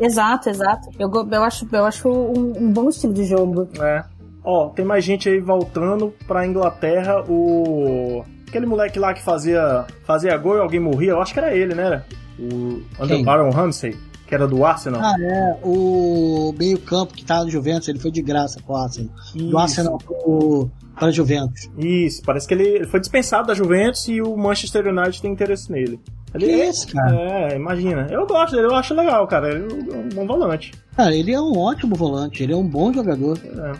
Exato, 0.00 0.50
exato. 0.50 0.88
Eu, 0.98 1.08
eu 1.08 1.42
acho, 1.44 1.68
eu 1.70 1.84
acho 1.84 2.08
um, 2.08 2.64
um 2.64 2.72
bom 2.72 2.88
estilo 2.88 3.14
de 3.14 3.24
jogo. 3.24 3.68
É. 3.80 4.04
Ó, 4.42 4.70
tem 4.70 4.84
mais 4.84 5.04
gente 5.04 5.28
aí 5.28 5.38
voltando 5.38 6.12
pra 6.26 6.44
Inglaterra. 6.44 7.22
O 7.28 8.24
Aquele 8.46 8.66
moleque 8.66 8.98
lá 8.98 9.12
que 9.12 9.22
fazia, 9.22 9.86
fazia 10.04 10.36
gol 10.36 10.56
e 10.56 10.60
alguém 10.60 10.80
morria, 10.80 11.10
eu 11.10 11.20
acho 11.20 11.32
que 11.32 11.38
era 11.38 11.54
ele, 11.54 11.74
né? 11.74 12.02
O 12.38 12.82
Aaron 13.28 13.50
Ramsey, 13.50 13.96
que 14.26 14.34
era 14.34 14.46
do 14.46 14.64
Arsenal. 14.64 15.00
Ah, 15.02 15.16
é. 15.20 15.58
O 15.62 16.54
meio-campo 16.58 17.14
que 17.14 17.24
tava 17.24 17.44
no 17.44 17.50
Juventus, 17.50 17.88
ele 17.88 17.98
foi 17.98 18.10
de 18.10 18.22
graça 18.22 18.60
pro 18.64 18.76
Arsenal. 18.76 19.14
Isso. 19.34 19.48
Do 19.48 19.58
Arsenal 19.58 19.98
pro, 19.98 20.70
para 20.94 21.10
Juventus. 21.10 21.68
Isso, 21.78 22.22
parece 22.24 22.46
que 22.46 22.54
ele 22.54 22.86
foi 22.86 23.00
dispensado 23.00 23.48
da 23.48 23.54
Juventus 23.54 24.06
e 24.08 24.20
o 24.20 24.36
Manchester 24.36 24.86
United 24.86 25.20
tem 25.20 25.32
interesse 25.32 25.70
nele. 25.70 26.00
Ele, 26.34 26.46
que 26.46 26.52
é 26.52 26.68
isso, 26.68 26.88
cara? 26.88 27.16
É, 27.16 27.56
imagina. 27.56 28.06
Eu 28.10 28.26
gosto 28.26 28.54
dele, 28.54 28.66
eu 28.66 28.74
acho 28.74 28.94
legal, 28.94 29.26
cara. 29.26 29.48
Ele 29.48 29.90
é 29.90 29.96
um 29.96 30.08
bom 30.08 30.26
volante. 30.26 30.72
Cara, 30.94 31.14
ele 31.14 31.32
é 31.32 31.40
um 31.40 31.56
ótimo 31.58 31.96
volante, 31.96 32.42
ele 32.42 32.52
é 32.52 32.56
um 32.56 32.66
bom 32.66 32.92
jogador. 32.92 33.38
É. 33.44 33.72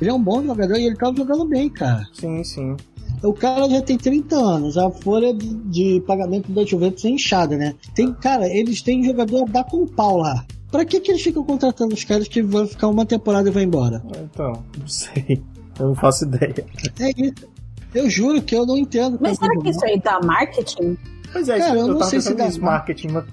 Ele 0.00 0.10
é 0.10 0.12
um 0.14 0.22
bom 0.22 0.42
jogador 0.42 0.76
e 0.76 0.86
ele 0.86 0.96
tava 0.96 1.16
jogando 1.16 1.46
bem, 1.46 1.70
cara. 1.70 2.02
Sim, 2.12 2.42
sim 2.42 2.76
o 3.24 3.32
cara 3.32 3.68
já 3.68 3.80
tem 3.80 3.96
30 3.96 4.36
anos, 4.36 4.76
a 4.76 4.90
folha 4.90 5.32
de, 5.32 6.02
pagamento 6.06 6.52
da 6.52 6.64
Juventus 6.64 7.04
é 7.04 7.08
inchada, 7.08 7.56
né? 7.56 7.74
Tem, 7.94 8.12
cara, 8.12 8.46
eles 8.46 8.82
têm 8.82 9.02
jogador 9.02 9.48
da 9.48 9.64
com 9.64 9.86
pau 9.86 10.18
lá. 10.18 10.44
Pra 10.70 10.84
que, 10.84 11.00
que 11.00 11.10
eles 11.10 11.22
ficam 11.22 11.42
contratando 11.42 11.94
os 11.94 12.04
caras 12.04 12.28
que 12.28 12.42
vão 12.42 12.66
ficar 12.66 12.88
uma 12.88 13.06
temporada 13.06 13.48
e 13.48 13.52
vão 13.52 13.62
embora? 13.62 14.02
Então, 14.24 14.62
não 14.78 14.86
sei. 14.86 15.42
Eu 15.78 15.88
não 15.88 15.94
faço 15.94 16.24
ideia. 16.24 16.66
É 17.00 17.10
isso. 17.10 17.48
Eu 17.94 18.10
juro 18.10 18.42
que 18.42 18.54
eu 18.54 18.66
não 18.66 18.76
entendo. 18.76 19.18
Mas 19.20 19.38
será 19.38 19.56
que 19.60 19.70
isso 19.70 19.84
aí 19.84 20.00
dá 20.00 20.20
marketing? 20.20 20.98
Pois 21.32 21.48
é, 21.48 21.58
cara, 21.58 21.78
eu, 21.78 21.86
eu 21.86 21.94
não 21.94 22.02
sei 22.02 22.20
se 22.20 22.34
dá 22.34 22.48
marketing, 22.60 23.08
mas 23.08 23.24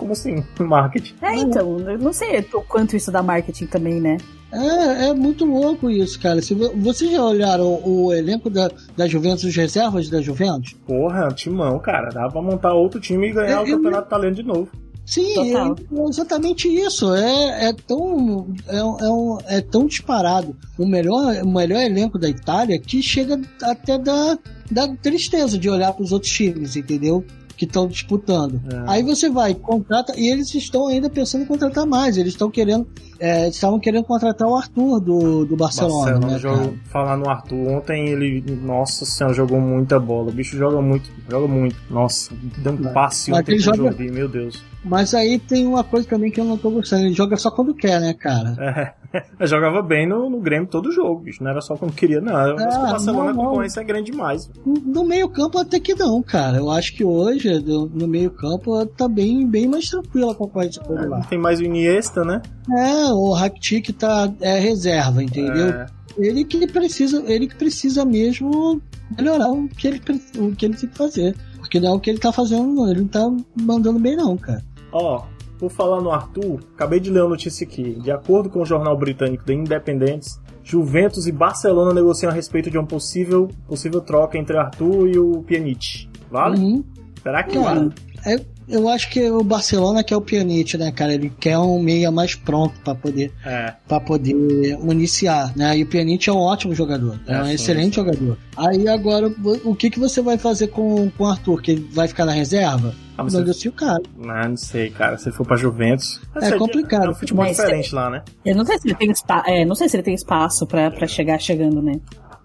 como 0.00 0.12
assim, 0.12 0.42
marketing? 0.58 1.14
É, 1.20 1.36
então, 1.36 1.78
eu 1.78 1.98
não 1.98 2.12
sei 2.12 2.40
o 2.54 2.62
quanto 2.62 2.96
isso 2.96 3.12
dá 3.12 3.22
marketing 3.22 3.66
também, 3.66 4.00
né? 4.00 4.16
É, 4.52 5.08
é 5.08 5.14
muito 5.14 5.44
louco 5.44 5.88
isso, 5.88 6.18
cara. 6.18 6.42
Se 6.42 6.54
vocês 6.54 7.12
já 7.12 7.22
olharam 7.22 7.66
o, 7.66 8.06
o 8.06 8.12
elenco 8.12 8.50
da, 8.50 8.68
da 8.96 9.06
Juventus, 9.06 9.44
os 9.44 9.54
reservas 9.54 10.08
da 10.08 10.20
Juventus? 10.20 10.74
Porra, 10.86 11.28
timão, 11.28 11.78
cara. 11.78 12.08
Dá 12.08 12.28
pra 12.28 12.42
montar 12.42 12.72
outro 12.72 12.98
time 12.98 13.28
e 13.28 13.32
ganhar 13.32 13.58
é, 13.58 13.60
o 13.60 13.66
Campeonato 13.66 14.08
Italiano 14.08 14.34
de 14.34 14.42
novo. 14.42 14.68
Sim, 15.06 15.56
é 15.56 16.08
exatamente 16.08 16.68
isso. 16.68 17.12
É, 17.14 17.68
é, 17.68 17.72
tão, 17.72 18.48
é, 18.68 18.76
é, 18.76 18.84
um, 18.84 19.38
é 19.46 19.60
tão 19.60 19.86
disparado 19.86 20.56
o 20.78 20.86
melhor, 20.86 21.34
o 21.42 21.48
melhor 21.48 21.82
elenco 21.82 22.18
da 22.18 22.28
Itália 22.28 22.78
que 22.78 23.02
chega 23.02 23.40
até 23.62 23.98
da, 23.98 24.38
da 24.70 24.88
tristeza 24.96 25.58
de 25.58 25.68
olhar 25.68 25.92
para 25.92 26.04
os 26.04 26.12
outros 26.12 26.30
times, 26.30 26.76
entendeu? 26.76 27.24
Que 27.60 27.66
estão 27.66 27.86
disputando. 27.86 28.58
É. 28.72 28.84
Aí 28.86 29.02
você 29.02 29.28
vai, 29.28 29.52
contrata, 29.54 30.14
e 30.16 30.28
eles 30.32 30.54
estão 30.54 30.88
ainda 30.88 31.10
pensando 31.10 31.42
em 31.42 31.46
contratar 31.46 31.84
mais. 31.84 32.16
Eles 32.16 32.32
estão 32.32 32.50
querendo, 32.50 32.88
é, 33.18 33.48
estavam 33.48 33.78
querendo 33.78 34.04
contratar 34.04 34.48
o 34.48 34.56
Arthur 34.56 34.98
do, 34.98 35.44
do 35.44 35.56
Barcelona. 35.56 36.12
Barcelona 36.12 36.32
né, 36.32 36.38
jogou, 36.38 36.74
falar 36.86 37.18
no 37.18 37.28
Arthur, 37.28 37.68
ontem 37.68 38.08
ele, 38.08 38.42
nossa 38.62 39.04
senhora, 39.04 39.34
jogou 39.34 39.60
muita 39.60 40.00
bola. 40.00 40.30
O 40.30 40.32
bicho 40.32 40.56
joga 40.56 40.80
muito, 40.80 41.10
joga 41.28 41.46
muito. 41.46 41.76
Nossa, 41.90 42.32
deu 42.56 42.72
um 42.72 42.92
passe 42.94 43.30
ontem 43.30 43.56
que 43.56 43.58
joga... 43.58 43.94
eu 44.02 44.10
meu 44.10 44.26
Deus. 44.26 44.64
Mas 44.82 45.12
aí 45.12 45.38
tem 45.38 45.66
uma 45.66 45.84
coisa 45.84 46.08
também 46.08 46.30
que 46.30 46.40
eu 46.40 46.46
não 46.46 46.56
tô 46.56 46.70
gostando. 46.70 47.04
Ele 47.04 47.12
joga 47.12 47.36
só 47.36 47.50
quando 47.50 47.74
quer, 47.74 48.00
né, 48.00 48.14
cara? 48.14 48.56
É. 48.58 48.99
Eu 49.38 49.46
jogava 49.46 49.82
bem 49.82 50.06
no, 50.06 50.30
no 50.30 50.40
Grêmio 50.40 50.68
todo 50.68 50.92
jogo, 50.92 51.22
bicho. 51.22 51.42
Não 51.42 51.50
era 51.50 51.60
só 51.60 51.76
quando 51.76 51.92
queria, 51.92 52.20
não. 52.20 52.38
É, 52.38 52.52
o 52.52 52.56
Barcelona, 52.56 53.30
a 53.30 53.34
concorrência 53.34 53.80
é 53.80 53.84
grande 53.84 54.10
demais. 54.10 54.50
No 54.64 55.04
meio-campo, 55.04 55.58
até 55.58 55.80
que 55.80 55.94
não, 55.94 56.22
cara. 56.22 56.58
Eu 56.58 56.70
acho 56.70 56.94
que 56.94 57.04
hoje, 57.04 57.48
no 57.60 58.06
meio-campo, 58.06 58.84
tá 58.86 59.08
bem, 59.08 59.46
bem 59.46 59.68
mais 59.68 59.88
tranquila 59.88 60.32
a 60.32 60.34
concorrência 60.34 60.82
por 60.82 60.98
é, 60.98 61.06
lá. 61.06 61.20
Tem 61.22 61.38
mais 61.38 61.60
o 61.60 61.64
Iniesta, 61.64 62.24
né? 62.24 62.40
É, 62.70 63.06
o 63.12 63.32
Rakitic 63.32 63.92
tá, 63.92 64.32
é 64.40 64.58
reserva, 64.58 65.22
entendeu? 65.22 65.70
É. 65.70 65.86
Ele 66.18 66.44
que 66.44 66.66
precisa, 66.66 67.22
ele 67.26 67.46
que 67.46 67.54
precisa 67.54 68.04
mesmo 68.04 68.80
melhorar 69.16 69.50
o 69.50 69.68
que 69.68 69.88
ele, 69.88 70.00
o 70.38 70.54
que 70.54 70.66
ele 70.66 70.76
tem 70.76 70.88
que 70.88 70.96
fazer. 70.96 71.36
Porque 71.58 71.78
não 71.78 71.88
é 71.88 71.92
o 71.92 72.00
que 72.00 72.10
ele 72.10 72.18
tá 72.18 72.32
fazendo, 72.32 72.90
Ele 72.90 73.02
não 73.02 73.08
tá 73.08 73.30
mandando 73.60 73.98
bem, 73.98 74.16
não, 74.16 74.36
cara. 74.36 74.62
Ó, 74.92 75.22
por 75.60 75.70
falar 75.70 76.00
no 76.00 76.10
Arthur, 76.10 76.58
acabei 76.74 76.98
de 76.98 77.10
ler 77.10 77.20
uma 77.20 77.28
notícia 77.28 77.66
aqui. 77.66 78.00
De 78.00 78.10
acordo 78.10 78.48
com 78.48 78.62
o 78.62 78.64
jornal 78.64 78.96
britânico 78.96 79.44
The 79.44 79.52
Independent, 79.52 80.24
Juventus 80.64 81.26
e 81.26 81.32
Barcelona 81.32 81.92
negociam 81.92 82.30
a 82.30 82.34
respeito 82.34 82.70
de 82.70 82.78
uma 82.78 82.86
possível, 82.86 83.48
possível 83.68 84.00
troca 84.00 84.38
entre 84.38 84.56
Arthur 84.56 85.06
e 85.08 85.18
o 85.18 85.42
Pjanic. 85.42 86.08
Vale? 86.30 86.58
Uhum. 86.58 86.84
Será 87.22 87.42
que 87.42 87.58
vale? 87.58 87.92
É, 88.24 88.40
eu 88.70 88.88
acho 88.88 89.10
que 89.10 89.30
o 89.30 89.42
Barcelona 89.42 90.02
quer 90.04 90.16
o 90.16 90.20
Pjanic, 90.20 90.76
né, 90.78 90.92
cara? 90.92 91.12
Ele 91.12 91.30
quer 91.38 91.58
um 91.58 91.80
meia 91.80 92.10
mais 92.10 92.34
pronto 92.34 92.74
para 92.84 92.94
poder 92.94 93.32
é. 93.44 93.74
para 93.86 94.00
poder 94.00 94.32
iniciar, 94.32 95.52
né? 95.56 95.76
E 95.76 95.82
o 95.82 95.86
Pjanic 95.86 96.28
é 96.28 96.32
um 96.32 96.38
ótimo 96.38 96.74
jogador, 96.74 97.18
é, 97.26 97.34
é 97.34 97.42
um 97.42 97.46
sim, 97.46 97.52
excelente 97.52 97.94
sim. 97.94 98.00
jogador. 98.00 98.38
Aí 98.56 98.88
agora, 98.88 99.32
o 99.64 99.74
que 99.74 99.90
que 99.90 99.98
você 99.98 100.20
vai 100.22 100.38
fazer 100.38 100.68
com, 100.68 101.10
com 101.10 101.24
o 101.24 101.26
Arthur? 101.26 101.62
Que 101.62 101.72
ele 101.72 101.88
vai 101.92 102.06
ficar 102.06 102.24
na 102.24 102.32
reserva? 102.32 102.94
Ah, 103.16 103.22
você... 103.22 103.38
Negocia 103.38 103.70
o 103.70 103.74
cara. 103.74 104.02
Não, 104.16 104.48
não 104.50 104.56
sei, 104.56 104.90
cara. 104.90 105.18
Se 105.18 105.30
for 105.30 105.46
pra 105.46 105.56
Juventus. 105.56 106.20
É 106.36 106.52
complicado. 106.52 107.06
É 107.06 107.10
um 107.10 107.14
futebol 107.14 107.44
Mas 107.44 107.56
diferente 107.56 107.94
lá, 107.94 108.08
né? 108.08 108.22
Eu 108.44 108.56
não 108.56 108.64
sei 108.64 108.78
se 108.78 108.88
ele 108.88 108.94
tem, 108.94 109.10
espaço, 109.10 109.50
é, 109.50 109.64
não 109.64 109.74
sei 109.74 109.88
se 109.88 109.96
ele 109.96 110.02
tem 110.02 110.14
espaço 110.14 110.66
pra, 110.66 110.90
pra 110.90 111.06
chegar 111.06 111.38
chegando, 111.38 111.82
né? 111.82 112.00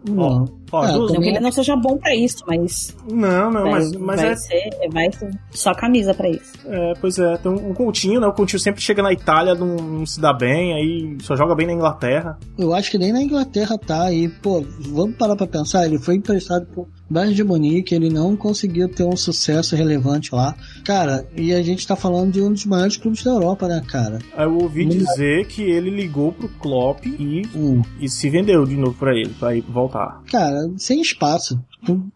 Não. 0.10 0.46
Ó, 0.71 0.86
é, 0.86 0.91
não 0.91 1.08
que 1.08 1.30
ele 1.30 1.39
não 1.39 1.51
seja 1.51 1.75
bom 1.75 1.97
pra 1.97 2.15
isso, 2.15 2.43
mas. 2.47 2.95
Não, 3.10 3.51
não, 3.51 3.63
vai, 3.63 3.71
mas, 3.71 3.91
mas 3.93 4.21
vai 4.21 4.32
é. 4.32 4.36
Ser, 4.36 4.69
vai 4.91 5.12
ser 5.12 5.32
só 5.51 5.73
camisa 5.73 6.13
pra 6.13 6.30
isso. 6.30 6.54
É, 6.65 6.93
pois 6.99 7.17
é. 7.19 7.38
Tem 7.38 7.51
um, 7.51 7.73
Coutinho, 7.73 8.19
né? 8.19 8.28
O 8.28 8.34
Coutinho 8.34 8.60
sempre 8.60 8.82
chega 8.82 9.01
na 9.01 9.13
Itália, 9.13 9.56
não, 9.56 9.75
não, 9.75 10.06
se 10.06 10.19
dá 10.19 10.34
bem, 10.34 10.73
aí 10.73 11.17
só 11.21 11.36
joga 11.36 11.56
bem 11.56 11.67
na 11.67 11.73
Inglaterra. 11.73 12.38
Eu 12.58 12.73
acho 12.73 12.91
que 12.91 12.97
nem 12.97 13.13
na 13.13 13.21
Inglaterra 13.21 13.78
tá. 13.78 14.12
E, 14.12 14.28
pô, 14.28 14.65
vamos 14.80 15.15
parar 15.15 15.36
pra 15.36 15.47
pensar, 15.47 15.86
ele 15.86 15.99
foi 15.99 16.15
emprestado 16.15 16.65
por 16.67 16.88
Bayern 17.10 17.36
de 17.36 17.43
Munique, 17.43 17.93
ele 17.93 18.10
não 18.10 18.36
conseguiu 18.36 18.89
ter 18.89 19.04
um 19.04 19.15
sucesso 19.15 19.75
relevante 19.75 20.34
lá. 20.34 20.56
Cara, 20.84 21.25
e 21.36 21.54
a 21.54 21.62
gente 21.62 21.86
tá 21.86 21.95
falando 21.95 22.32
de 22.32 22.41
um 22.41 22.51
dos 22.51 22.65
maiores 22.65 22.97
clubes 22.97 23.23
da 23.23 23.32
Europa, 23.32 23.67
né, 23.67 23.82
cara? 23.88 24.19
Eu 24.38 24.58
ouvi 24.58 24.86
dizer 24.86 25.45
que 25.47 25.62
ele 25.62 25.89
ligou 25.89 26.32
pro 26.32 26.49
Klopp 26.49 27.06
e, 27.06 27.43
hum. 27.56 27.82
e 27.99 28.10
se 28.10 28.30
vendeu 28.30 28.65
de 28.65 28.75
novo 28.75 28.93
pra 28.97 29.12
ele, 29.12 29.30
pra 29.39 29.56
ir 29.56 29.62
voltar. 29.62 30.21
Cara, 30.32 30.55
sem 30.78 31.02
espaço. 31.02 31.60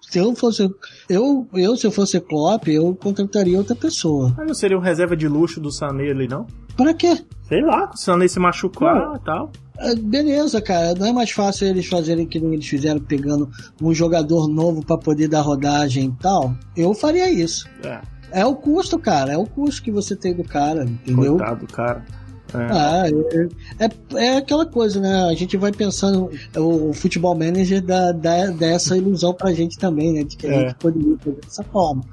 Se 0.01 0.19
eu 0.19 0.35
fosse. 0.35 0.69
Eu, 1.07 1.47
eu 1.53 1.75
se 1.75 1.85
eu 1.85 1.91
fosse 1.91 2.19
Klopp, 2.19 2.67
eu 2.67 2.95
contrataria 2.95 3.57
outra 3.57 3.75
pessoa. 3.75 4.33
Mas 4.37 4.47
não 4.47 4.53
seria 4.53 4.77
um 4.77 4.81
reserva 4.81 5.15
de 5.15 5.27
luxo 5.27 5.59
do 5.59 5.71
Sané 5.71 6.09
ali, 6.09 6.27
não? 6.27 6.47
Pra 6.75 6.93
quê? 6.93 7.19
Sei 7.47 7.61
lá, 7.61 7.91
o 7.93 7.97
Sané 7.97 8.27
se 8.27 8.39
machucar 8.39 9.15
e 9.15 9.19
tal. 9.19 9.51
É, 9.77 9.95
beleza, 9.95 10.61
cara. 10.61 10.93
Não 10.93 11.07
é 11.07 11.13
mais 11.13 11.31
fácil 11.31 11.67
eles 11.67 11.87
fazerem 11.87 12.25
que 12.25 12.37
eles 12.37 12.67
fizeram 12.67 12.99
pegando 12.99 13.49
um 13.81 13.93
jogador 13.93 14.47
novo 14.47 14.83
para 14.85 14.97
poder 14.97 15.27
dar 15.27 15.41
rodagem 15.41 16.05
e 16.05 16.21
tal? 16.21 16.53
Eu 16.75 16.93
faria 16.93 17.31
isso. 17.31 17.67
É. 17.83 18.01
É 18.31 18.45
o 18.45 18.55
custo, 18.55 18.99
cara. 18.99 19.33
É 19.33 19.37
o 19.37 19.45
custo 19.45 19.81
que 19.81 19.91
você 19.91 20.15
tem 20.15 20.33
do 20.33 20.43
cara, 20.43 20.83
entendeu? 20.83 21.37
Coitado, 21.37 21.67
cara. 21.67 22.05
É. 22.53 22.67
Ah, 22.71 23.03
é, 23.07 23.85
é, 23.85 24.25
é, 24.25 24.37
aquela 24.37 24.65
coisa, 24.65 24.99
né? 24.99 25.29
A 25.29 25.33
gente 25.33 25.55
vai 25.57 25.71
pensando, 25.71 26.29
o, 26.55 26.89
o 26.89 26.93
futebol 26.93 27.35
manager 27.35 27.81
dá, 27.81 28.11
dá, 28.11 28.47
dá, 28.47 28.67
essa 28.67 28.97
ilusão 28.97 29.33
pra 29.33 29.53
gente 29.53 29.77
também, 29.77 30.13
né? 30.13 30.23
De 30.23 30.35
que 30.35 30.47
a 30.47 30.51
é. 30.51 30.59
gente 30.61 30.75
poderia 30.75 31.17
fazer 31.17 31.41
dessa 31.41 31.63
forma. 31.63 32.03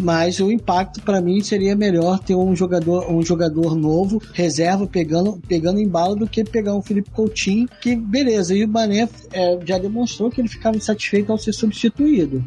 Mas 0.00 0.40
o 0.40 0.50
impacto 0.50 1.00
para 1.02 1.20
mim 1.20 1.42
seria 1.42 1.76
melhor 1.76 2.18
ter 2.18 2.34
um 2.34 2.54
jogador, 2.56 3.10
um 3.10 3.22
jogador 3.22 3.74
novo, 3.74 4.20
reserva, 4.32 4.86
pegando, 4.86 5.40
pegando 5.46 5.80
em 5.80 5.88
bala 5.88 6.16
do 6.16 6.26
que 6.26 6.44
pegar 6.44 6.74
um 6.74 6.82
Felipe 6.82 7.10
Coutinho, 7.10 7.68
que 7.80 7.94
beleza, 7.94 8.54
e 8.54 8.64
o 8.64 8.68
Mané 8.68 9.08
é, 9.32 9.58
já 9.64 9.78
demonstrou 9.78 10.30
que 10.30 10.40
ele 10.40 10.48
ficava 10.48 10.76
insatisfeito 10.76 11.30
ao 11.30 11.38
ser 11.38 11.52
substituído. 11.52 12.44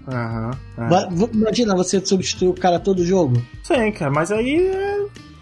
Imagina 1.34 1.76
você 1.76 2.04
substituir 2.04 2.50
o 2.50 2.54
cara 2.54 2.80
todo 2.80 3.06
jogo. 3.06 3.42
Sim, 3.64 3.92
cara, 3.92 4.12
mas 4.12 4.32
aí 4.32 4.68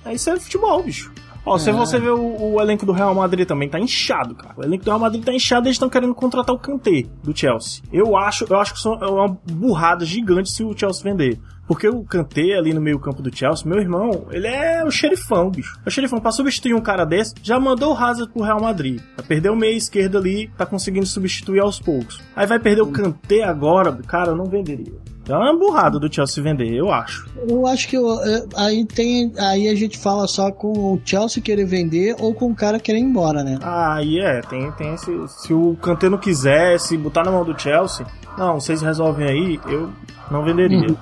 é, 0.05 0.13
isso 0.13 0.29
é 0.29 0.39
futebol, 0.39 0.84
bicho. 0.84 1.12
Ó, 1.45 1.55
é. 1.55 1.60
se 1.60 1.71
você 1.71 1.99
ver 1.99 2.12
o, 2.12 2.53
o, 2.53 2.62
elenco 2.62 2.86
do 2.86 2.91
Real 2.91 3.13
Madrid 3.13 3.47
também 3.47 3.69
tá 3.69 3.79
inchado, 3.79 4.34
cara. 4.36 4.55
O 4.58 4.63
elenco 4.63 4.84
do 4.84 4.89
Real 4.89 4.99
Madrid 4.99 5.23
tá 5.23 5.34
inchado 5.34 5.65
e 5.65 5.69
eles 5.69 5.75
estão 5.75 5.89
querendo 5.89 6.15
contratar 6.15 6.55
o 6.55 6.60
Kanté 6.60 7.03
do 7.23 7.38
Chelsea. 7.38 7.84
Eu 7.93 8.17
acho, 8.17 8.45
eu 8.49 8.58
acho 8.60 8.73
que 8.73 8.88
é 8.88 9.08
uma 9.08 9.38
burrada 9.51 10.05
gigante 10.05 10.49
se 10.49 10.63
o 10.63 10.77
Chelsea 10.77 11.03
vender. 11.03 11.39
Porque 11.67 11.88
o 11.88 12.03
Kanté 12.03 12.53
ali 12.53 12.73
no 12.73 12.81
meio 12.81 12.99
campo 12.99 13.23
do 13.23 13.36
Chelsea, 13.36 13.67
meu 13.67 13.79
irmão, 13.79 14.27
ele 14.31 14.47
é 14.47 14.84
o 14.84 14.91
xerifão, 14.91 15.49
bicho. 15.49 15.79
O 15.86 15.89
xerifão, 15.89 16.19
pra 16.19 16.31
substituir 16.31 16.75
um 16.75 16.81
cara 16.81 17.05
desse, 17.05 17.34
já 17.41 17.60
mandou 17.60 17.93
o 17.93 17.97
Hazard 17.97 18.31
pro 18.31 18.43
Real 18.43 18.62
Madrid. 18.62 19.01
Vai 19.17 19.25
perder 19.25 19.49
o 19.49 19.55
meio 19.55 19.75
esquerdo 19.75 20.17
ali, 20.17 20.47
tá 20.58 20.65
conseguindo 20.65 21.05
substituir 21.05 21.60
aos 21.60 21.79
poucos. 21.79 22.21
Aí 22.36 22.45
vai 22.45 22.60
perder 22.60 22.81
o 22.81 22.91
Kanté 22.91 23.43
agora, 23.43 23.91
cara, 24.08 24.31
eu 24.31 24.36
não 24.36 24.45
venderia. 24.45 24.93
É 25.27 25.35
uma 25.35 25.57
burrada 25.57 25.99
do 25.99 26.13
Chelsea 26.13 26.43
vender, 26.43 26.71
eu 26.71 26.91
acho. 26.91 27.27
Eu 27.47 27.65
acho 27.65 27.88
que 27.88 27.97
eu, 27.97 28.13
é, 28.23 28.45
aí 28.55 28.85
tem. 28.85 29.33
Aí 29.39 29.67
a 29.67 29.75
gente 29.75 29.97
fala 29.97 30.27
só 30.27 30.51
com 30.51 30.93
o 30.93 31.01
Chelsea 31.03 31.41
querer 31.41 31.65
vender 31.65 32.15
ou 32.19 32.33
com 32.33 32.51
o 32.51 32.55
cara 32.55 32.79
querer 32.79 32.99
ir 32.99 33.03
embora, 33.03 33.43
né? 33.43 33.57
Ah, 33.61 33.95
aí 33.95 34.19
é, 34.19 34.41
tem, 34.41 34.71
tem 34.73 34.93
esse. 34.93 35.11
Se 35.27 35.53
o 35.53 35.75
Kanté 35.81 36.09
não 36.09 36.17
quiser, 36.17 36.79
se 36.79 36.95
botar 36.95 37.23
na 37.23 37.31
mão 37.31 37.43
do 37.43 37.59
Chelsea, 37.59 38.05
não, 38.38 38.59
vocês 38.59 38.81
resolvem 38.81 39.27
aí, 39.27 39.59
eu 39.67 39.89
não 40.29 40.43
venderia. 40.43 40.89
Uhum. 40.89 40.97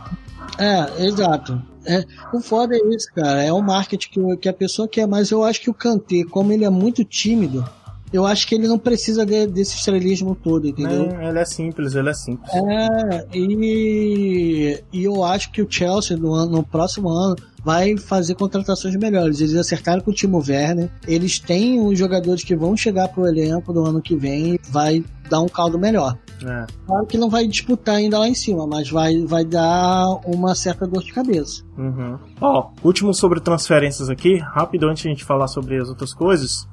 É, 0.58 1.06
exato. 1.06 1.62
É, 1.86 2.04
o 2.32 2.40
foda 2.40 2.76
é 2.76 2.96
isso, 2.96 3.08
cara. 3.14 3.44
É 3.44 3.52
o 3.52 3.62
marketing 3.62 4.10
que, 4.10 4.38
que 4.38 4.50
a 4.50 4.54
pessoa 4.54 4.88
quer, 4.88 5.06
mas 5.06 5.32
eu 5.32 5.44
acho 5.44 5.62
que 5.62 5.70
o 5.70 5.74
Kanté, 5.74 6.24
como 6.30 6.54
ele 6.54 6.64
é 6.64 6.70
muito 6.70 7.04
tímido, 7.04 7.68
eu 8.14 8.28
acho 8.28 8.48
que 8.48 8.54
ele 8.54 8.68
não 8.68 8.78
precisa 8.78 9.26
de, 9.26 9.48
desse 9.48 9.76
estrelismo 9.76 10.36
todo, 10.36 10.68
entendeu? 10.68 11.08
Não, 11.08 11.30
ele 11.30 11.40
é 11.40 11.46
simples, 11.46 11.96
ele 11.96 12.10
é 12.10 12.14
simples. 12.14 12.50
É, 12.54 13.28
e, 13.34 14.84
e 14.94 15.04
eu 15.04 15.24
acho 15.24 15.52
que 15.52 15.64
o 15.64 15.68
Chelsea 15.68 16.16
no, 16.16 16.34
ano, 16.34 16.52
no 16.52 16.64
próximo 16.64 17.10
ano 17.10 17.36
vai 17.64 17.98
fazer 17.98 18.36
contratações 18.36 18.96
melhores. 18.96 19.42
Eles 19.42 19.56
acertaram 19.56 20.02
com 20.02 20.12
o 20.12 20.14
Timo 20.14 20.44
Werner, 20.48 20.92
eles 21.08 21.40
têm 21.40 21.82
os 21.82 21.98
jogadores 21.98 22.44
que 22.44 22.56
vão 22.56 22.78
chegar 22.78 23.08
pro 23.08 23.26
elenco 23.26 23.74
do 23.74 23.84
ano 23.84 24.02
que 24.02 24.16
vem 24.16 24.56
e 24.56 24.60
vai 24.70 25.04
dar 25.30 25.42
um 25.42 25.48
caldo 25.48 25.80
melhor. 25.80 26.18
É. 26.44 26.66
Claro 26.86 27.06
que 27.08 27.18
não 27.18 27.30
vai 27.30 27.48
disputar 27.48 27.96
ainda 27.96 28.20
lá 28.20 28.28
em 28.28 28.36
cima, 28.36 28.68
mas 28.68 28.90
vai, 28.90 29.26
vai 29.26 29.46
dar 29.46 30.06
uma 30.26 30.54
certa 30.54 30.86
dor 30.86 31.02
de 31.02 31.14
cabeça. 31.14 31.64
Uhum. 31.78 32.20
Ó, 32.42 32.70
último 32.84 33.14
sobre 33.14 33.40
transferências 33.40 34.10
aqui, 34.10 34.38
rápido 34.38 34.88
antes 34.90 35.04
de 35.04 35.10
a 35.10 35.12
gente 35.12 35.24
falar 35.24 35.48
sobre 35.48 35.80
as 35.80 35.88
outras 35.90 36.14
coisas. 36.14 36.68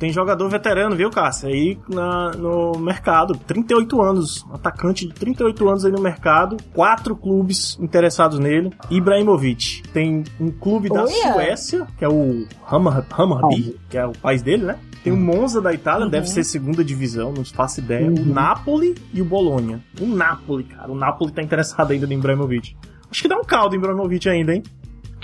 Tem 0.00 0.10
jogador 0.10 0.48
veterano, 0.48 0.96
viu, 0.96 1.10
Cássio? 1.10 1.50
Aí 1.50 1.78
na, 1.86 2.30
no 2.30 2.72
mercado. 2.78 3.36
38 3.46 4.00
anos. 4.00 4.46
Atacante 4.50 5.06
de 5.06 5.12
38 5.12 5.68
anos 5.68 5.84
aí 5.84 5.92
no 5.92 6.00
mercado. 6.00 6.56
Quatro 6.72 7.14
clubes 7.14 7.78
interessados 7.78 8.38
nele. 8.38 8.70
Ibrahimovic. 8.90 9.82
Tem 9.92 10.24
um 10.40 10.50
clube 10.50 10.88
da 10.88 11.06
Suécia, 11.06 11.86
que 11.98 12.04
é 12.04 12.08
o 12.08 12.46
Hammarby, 12.72 13.08
Hammarby 13.16 13.80
que 13.90 13.98
é 13.98 14.06
o 14.06 14.12
país 14.12 14.40
dele, 14.40 14.64
né? 14.64 14.78
Tem 15.04 15.12
o 15.12 15.16
Monza 15.18 15.60
da 15.60 15.72
Itália, 15.72 16.06
uhum. 16.06 16.10
deve 16.10 16.28
ser 16.28 16.44
segunda 16.44 16.82
divisão, 16.82 17.32
não 17.32 17.44
faço 17.44 17.80
ideia. 17.80 18.06
Uhum. 18.06 18.22
O 18.22 18.24
Napoli 18.24 18.94
e 19.12 19.20
o 19.20 19.24
Bologna. 19.24 19.80
O 20.00 20.06
Napoli, 20.06 20.64
cara. 20.64 20.90
O 20.90 20.94
Napoli 20.94 21.30
tá 21.30 21.42
interessado 21.42 21.92
ainda 21.92 22.06
no 22.06 22.12
Ibrahimovic. 22.14 22.74
Acho 23.10 23.22
que 23.22 23.28
dá 23.28 23.36
um 23.36 23.44
caldo 23.44 23.74
em 23.74 23.78
Ibrahimovic 23.78 24.28
ainda, 24.30 24.54
hein? 24.54 24.62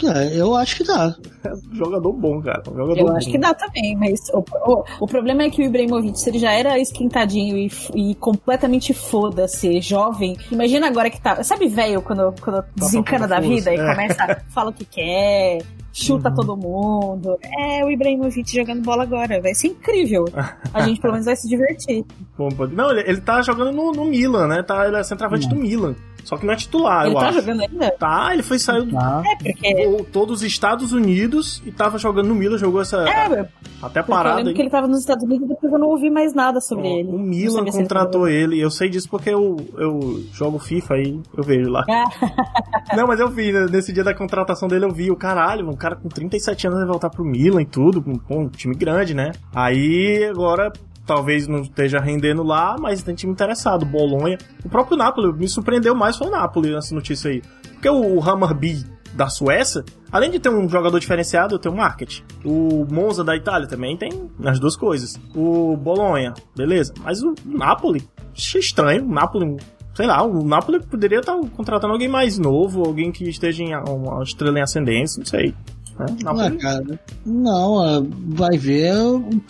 É, 0.04 0.38
eu 0.38 0.54
acho 0.54 0.76
que 0.76 0.84
dá. 0.84 1.14
É 1.44 1.52
um 1.72 1.74
jogador 1.74 2.12
bom, 2.12 2.42
cara. 2.42 2.62
Um 2.68 2.76
jogador 2.76 2.98
eu 2.98 3.06
bom. 3.06 3.16
acho 3.16 3.30
que 3.30 3.38
dá 3.38 3.54
também, 3.54 3.96
mas 3.96 4.20
o, 4.32 4.40
o, 4.40 4.84
o, 5.00 5.06
problema 5.06 5.44
é 5.44 5.50
que 5.50 5.62
o 5.62 5.64
Ibrahimovic 5.64 6.16
ele 6.28 6.38
já 6.38 6.52
era 6.52 6.78
esquentadinho 6.78 7.56
e, 7.56 7.70
e 7.94 8.14
completamente 8.16 8.92
foda-se, 8.92 9.80
jovem. 9.80 10.36
Imagina 10.50 10.88
agora 10.88 11.08
que 11.08 11.20
tá. 11.20 11.42
Sabe, 11.42 11.68
velho, 11.68 12.02
quando, 12.02 12.34
quando 12.40 12.64
desencana 12.74 13.26
da 13.26 13.40
vida 13.40 13.70
é. 13.70 13.74
e 13.74 13.78
começa, 13.78 14.42
fala 14.50 14.70
o 14.70 14.72
que 14.72 14.84
quer, 14.84 15.62
chuta 15.92 16.28
uhum. 16.28 16.34
todo 16.34 16.56
mundo. 16.56 17.38
É 17.58 17.84
o 17.84 17.90
Ibrahimovic 17.90 18.54
jogando 18.54 18.82
bola 18.82 19.04
agora. 19.04 19.40
Vai 19.40 19.54
ser 19.54 19.68
incrível. 19.68 20.26
A 20.74 20.82
gente 20.82 21.00
pelo 21.00 21.14
menos 21.14 21.26
vai 21.26 21.36
se 21.36 21.48
divertir. 21.48 22.04
Bom, 22.36 22.48
não, 22.72 22.90
ele, 22.90 23.08
ele 23.08 23.20
tá 23.20 23.40
jogando 23.40 23.72
no, 23.72 23.92
no 23.92 24.04
Milan, 24.04 24.46
né? 24.46 24.62
Tá, 24.62 24.86
ele 24.86 24.96
é 24.96 25.02
centroavante 25.02 25.48
do 25.48 25.56
Milan. 25.56 25.94
Só 26.26 26.36
que 26.36 26.44
não 26.44 26.54
é 26.54 26.56
titular, 26.56 27.06
ele 27.06 27.14
eu 27.14 27.20
tá 27.20 27.28
acho. 27.28 27.38
jogando 27.38 27.60
ainda? 27.60 27.90
Tá, 27.92 28.30
ele 28.32 28.42
foi 28.42 28.58
saiu 28.58 28.90
tá. 28.90 29.22
é, 29.24 29.36
porque... 29.36 29.86
voltou 29.86 30.26
dos 30.26 30.42
Estados 30.42 30.92
Unidos 30.92 31.62
e 31.64 31.70
tava 31.70 31.98
jogando 31.98 32.26
no 32.26 32.34
Milan, 32.34 32.58
jogou 32.58 32.80
essa 32.80 33.08
é, 33.08 33.48
até 33.80 34.02
parada. 34.02 34.30
Eu 34.30 34.36
lembro 34.38 34.54
que 34.54 34.62
ele 34.62 34.70
tava 34.70 34.88
nos 34.88 34.98
Estados 34.98 35.22
Unidos 35.22 35.44
e 35.44 35.48
depois 35.50 35.72
eu 35.72 35.78
não 35.78 35.86
ouvi 35.86 36.10
mais 36.10 36.34
nada 36.34 36.60
sobre 36.60 36.88
ele. 36.88 37.08
O 37.10 37.16
Milan 37.16 37.64
contratou 37.66 38.26
ele, 38.26 38.58
eu 38.60 38.72
sei 38.72 38.88
disso 38.88 39.08
porque 39.08 39.30
eu, 39.30 39.56
eu 39.78 40.24
jogo 40.32 40.58
FIFA 40.58 40.94
aí, 40.94 41.20
eu 41.36 41.44
vejo 41.44 41.70
lá. 41.70 41.84
não, 42.96 43.06
mas 43.06 43.20
eu 43.20 43.28
vi, 43.28 43.52
né, 43.52 43.66
nesse 43.70 43.92
dia 43.92 44.02
da 44.02 44.12
contratação 44.12 44.66
dele 44.66 44.84
eu 44.84 44.90
vi 44.90 45.12
o 45.12 45.16
caralho, 45.16 45.70
um 45.70 45.76
cara 45.76 45.94
com 45.94 46.08
37 46.08 46.66
anos 46.66 46.80
vai 46.80 46.88
voltar 46.88 47.08
pro 47.08 47.24
Milan 47.24 47.62
e 47.62 47.66
tudo, 47.66 48.02
com 48.02 48.42
um 48.42 48.48
time 48.48 48.74
grande, 48.74 49.14
né? 49.14 49.30
Aí 49.54 50.24
agora 50.28 50.72
talvez 51.06 51.46
não 51.46 51.60
esteja 51.60 52.00
rendendo 52.00 52.42
lá, 52.42 52.76
mas 52.78 53.02
tem 53.02 53.14
time 53.14 53.32
interessado. 53.32 53.86
Bolonha. 53.86 54.36
O 54.64 54.68
próprio 54.68 54.96
Napoli, 54.96 55.32
me 55.32 55.48
surpreendeu 55.48 55.94
mais 55.94 56.16
foi 56.16 56.26
o 56.26 56.30
Napoli 56.30 56.74
nessa 56.74 56.94
notícia 56.94 57.30
aí. 57.30 57.42
Porque 57.72 57.88
o 57.88 58.20
Hammarby 58.20 58.84
da 59.14 59.28
Suécia, 59.28 59.82
além 60.12 60.30
de 60.30 60.38
ter 60.38 60.50
um 60.50 60.68
jogador 60.68 60.98
diferenciado, 60.98 61.58
tem 61.58 61.72
um 61.72 61.76
marketing. 61.76 62.22
O 62.44 62.86
Monza 62.90 63.24
da 63.24 63.34
Itália 63.34 63.66
também 63.66 63.96
tem 63.96 64.30
as 64.44 64.58
duas 64.58 64.76
coisas. 64.76 65.18
O 65.34 65.76
Bolonha, 65.76 66.34
beleza. 66.54 66.92
Mas 67.02 67.22
o 67.22 67.34
Napoli, 67.44 68.06
estranho. 68.34 69.04
O 69.04 69.12
Napoli, 69.12 69.56
sei 69.94 70.06
lá, 70.06 70.22
o 70.22 70.44
Napoli 70.44 70.80
poderia 70.84 71.20
estar 71.20 71.34
contratando 71.56 71.94
alguém 71.94 72.08
mais 72.08 72.38
novo, 72.38 72.84
alguém 72.84 73.10
que 73.10 73.24
esteja 73.28 73.62
em 73.62 73.74
uma 73.74 74.22
estrela 74.22 74.58
em 74.58 74.62
ascendência, 74.62 75.18
não 75.18 75.26
sei. 75.26 75.54
Né? 75.98 76.06
Não, 76.22 76.42
é, 76.42 76.50
cara. 76.56 77.00
Não, 77.24 78.06
vai 78.28 78.58
ver. 78.58 78.92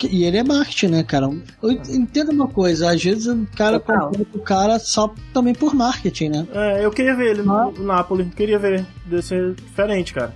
E 0.09 0.23
ele 0.23 0.37
é 0.37 0.43
marketing, 0.43 0.87
né, 0.87 1.03
cara? 1.03 1.29
Eu 1.61 1.71
entendo 1.71 2.31
uma 2.31 2.47
coisa, 2.47 2.91
às 2.91 3.03
vezes 3.03 3.27
o 3.27 3.47
cara 3.55 3.79
compra 3.79 4.25
o 4.33 4.39
cara 4.39 4.79
só 4.79 5.13
também 5.33 5.53
por 5.53 5.73
marketing, 5.73 6.29
né? 6.29 6.47
É, 6.53 6.85
eu 6.85 6.91
queria 6.91 7.15
ver 7.15 7.31
ele 7.31 7.41
no, 7.41 7.71
no 7.71 7.83
Napoli, 7.83 8.25
queria 8.25 8.57
ver. 8.57 8.85
Deve 9.05 9.21
ser 9.21 9.53
diferente, 9.55 10.13
cara. 10.13 10.33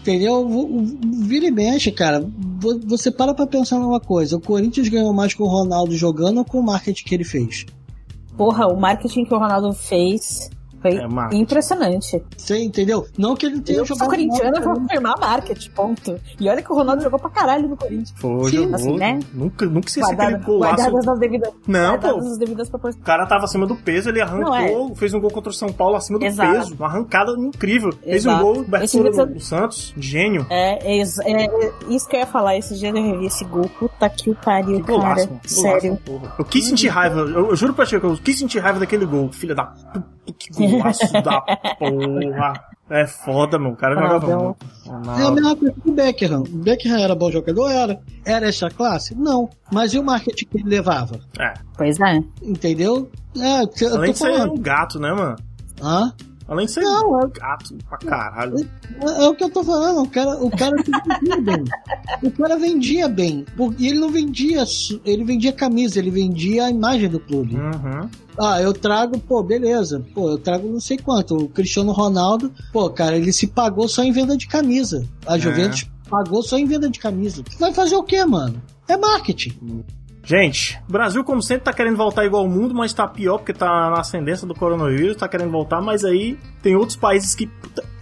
Entendeu? 0.00 0.46
Vira 1.22 1.46
e 1.46 1.50
mexe, 1.50 1.90
cara. 1.90 2.22
Você 2.86 3.10
para 3.10 3.32
pra 3.32 3.46
pensar 3.46 3.78
numa 3.78 4.00
coisa: 4.00 4.36
o 4.36 4.40
Corinthians 4.40 4.88
ganhou 4.88 5.14
mais 5.14 5.32
com 5.32 5.44
o 5.44 5.48
Ronaldo 5.48 5.96
jogando 5.96 6.38
ou 6.38 6.44
com 6.44 6.58
o 6.58 6.62
marketing 6.62 7.04
que 7.04 7.14
ele 7.14 7.24
fez? 7.24 7.64
Porra, 8.36 8.66
o 8.66 8.78
marketing 8.78 9.24
que 9.24 9.32
o 9.32 9.38
Ronaldo 9.38 9.72
fez 9.72 10.50
foi 10.84 10.98
é 10.98 11.36
impressionante. 11.36 12.22
Você 12.36 12.58
entendeu? 12.58 13.06
Não 13.16 13.34
que 13.34 13.46
ele 13.46 13.60
tenha 13.60 13.78
eu 13.78 13.86
jogado. 13.86 14.04
Eu 14.04 14.10
corintiano, 14.10 14.62
vou 14.62 14.84
afirmar 14.84 15.18
marketing, 15.18 15.70
ponto. 15.70 16.20
E 16.38 16.46
olha 16.46 16.60
que 16.60 16.70
o 16.70 16.74
Ronaldo 16.74 17.02
jogou 17.02 17.18
pra 17.18 17.30
caralho 17.30 17.66
no 17.68 17.76
Corinthians. 17.76 18.12
Foi, 18.16 18.50
Sim, 18.50 18.56
jogou. 18.56 18.74
Assim, 18.74 18.96
né? 18.98 19.20
Nunca, 19.32 19.64
nunca 19.64 19.88
se 19.88 20.02
aquele 20.02 20.36
golaço. 20.38 20.76
Guardadas 20.76 21.08
as 21.08 21.18
devidas, 21.18 21.50
não, 21.66 21.98
pô. 21.98 22.18
As 22.18 22.38
devidas 22.38 22.68
proporções. 22.68 23.02
O 23.02 23.04
cara 23.04 23.24
tava 23.26 23.44
acima 23.44 23.66
do 23.66 23.76
peso, 23.76 24.10
ele 24.10 24.20
arrancou, 24.20 24.90
é. 24.90 24.94
fez 24.94 25.14
um 25.14 25.20
gol 25.20 25.30
contra 25.30 25.50
o 25.50 25.54
São 25.54 25.72
Paulo 25.72 25.96
acima 25.96 26.18
do 26.18 26.24
Exato. 26.26 26.52
peso. 26.52 26.74
Uma 26.74 26.86
arrancada 26.86 27.32
incrível. 27.32 27.88
Exato. 27.88 28.10
Fez 28.10 28.26
um 28.26 28.38
gol, 28.38 28.64
Bertolo 28.64 29.26
do 29.26 29.40
Santos, 29.40 29.94
gênio. 29.96 30.46
É, 30.50 30.98
é, 30.98 31.00
é, 31.00 31.72
isso 31.88 32.08
que 32.08 32.16
eu 32.16 32.20
ia 32.20 32.26
falar. 32.26 32.58
Esse 32.58 32.76
dia 32.76 32.90
eu 32.90 32.94
revi 32.94 33.26
esse 33.26 33.44
gol. 33.46 33.70
Puta 33.78 34.08
que 34.10 34.28
o 34.28 34.34
pariu, 34.34 34.80
que 34.80 34.86
cara. 34.86 34.98
Golaço, 34.98 35.40
Sério. 35.46 35.98
Golaço, 36.06 36.34
eu 36.38 36.44
quis 36.44 36.66
sentir 36.66 36.88
raiva. 36.88 37.20
Eu, 37.20 37.48
eu 37.50 37.56
juro 37.56 37.72
pra 37.72 37.86
ti 37.86 37.98
que 37.98 38.04
eu 38.04 38.16
quis 38.16 38.38
sentir 38.38 38.58
raiva 38.58 38.78
daquele 38.78 39.06
gol. 39.06 39.32
Filha 39.32 39.54
da 39.54 39.64
puta, 39.64 40.23
que 40.32 40.50
golaço 40.52 41.12
da 41.22 41.40
Porra. 41.40 42.74
É 42.90 43.06
foda, 43.06 43.58
meu. 43.58 43.70
O 43.72 43.76
cara 43.76 43.94
jogava 43.94 44.36
muito. 44.36 44.66
É 45.18 45.24
a 45.24 45.30
mesma 45.30 45.56
coisa 45.56 45.74
que 45.82 45.88
o 45.88 45.92
Beckham. 45.92 46.40
O 46.42 46.58
Beckham 46.58 46.98
era 46.98 47.14
bom 47.14 47.30
jogador? 47.30 47.70
Era. 47.70 47.98
Era 48.26 48.48
essa 48.48 48.68
classe? 48.68 49.14
Não. 49.14 49.48
Mas 49.72 49.94
e 49.94 49.98
o 49.98 50.04
marketing 50.04 50.44
que 50.46 50.58
ele 50.58 50.68
levava? 50.68 51.18
É. 51.38 51.54
Pois 51.76 51.98
é. 52.00 52.22
Entendeu? 52.42 53.10
É, 53.36 53.86
Além 53.86 54.12
de 54.12 54.18
ser 54.18 54.48
um 54.48 54.58
gato, 54.58 54.98
né, 55.00 55.12
mano? 55.12 55.36
Hã? 55.82 56.12
Além 56.46 56.66
de 56.66 56.72
ser 56.72 56.82
não, 56.82 57.20
é... 57.20 57.26
gato 57.28 57.74
pra 57.88 57.98
caralho. 57.98 58.68
É, 59.00 59.24
é, 59.24 59.28
o 59.28 59.34
que 59.34 59.44
eu 59.44 59.50
tô 59.50 59.64
falando, 59.64 60.02
o 60.02 60.08
cara, 60.08 60.30
o 60.42 60.50
cara 60.50 60.76
vendia 60.76 61.40
bem. 61.40 61.64
O 62.22 62.30
cara 62.30 62.58
vendia 62.58 63.08
bem. 63.08 63.46
E 63.78 63.88
ele 63.88 63.98
não 63.98 64.10
vendia, 64.10 64.64
ele 65.04 65.24
vendia 65.24 65.52
camisa, 65.52 65.98
ele 65.98 66.10
vendia 66.10 66.66
a 66.66 66.70
imagem 66.70 67.08
do 67.08 67.20
clube. 67.20 67.56
Uhum. 67.56 68.08
Ah, 68.38 68.60
eu 68.60 68.72
trago, 68.72 69.18
pô, 69.18 69.42
beleza. 69.42 70.04
Pô, 70.14 70.30
eu 70.30 70.38
trago 70.38 70.68
não 70.68 70.80
sei 70.80 70.98
quanto. 70.98 71.36
O 71.36 71.48
Cristiano 71.48 71.92
Ronaldo, 71.92 72.52
pô, 72.72 72.90
cara, 72.90 73.16
ele 73.16 73.32
se 73.32 73.46
pagou 73.46 73.88
só 73.88 74.02
em 74.02 74.12
venda 74.12 74.36
de 74.36 74.46
camisa. 74.46 75.06
A 75.26 75.36
é. 75.36 75.40
Juventus 75.40 75.88
Pagou 76.08 76.42
só 76.42 76.58
em 76.58 76.66
venda 76.66 76.88
de 76.88 76.98
camisa. 76.98 77.42
Vai 77.58 77.72
fazer 77.72 77.96
o 77.96 78.02
quê, 78.02 78.24
mano? 78.24 78.62
É 78.86 78.96
marketing. 78.96 79.84
Gente, 80.24 80.80
o 80.88 80.92
Brasil, 80.92 81.22
como 81.22 81.42
sempre, 81.42 81.64
tá 81.64 81.72
querendo 81.72 81.96
voltar 81.96 82.24
igual 82.24 82.44
ao 82.44 82.48
mundo, 82.48 82.74
mas 82.74 82.94
tá 82.94 83.06
pior 83.06 83.38
porque 83.38 83.52
tá 83.52 83.90
na 83.90 84.00
ascendência 84.00 84.46
do 84.46 84.54
coronavírus, 84.54 85.16
tá 85.16 85.28
querendo 85.28 85.50
voltar, 85.50 85.82
mas 85.82 86.02
aí 86.02 86.38
tem 86.62 86.74
outros 86.74 86.96
países 86.96 87.34
que. 87.34 87.50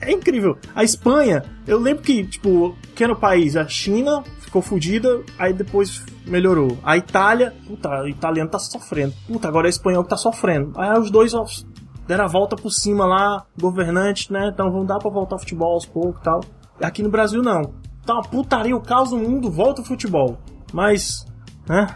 É 0.01 0.13
incrível. 0.13 0.57
A 0.75 0.85
Espanha, 0.85 1.45
eu 1.67 1.79
lembro 1.79 2.03
que, 2.03 2.25
tipo, 2.25 2.77
que 2.95 3.03
era 3.03 3.13
o 3.13 3.17
país? 3.17 3.57
A 3.57 3.67
China 3.67 4.23
ficou 4.41 4.63
fodida, 4.63 5.23
aí 5.39 5.53
depois 5.53 6.05
melhorou. 6.27 6.79
A 6.85 6.97
Itália, 6.97 7.55
puta, 7.67 8.03
o 8.03 8.09
italiano 8.09 8.51
tá 8.51 8.59
sofrendo. 8.59 9.15
Puta, 9.27 9.49
agora 9.49 9.67
é 9.67 9.69
o 9.69 9.71
espanhol 9.71 10.05
que 10.05 10.11
tá 10.11 10.17
sofrendo. 10.17 10.73
Aí 10.77 10.97
os 10.99 11.11
dois 11.11 11.35
ó, 11.35 11.45
deram 12.07 12.25
a 12.25 12.29
volta 12.29 12.55
por 12.55 12.71
cima 12.71 13.05
lá, 13.05 13.45
governante, 13.59 14.33
né? 14.33 14.51
Então 14.53 14.71
vão 14.71 14.85
dar 14.85 14.99
pra 14.99 15.11
voltar 15.11 15.37
ao 15.37 15.41
futebol 15.41 15.75
aos 15.75 15.87
poucos 15.87 16.21
e 16.21 16.25
tal. 16.25 16.41
Aqui 16.81 17.03
no 17.03 17.11
Brasil 17.11 17.43
não. 17.43 17.75
Tá 18.05 18.15
uma 18.15 18.23
putaria, 18.23 18.77
o 18.77 18.81
caos 18.81 19.13
no 19.13 19.19
mundo, 19.19 19.51
volta 19.51 19.81
o 19.81 19.85
futebol. 19.85 20.39
Mas, 20.73 21.25
né? 21.69 21.87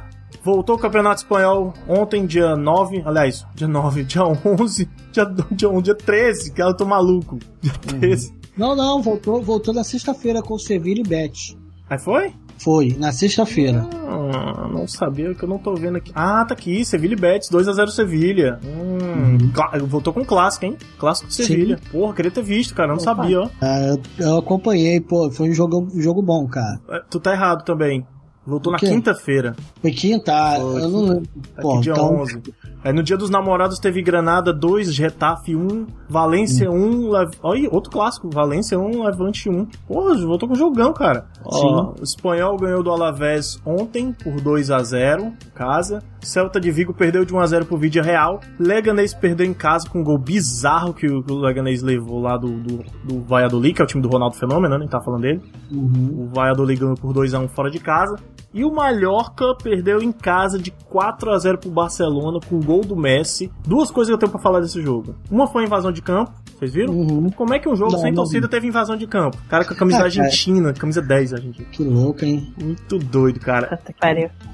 Voltou 0.42 0.76
o 0.76 0.78
Campeonato 0.78 1.22
Espanhol 1.22 1.74
ontem, 1.88 2.24
dia 2.24 2.56
9, 2.56 3.02
aliás, 3.04 3.46
dia 3.54 3.66
9, 3.66 4.04
dia 4.04 4.22
11, 4.24 4.88
dia, 5.12 5.24
dia, 5.50 5.82
dia 5.82 5.94
13, 5.94 6.52
que 6.52 6.62
eu 6.62 6.76
tô 6.76 6.84
maluco. 6.84 7.38
Dia 7.60 7.72
13. 7.72 8.28
Uhum. 8.28 8.36
Não, 8.56 8.74
não, 8.76 9.02
voltou, 9.02 9.42
voltou 9.42 9.74
na 9.74 9.84
sexta-feira 9.84 10.40
com 10.42 10.54
o 10.54 10.58
Sevilla 10.58 11.00
e 11.00 11.08
Betis. 11.08 11.56
Aí 11.90 11.98
foi? 11.98 12.32
Foi, 12.58 12.96
na 12.98 13.12
sexta-feira. 13.12 13.86
Ah, 13.92 14.68
não 14.72 14.88
sabia 14.88 15.34
que 15.34 15.42
eu 15.42 15.48
não 15.48 15.58
tô 15.58 15.74
vendo 15.74 15.96
aqui. 15.96 16.10
Ah, 16.14 16.44
tá 16.44 16.54
aqui, 16.54 16.84
Sevilha 16.84 17.12
e 17.12 17.16
Betis, 17.16 17.50
2x0 17.50 17.88
Sevilha. 17.88 18.58
Hum, 18.64 19.36
uhum. 19.36 19.86
Voltou 19.86 20.12
com 20.12 20.24
clássico, 20.24 20.64
hein? 20.64 20.76
Clássico 20.98 21.28
de 21.28 21.34
Sevilha. 21.34 21.78
Porra, 21.92 22.14
queria 22.14 22.30
ter 22.30 22.42
visto, 22.42 22.74
cara, 22.74 22.88
não 22.88 22.94
Opa. 22.94 23.04
sabia, 23.04 23.42
ó. 23.42 23.50
Ah, 23.60 23.80
eu, 23.88 24.00
eu, 24.18 24.38
acompanhei, 24.38 25.00
pô, 25.00 25.30
foi 25.30 25.50
um 25.50 25.52
jogo, 25.52 25.86
um 25.94 26.00
jogo 26.00 26.22
bom, 26.22 26.46
cara. 26.48 26.80
É, 26.88 27.02
tu 27.10 27.20
tá 27.20 27.32
errado 27.32 27.62
também. 27.62 28.06
Voltou 28.46 28.72
na 28.72 28.78
quinta-feira. 28.78 29.56
Foi 29.82 29.90
quinta? 29.90 30.32
Ah, 30.32 30.58
eu 30.58 30.88
não 30.88 31.00
lembro. 31.02 31.28
Pô, 31.60 31.80
dia 31.80 31.92
então... 31.92 32.20
11. 32.20 32.42
Aí 32.86 32.92
no 32.92 33.02
dia 33.02 33.16
dos 33.16 33.28
namorados 33.28 33.80
teve 33.80 34.00
Granada 34.00 34.52
2, 34.52 34.94
Getafe 34.94 35.56
1, 35.56 35.86
Valência 36.08 36.70
hum. 36.70 37.08
1, 37.08 37.18
Le... 37.18 37.30
olha, 37.42 37.68
outro 37.72 37.90
clássico, 37.90 38.30
Valência 38.30 38.78
1, 38.78 39.02
Levante 39.02 39.50
1. 39.50 39.66
Porra, 39.88 40.16
voltou 40.24 40.48
com 40.48 40.54
o 40.54 40.56
jogão, 40.56 40.92
cara. 40.92 41.26
Ó, 41.44 41.94
o 41.98 42.04
Espanhol 42.04 42.56
ganhou 42.56 42.84
do 42.84 42.92
Alavés 42.92 43.60
ontem 43.66 44.12
por 44.12 44.40
2 44.40 44.70
a 44.70 44.78
0 44.84 45.32
casa. 45.52 46.00
Celta 46.20 46.60
de 46.60 46.70
Vigo 46.70 46.94
perdeu 46.94 47.24
de 47.24 47.34
1 47.34 47.40
a 47.40 47.46
0 47.46 47.66
pro 47.66 47.76
Vídeo 47.76 48.04
Real. 48.04 48.38
Leganês 48.56 49.12
perdeu 49.12 49.44
em 49.44 49.54
casa 49.54 49.90
com 49.90 49.98
um 49.98 50.04
gol 50.04 50.18
bizarro 50.18 50.94
que 50.94 51.08
o, 51.08 51.24
Leganês 51.28 51.82
levou 51.82 52.20
lá 52.20 52.36
do, 52.36 52.52
do, 52.60 52.84
do 53.02 53.20
Valladolid, 53.22 53.74
que 53.74 53.82
é 53.82 53.84
o 53.84 53.88
time 53.88 54.02
do 54.02 54.08
Ronaldo 54.08 54.36
Fenômeno, 54.36 54.74
né? 54.74 54.78
Nem 54.78 54.88
tá 54.88 55.00
falando 55.00 55.22
dele. 55.22 55.42
Uhum. 55.72 56.22
O 56.22 56.28
Valladolid 56.32 56.80
ganhou 56.80 56.96
por 56.96 57.12
2 57.12 57.34
a 57.34 57.40
1 57.40 57.48
fora 57.48 57.68
de 57.68 57.80
casa. 57.80 58.16
E 58.54 58.64
o 58.64 58.72
Mallorca 58.72 59.54
perdeu 59.62 60.00
em 60.00 60.10
casa 60.10 60.58
de 60.58 60.70
4 60.88 61.30
a 61.30 61.38
0 61.38 61.58
pro 61.58 61.70
Barcelona 61.70 62.38
com 62.48 62.58
gol 62.58 62.75
do 62.80 62.96
Messi. 62.96 63.50
Duas 63.66 63.90
coisas 63.90 64.10
que 64.10 64.14
eu 64.14 64.18
tenho 64.18 64.30
pra 64.30 64.40
falar 64.40 64.60
desse 64.60 64.80
jogo. 64.82 65.14
Uma 65.30 65.46
foi 65.46 65.62
a 65.62 65.66
invasão 65.66 65.92
de 65.92 66.02
campo, 66.02 66.32
vocês 66.58 66.72
viram? 66.72 66.94
Uhum. 66.94 67.30
Como 67.30 67.54
é 67.54 67.58
que 67.58 67.68
um 67.68 67.76
jogo 67.76 67.92
não, 67.92 67.98
sem 67.98 68.10
não 68.10 68.22
torcida 68.22 68.46
vi. 68.46 68.50
teve 68.50 68.66
invasão 68.66 68.96
de 68.96 69.06
campo? 69.06 69.36
Cara 69.48 69.64
com 69.64 69.74
a 69.74 69.76
camisa 69.76 70.02
argentina, 70.04 70.72
camisa 70.72 71.02
10 71.02 71.34
argentina. 71.34 71.68
Que 71.70 71.82
louco, 71.82 72.24
hein? 72.24 72.52
Muito 72.60 72.98
doido, 72.98 73.40
cara. 73.40 73.78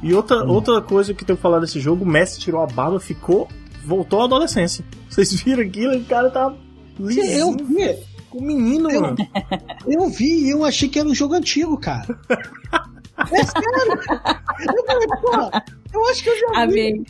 E 0.02 0.12
outra, 0.12 0.44
uhum. 0.44 0.50
outra 0.50 0.80
coisa 0.80 1.14
que 1.14 1.22
eu 1.22 1.26
tenho 1.26 1.37
que 1.37 1.42
falar 1.42 1.61
desse 1.61 1.78
jogo, 1.78 2.04
o 2.04 2.08
Messi 2.08 2.40
tirou 2.40 2.62
a 2.62 2.66
barba, 2.66 2.98
ficou. 2.98 3.48
voltou 3.85 4.20
à 4.20 4.24
adolescência. 4.24 4.85
Vocês 5.08 5.32
viram 5.42 5.62
aquilo? 5.62 5.96
O 5.96 6.04
cara 6.04 6.30
tá 6.30 6.52
lisinho. 6.98 7.24
Eu 7.26 7.56
vi. 7.56 8.12
O 8.32 8.42
menino, 8.42 8.90
eu, 8.90 9.00
mano. 9.02 9.16
Eu 9.87 10.08
vi 10.08 10.46
e 10.46 10.50
eu 10.50 10.64
achei 10.64 10.88
que 10.88 10.98
era 10.98 11.08
um 11.08 11.14
jogo 11.14 11.35
antigo, 11.35 11.78
cara. 11.78 12.18
É 13.30 13.44
sério! 13.44 13.92
Eu 14.58 14.87
falei, 14.87 15.06
pô, 15.20 15.70
eu 15.92 16.08
acho 16.08 16.22
que 16.24 16.30
eu 16.30 16.38
já 16.38 16.66
vi. 16.66 17.04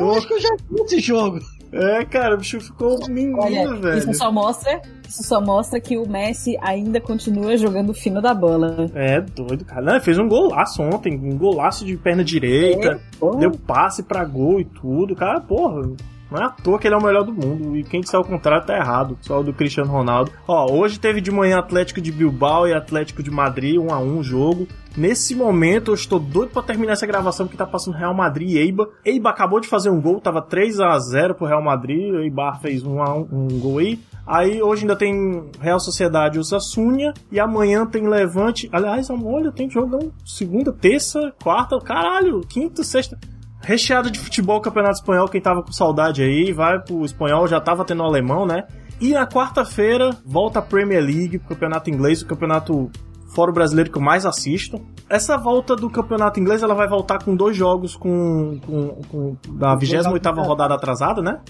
Eu 0.00 0.14
acho 0.14 0.26
que 0.26 0.34
eu 0.34 0.40
já 0.40 0.56
vi 0.68 0.82
esse 0.82 1.00
jogo. 1.00 1.40
É, 1.72 2.04
cara, 2.04 2.34
o 2.34 2.38
bicho 2.38 2.60
ficou 2.60 2.98
menino, 3.08 3.38
Olha, 3.38 3.74
velho. 3.76 3.98
Isso 3.98 4.14
só 4.14 4.32
mostra, 4.32 4.82
isso 5.08 5.22
só 5.22 5.40
mostra 5.40 5.80
que 5.80 5.96
o 5.96 6.08
Messi 6.08 6.56
ainda 6.60 7.00
continua 7.00 7.56
jogando 7.56 7.94
fino 7.94 8.20
da 8.20 8.34
bola. 8.34 8.90
É, 8.92 9.20
doido, 9.20 9.64
cara. 9.64 9.80
Não, 9.80 10.00
fez 10.00 10.18
um 10.18 10.28
golaço 10.28 10.82
ontem, 10.82 11.16
um 11.16 11.38
golaço 11.38 11.84
de 11.84 11.96
perna 11.96 12.24
direita, 12.24 13.00
é, 13.22 13.36
deu 13.38 13.52
passe 13.52 14.02
pra 14.02 14.24
gol 14.24 14.60
e 14.60 14.64
tudo. 14.64 15.14
Cara, 15.14 15.40
porra, 15.40 15.92
não 16.30 16.38
é 16.38 16.44
à 16.44 16.50
toa 16.50 16.78
que 16.78 16.86
ele 16.86 16.94
é 16.94 16.98
o 16.98 17.02
melhor 17.02 17.24
do 17.24 17.32
mundo. 17.32 17.76
E 17.76 17.82
quem 17.82 18.00
disser 18.00 18.20
o 18.20 18.24
contrário 18.24 18.66
tá 18.66 18.76
errado. 18.76 19.18
Só 19.20 19.40
o 19.40 19.44
do 19.44 19.52
Cristiano 19.52 19.90
Ronaldo. 19.90 20.30
Ó, 20.46 20.72
hoje 20.72 20.98
teve 20.98 21.20
de 21.20 21.30
manhã 21.30 21.58
Atlético 21.58 22.00
de 22.00 22.12
Bilbao 22.12 22.68
e 22.68 22.72
Atlético 22.72 23.22
de 23.22 23.30
Madrid, 23.30 23.78
um 23.78 23.92
a 23.92 23.98
um 23.98 24.22
jogo. 24.22 24.68
Nesse 24.96 25.34
momento 25.34 25.90
eu 25.90 25.94
estou 25.94 26.18
doido 26.18 26.50
para 26.50 26.62
terminar 26.62 26.92
essa 26.92 27.06
gravação 27.06 27.46
porque 27.46 27.56
tá 27.56 27.66
passando 27.66 27.96
Real 27.96 28.14
Madrid 28.14 28.50
e 28.50 28.58
Eiba. 28.58 28.88
Eiba 29.04 29.30
acabou 29.30 29.60
de 29.60 29.68
fazer 29.68 29.90
um 29.90 30.00
gol, 30.00 30.20
tava 30.20 30.42
3 30.42 30.80
a 30.80 30.98
0 30.98 31.34
pro 31.34 31.46
Real 31.46 31.62
Madrid, 31.62 32.12
Eibar 32.14 32.60
fez 32.60 32.84
um, 32.84 33.00
a 33.00 33.14
um, 33.14 33.28
um 33.30 33.60
gol 33.60 33.78
aí. 33.78 34.00
Aí 34.26 34.62
hoje 34.62 34.82
ainda 34.82 34.94
tem 34.94 35.50
Real 35.60 35.80
Sociedade 35.80 36.36
e 36.36 36.40
o 36.40 36.44
Sassunha. 36.44 37.12
E 37.32 37.40
amanhã 37.40 37.84
tem 37.86 38.06
Levante. 38.06 38.68
Aliás, 38.72 39.08
olha, 39.10 39.50
tem 39.50 39.68
jogão 39.68 40.12
segunda, 40.24 40.72
terça, 40.72 41.32
quarta, 41.42 41.78
caralho, 41.80 42.40
quinta, 42.42 42.84
sexta 42.84 43.18
recheado 43.62 44.10
de 44.10 44.18
futebol 44.18 44.60
campeonato 44.60 44.96
espanhol, 44.96 45.28
quem 45.28 45.40
tava 45.40 45.62
com 45.62 45.72
saudade 45.72 46.22
aí, 46.22 46.52
vai 46.52 46.80
pro 46.80 47.04
espanhol, 47.04 47.46
já 47.46 47.60
tava 47.60 47.84
tendo 47.84 48.02
alemão, 48.02 48.46
né? 48.46 48.66
E 49.00 49.12
na 49.12 49.26
quarta-feira 49.26 50.16
volta 50.24 50.58
a 50.58 50.62
Premier 50.62 51.02
League, 51.02 51.38
campeonato 51.38 51.88
inglês, 51.88 52.22
o 52.22 52.26
campeonato 52.26 52.90
fora 53.34 53.50
o 53.50 53.54
brasileiro 53.54 53.90
que 53.90 53.96
eu 53.96 54.02
mais 54.02 54.26
assisto. 54.26 54.80
Essa 55.08 55.36
volta 55.36 55.74
do 55.74 55.88
campeonato 55.88 56.38
inglês, 56.38 56.62
ela 56.62 56.74
vai 56.74 56.88
voltar 56.88 57.22
com 57.22 57.34
dois 57.34 57.56
jogos 57.56 57.96
com, 57.96 58.58
com, 58.66 58.88
com 59.08 59.36
da 59.56 59.74
28 59.74 60.30
rodada 60.42 60.74
atrasada, 60.74 61.22
né? 61.22 61.40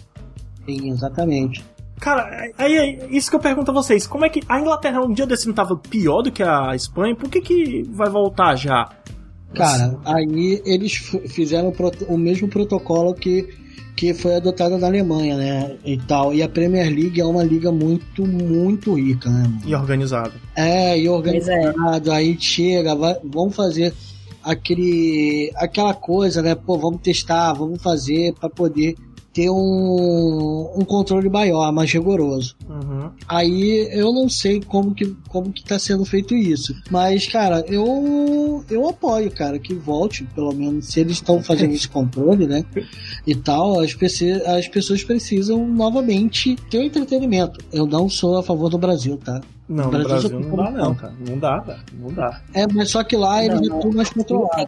Sim, 0.64 0.90
exatamente. 0.90 1.64
Cara, 2.00 2.50
aí 2.56 2.76
é 2.76 3.06
isso 3.14 3.28
que 3.28 3.36
eu 3.36 3.40
pergunto 3.40 3.70
a 3.70 3.74
vocês. 3.74 4.06
Como 4.06 4.24
é 4.24 4.28
que 4.28 4.42
a 4.48 4.58
Inglaterra 4.58 5.02
um 5.02 5.12
dia 5.12 5.26
desse 5.26 5.46
não 5.46 5.54
tava 5.54 5.76
pior 5.76 6.22
do 6.22 6.32
que 6.32 6.42
a 6.42 6.74
Espanha? 6.74 7.14
Por 7.14 7.28
que 7.28 7.40
que 7.40 7.82
vai 7.90 8.08
voltar 8.08 8.56
já? 8.56 8.88
Cara, 9.54 9.98
aí 10.04 10.62
eles 10.64 10.94
fizeram 11.28 11.72
o 12.08 12.16
mesmo 12.16 12.48
protocolo 12.48 13.14
que, 13.14 13.48
que 13.96 14.14
foi 14.14 14.36
adotado 14.36 14.78
na 14.78 14.86
Alemanha, 14.86 15.36
né? 15.36 15.76
E 15.84 15.98
tal. 15.98 16.32
E 16.32 16.42
a 16.42 16.48
Premier 16.48 16.88
League 16.88 17.20
é 17.20 17.24
uma 17.24 17.42
liga 17.42 17.72
muito, 17.72 18.24
muito 18.24 18.94
rica, 18.94 19.28
né? 19.28 19.42
Mano? 19.42 19.60
E 19.66 19.74
organizada. 19.74 20.32
É, 20.54 20.98
e 20.98 21.08
organizado. 21.08 22.10
É. 22.10 22.14
Aí 22.14 22.36
chega, 22.40 22.94
vai, 22.94 23.16
vamos 23.24 23.56
fazer 23.56 23.92
aquele 24.42 25.52
aquela 25.56 25.94
coisa, 25.94 26.42
né? 26.42 26.54
Pô, 26.54 26.78
vamos 26.78 27.00
testar, 27.00 27.52
vamos 27.52 27.82
fazer 27.82 28.32
para 28.34 28.48
poder 28.48 28.94
ter 29.32 29.48
um, 29.48 30.72
um 30.76 30.84
controle 30.84 31.28
maior, 31.28 31.72
mais 31.72 31.92
rigoroso. 31.92 32.56
Uhum. 32.68 33.10
Aí 33.28 33.88
eu 33.92 34.12
não 34.12 34.28
sei 34.28 34.60
como 34.60 34.94
que, 34.94 35.14
como 35.28 35.52
que 35.52 35.62
tá 35.62 35.78
sendo 35.78 36.04
feito 36.04 36.34
isso. 36.34 36.74
Mas, 36.90 37.26
cara, 37.26 37.64
eu, 37.68 38.64
eu 38.68 38.88
apoio, 38.88 39.30
cara, 39.30 39.58
que 39.58 39.74
volte, 39.74 40.24
pelo 40.34 40.52
menos, 40.52 40.86
se 40.86 41.00
eles 41.00 41.14
estão 41.14 41.42
fazendo 41.42 41.72
esse 41.72 41.86
controle, 41.88 42.46
né? 42.46 42.64
E 43.26 43.34
tal, 43.34 43.80
as, 43.80 43.94
PC, 43.94 44.42
as 44.46 44.66
pessoas 44.66 45.04
precisam 45.04 45.66
novamente 45.66 46.56
ter 46.68 46.78
o 46.78 46.80
um 46.80 46.84
entretenimento. 46.84 47.60
Eu 47.72 47.86
não 47.86 48.08
sou 48.08 48.38
a 48.38 48.42
favor 48.42 48.68
do 48.68 48.78
Brasil, 48.78 49.16
tá? 49.16 49.40
Não, 49.68 49.84
no 49.84 49.90
Brasil, 49.90 50.08
Brasil 50.08 50.40
não 50.40 50.56
dá, 50.56 50.70
não, 50.72 50.94
cara. 50.94 51.14
Não 51.28 51.38
dá, 51.38 51.60
cara. 51.60 51.84
Não 51.96 52.12
dá. 52.12 52.42
É, 52.52 52.66
mas 52.66 52.90
só 52.90 53.04
que 53.04 53.16
lá 53.16 53.44
eles 53.44 53.60
já 53.64 53.76
estão 53.76 53.92
mais 53.92 54.10
controlados. 54.10 54.66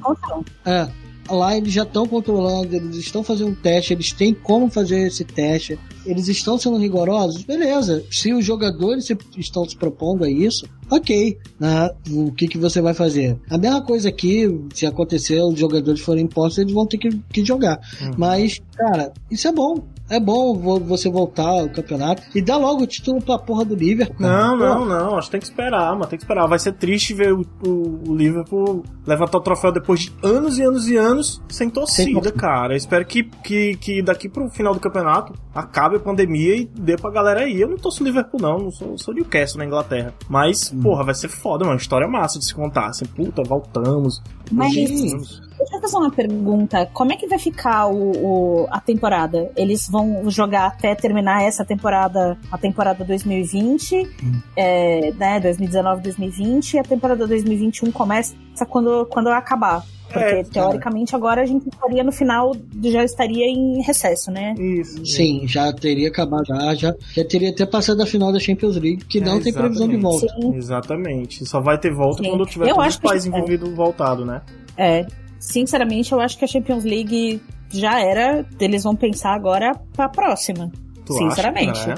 É 0.65 1.02
lá 1.35 1.57
eles 1.57 1.73
já 1.73 1.83
estão 1.83 2.07
controlando, 2.07 2.75
eles 2.75 2.97
estão 2.97 3.23
fazendo 3.23 3.51
um 3.51 3.55
teste, 3.55 3.93
eles 3.93 4.13
têm 4.13 4.35
como 4.35 4.71
fazer 4.71 5.07
esse 5.07 5.25
teste, 5.25 5.79
eles 6.05 6.29
estão 6.29 6.59
sendo 6.59 6.77
rigorosos, 6.79 7.43
beleza. 7.43 8.05
Se 8.11 8.33
os 8.33 8.45
jogadores 8.45 9.09
estão 9.37 9.69
se 9.69 9.77
propondo 9.77 10.25
a 10.25 10.31
isso, 10.31 10.67
ok. 10.91 11.39
Né? 11.59 11.91
O 12.11 12.33
que, 12.33 12.49
que 12.49 12.59
você 12.59 12.81
vai 12.81 12.95
fazer? 12.95 13.39
A 13.49 13.57
mesma 13.57 13.83
coisa 13.83 14.09
aqui, 14.09 14.49
se 14.75 14.87
acontecer, 14.87 15.41
os 15.41 15.59
jogadores 15.59 16.01
forem 16.01 16.25
impostos, 16.25 16.59
eles 16.59 16.73
vão 16.73 16.87
ter 16.87 16.99
que, 16.99 17.11
que 17.33 17.45
jogar. 17.45 17.81
Uhum. 18.01 18.11
Mas, 18.17 18.61
cara, 18.75 19.13
isso 19.31 19.49
é 19.49 19.53
bom. 19.53 19.83
É 20.13 20.21
bom 20.21 20.55
você 20.79 21.09
voltar 21.09 21.49
ao 21.49 21.71
campeonato 21.71 22.23
e 22.35 22.43
dar 22.43 22.59
logo 22.59 22.83
o 22.83 22.87
título 22.87 23.19
pra 23.23 23.39
porra 23.39 23.65
do 23.65 23.75
Liverpool. 23.75 24.21
Não, 24.21 24.55
não, 24.55 24.85
não. 24.85 25.17
Acho 25.17 25.29
que 25.29 25.33
tem 25.33 25.41
que 25.41 25.47
esperar, 25.47 25.91
mano. 25.93 26.07
Tem 26.07 26.19
que 26.19 26.25
esperar. 26.25 26.47
Vai 26.47 26.59
ser 26.59 26.73
triste 26.73 27.15
ver 27.15 27.33
o, 27.33 27.41
o, 27.67 28.11
o 28.11 28.15
Liverpool 28.15 28.85
levantar 29.07 29.39
o 29.39 29.41
troféu 29.41 29.73
depois 29.73 30.01
de 30.01 30.13
anos 30.23 30.59
e 30.59 30.63
anos 30.63 30.87
e 30.87 30.99
anos 30.99 31.41
sem 31.49 31.71
torcida, 31.71 32.29
sem 32.29 32.33
cara. 32.35 32.75
Eu 32.75 32.77
espero 32.77 33.07
que, 33.07 33.23
que, 33.23 33.75
que 33.77 34.03
daqui 34.03 34.29
pro 34.29 34.51
final 34.51 34.75
do 34.75 34.81
campeonato 34.81 35.33
acabe 35.55 35.97
a 35.97 36.01
pandemia 36.01 36.57
e 36.57 36.67
dê 36.67 36.95
pra 36.99 37.11
galera 37.11 37.41
aí. 37.41 37.59
Eu 37.59 37.69
não 37.69 37.79
torço 37.79 38.05
Liverpool, 38.05 38.39
não. 38.39 38.59
Não 38.59 38.71
sou, 38.71 38.99
sou 38.99 39.15
Newcastle 39.15 39.59
na 39.59 39.65
Inglaterra. 39.65 40.13
Mas 40.29 40.69
porra, 40.83 41.05
vai 41.05 41.15
ser 41.15 41.29
foda, 41.29 41.65
mano. 41.65 41.79
História 41.79 42.07
massa 42.07 42.39
de 42.39 42.45
se 42.45 42.55
contar. 42.55 42.89
Assim, 42.89 43.07
puta, 43.07 43.43
voltamos. 43.43 44.21
Mas. 44.53 44.75
Deixa 44.75 45.77
eu 45.77 45.81
fazer 45.81 45.97
uma 45.97 46.11
pergunta. 46.11 46.87
Como 46.93 47.13
é 47.13 47.17
que 47.17 47.29
vai 47.29 47.39
ficar 47.39 47.87
o, 47.87 48.11
o, 48.17 48.67
a 48.69 48.81
temporada? 48.81 49.51
Eles 49.57 49.89
vão 49.89 50.29
jogar 50.29 50.67
até 50.67 50.93
terminar 50.95 51.45
essa 51.45 51.65
temporada, 51.65 52.37
a 52.51 52.59
temporada 52.59 53.05
2020, 53.05 53.97
hum. 53.97 54.41
é, 54.57 55.13
né? 55.13 55.39
2019, 55.39 56.03
2020, 56.03 56.75
e 56.75 56.79
a 56.81 56.83
temporada 56.83 57.27
2021 57.29 57.93
começa 57.93 58.35
quando, 58.69 59.07
quando 59.07 59.29
acabar. 59.29 59.85
Porque, 60.13 60.35
é, 60.35 60.45
teoricamente, 60.45 61.17
agora 61.17 61.43
a 61.43 61.47
gente 61.47 61.69
estaria 61.69 62.05
no 62.05 62.13
final, 62.13 62.55
já 62.83 63.03
estaria 63.03 63.47
em 63.47 63.83
recesso, 63.83 64.31
né? 64.31 64.55
Isso. 64.59 65.05
Sim, 65.07 65.47
já 65.47 65.73
teria 65.73 66.09
acabado, 66.09 66.45
já, 66.47 66.75
já, 66.75 66.95
já 67.15 67.25
teria 67.25 67.51
até 67.51 67.65
passado 67.65 68.03
a 68.03 68.07
final 68.07 68.33
da 68.33 68.39
Champions 68.39 68.77
League, 68.77 69.05
que 69.05 69.19
é, 69.19 69.25
não 69.25 69.41
tem 69.41 69.53
previsão 69.53 69.89
de 69.89 69.97
volta. 69.97 70.27
Sim. 70.29 70.55
Exatamente. 70.55 71.47
Só 71.47 71.61
vai 71.61 71.79
ter 71.79 71.93
volta 71.95 72.23
Sim. 72.23 72.31
quando 72.31 72.47
tiver 72.47 72.69
eu 72.69 72.77
todos 72.77 72.99
os 73.03 73.27
envolvidos 73.27 73.71
é. 73.71 73.75
voltado, 73.75 74.25
né? 74.25 74.43
É. 74.77 75.07
Sinceramente, 75.39 76.13
eu 76.13 76.21
acho 76.21 76.39
que 76.39 76.45
a 76.45 76.49
Champions 76.49 76.85
League 76.85 77.41
já 77.71 78.01
era. 78.01 78.47
Eles 78.61 78.85
vão 78.85 78.95
pensar 78.95 79.35
agora 79.35 79.75
pra 79.95 80.09
próxima. 80.09 80.71
Tu 81.05 81.15
sinceramente. 81.15 81.71
Acha, 81.71 81.89
né? 81.89 81.95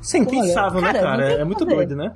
Sim, 0.00 0.24
pensável, 0.24 0.80
né, 0.80 0.92
cara? 0.92 1.32
É 1.32 1.44
muito 1.44 1.64
doido, 1.64 1.96
né? 1.96 2.12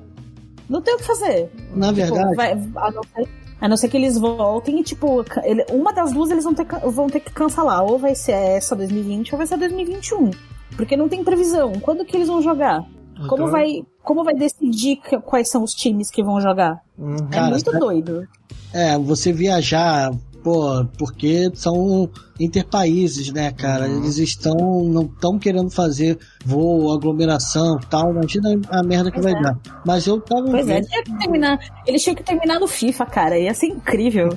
Não 0.68 0.82
tem 0.82 0.94
o 0.94 0.98
que 0.98 1.04
fazer. 1.04 1.50
Na 1.74 1.88
tipo, 1.88 1.96
verdade. 1.96 2.36
Vai, 2.36 2.52
a 2.52 2.90
não 2.90 3.02
ser 3.02 3.28
a 3.60 3.68
não 3.68 3.76
ser 3.76 3.88
que 3.88 3.96
eles 3.96 4.16
voltem 4.18 4.80
e, 4.80 4.84
tipo, 4.84 5.24
ele, 5.42 5.64
uma 5.70 5.92
das 5.92 6.12
duas 6.12 6.30
eles 6.30 6.44
vão 6.44 6.54
ter, 6.54 6.66
vão 6.90 7.08
ter 7.08 7.20
que 7.20 7.32
cancelar. 7.32 7.82
Ou 7.82 7.98
vai 7.98 8.14
ser 8.14 8.32
essa 8.32 8.76
2020 8.76 9.32
ou 9.32 9.38
vai 9.38 9.46
ser 9.46 9.56
2021. 9.56 10.30
Porque 10.76 10.96
não 10.96 11.08
tem 11.08 11.24
previsão. 11.24 11.72
Quando 11.80 12.04
que 12.04 12.16
eles 12.16 12.28
vão 12.28 12.40
jogar? 12.40 12.84
Então... 13.14 13.28
Como, 13.28 13.48
vai, 13.48 13.82
como 14.02 14.22
vai 14.22 14.34
decidir 14.34 15.00
quais 15.24 15.48
são 15.48 15.64
os 15.64 15.72
times 15.72 16.10
que 16.10 16.22
vão 16.22 16.40
jogar? 16.40 16.80
Uhum. 16.96 17.16
É 17.16 17.34
Cara, 17.34 17.50
muito 17.50 17.72
doido. 17.72 18.28
É, 18.72 18.96
você 18.98 19.32
viajar 19.32 20.12
pô, 20.42 20.84
porque 20.98 21.50
são 21.54 22.08
interpaíses, 22.38 23.32
né, 23.32 23.50
cara? 23.52 23.88
Uhum. 23.88 23.98
Eles 23.98 24.18
estão 24.18 24.84
não 24.84 25.02
estão 25.02 25.38
querendo 25.38 25.70
fazer 25.70 26.18
voo, 26.44 26.92
aglomeração, 26.92 27.78
tal. 27.90 28.10
Imagina 28.10 28.60
a 28.70 28.82
merda 28.82 29.10
que 29.10 29.20
pois 29.20 29.32
vai 29.32 29.40
é. 29.40 29.42
dar. 29.42 29.58
Mas 29.84 30.06
eu 30.06 30.20
tava 30.20 30.50
Pois 30.50 30.68
é, 30.68 30.74
vendo... 30.74 30.86
é, 30.86 30.88
tinha 30.88 31.04
que 31.04 31.18
terminar. 31.18 31.58
Eles 31.86 32.02
tinham 32.02 32.16
que 32.16 32.22
terminar 32.22 32.60
no 32.60 32.66
FIFA, 32.66 33.06
cara. 33.06 33.38
Ia 33.38 33.54
ser 33.54 33.66
incrível. 33.66 34.28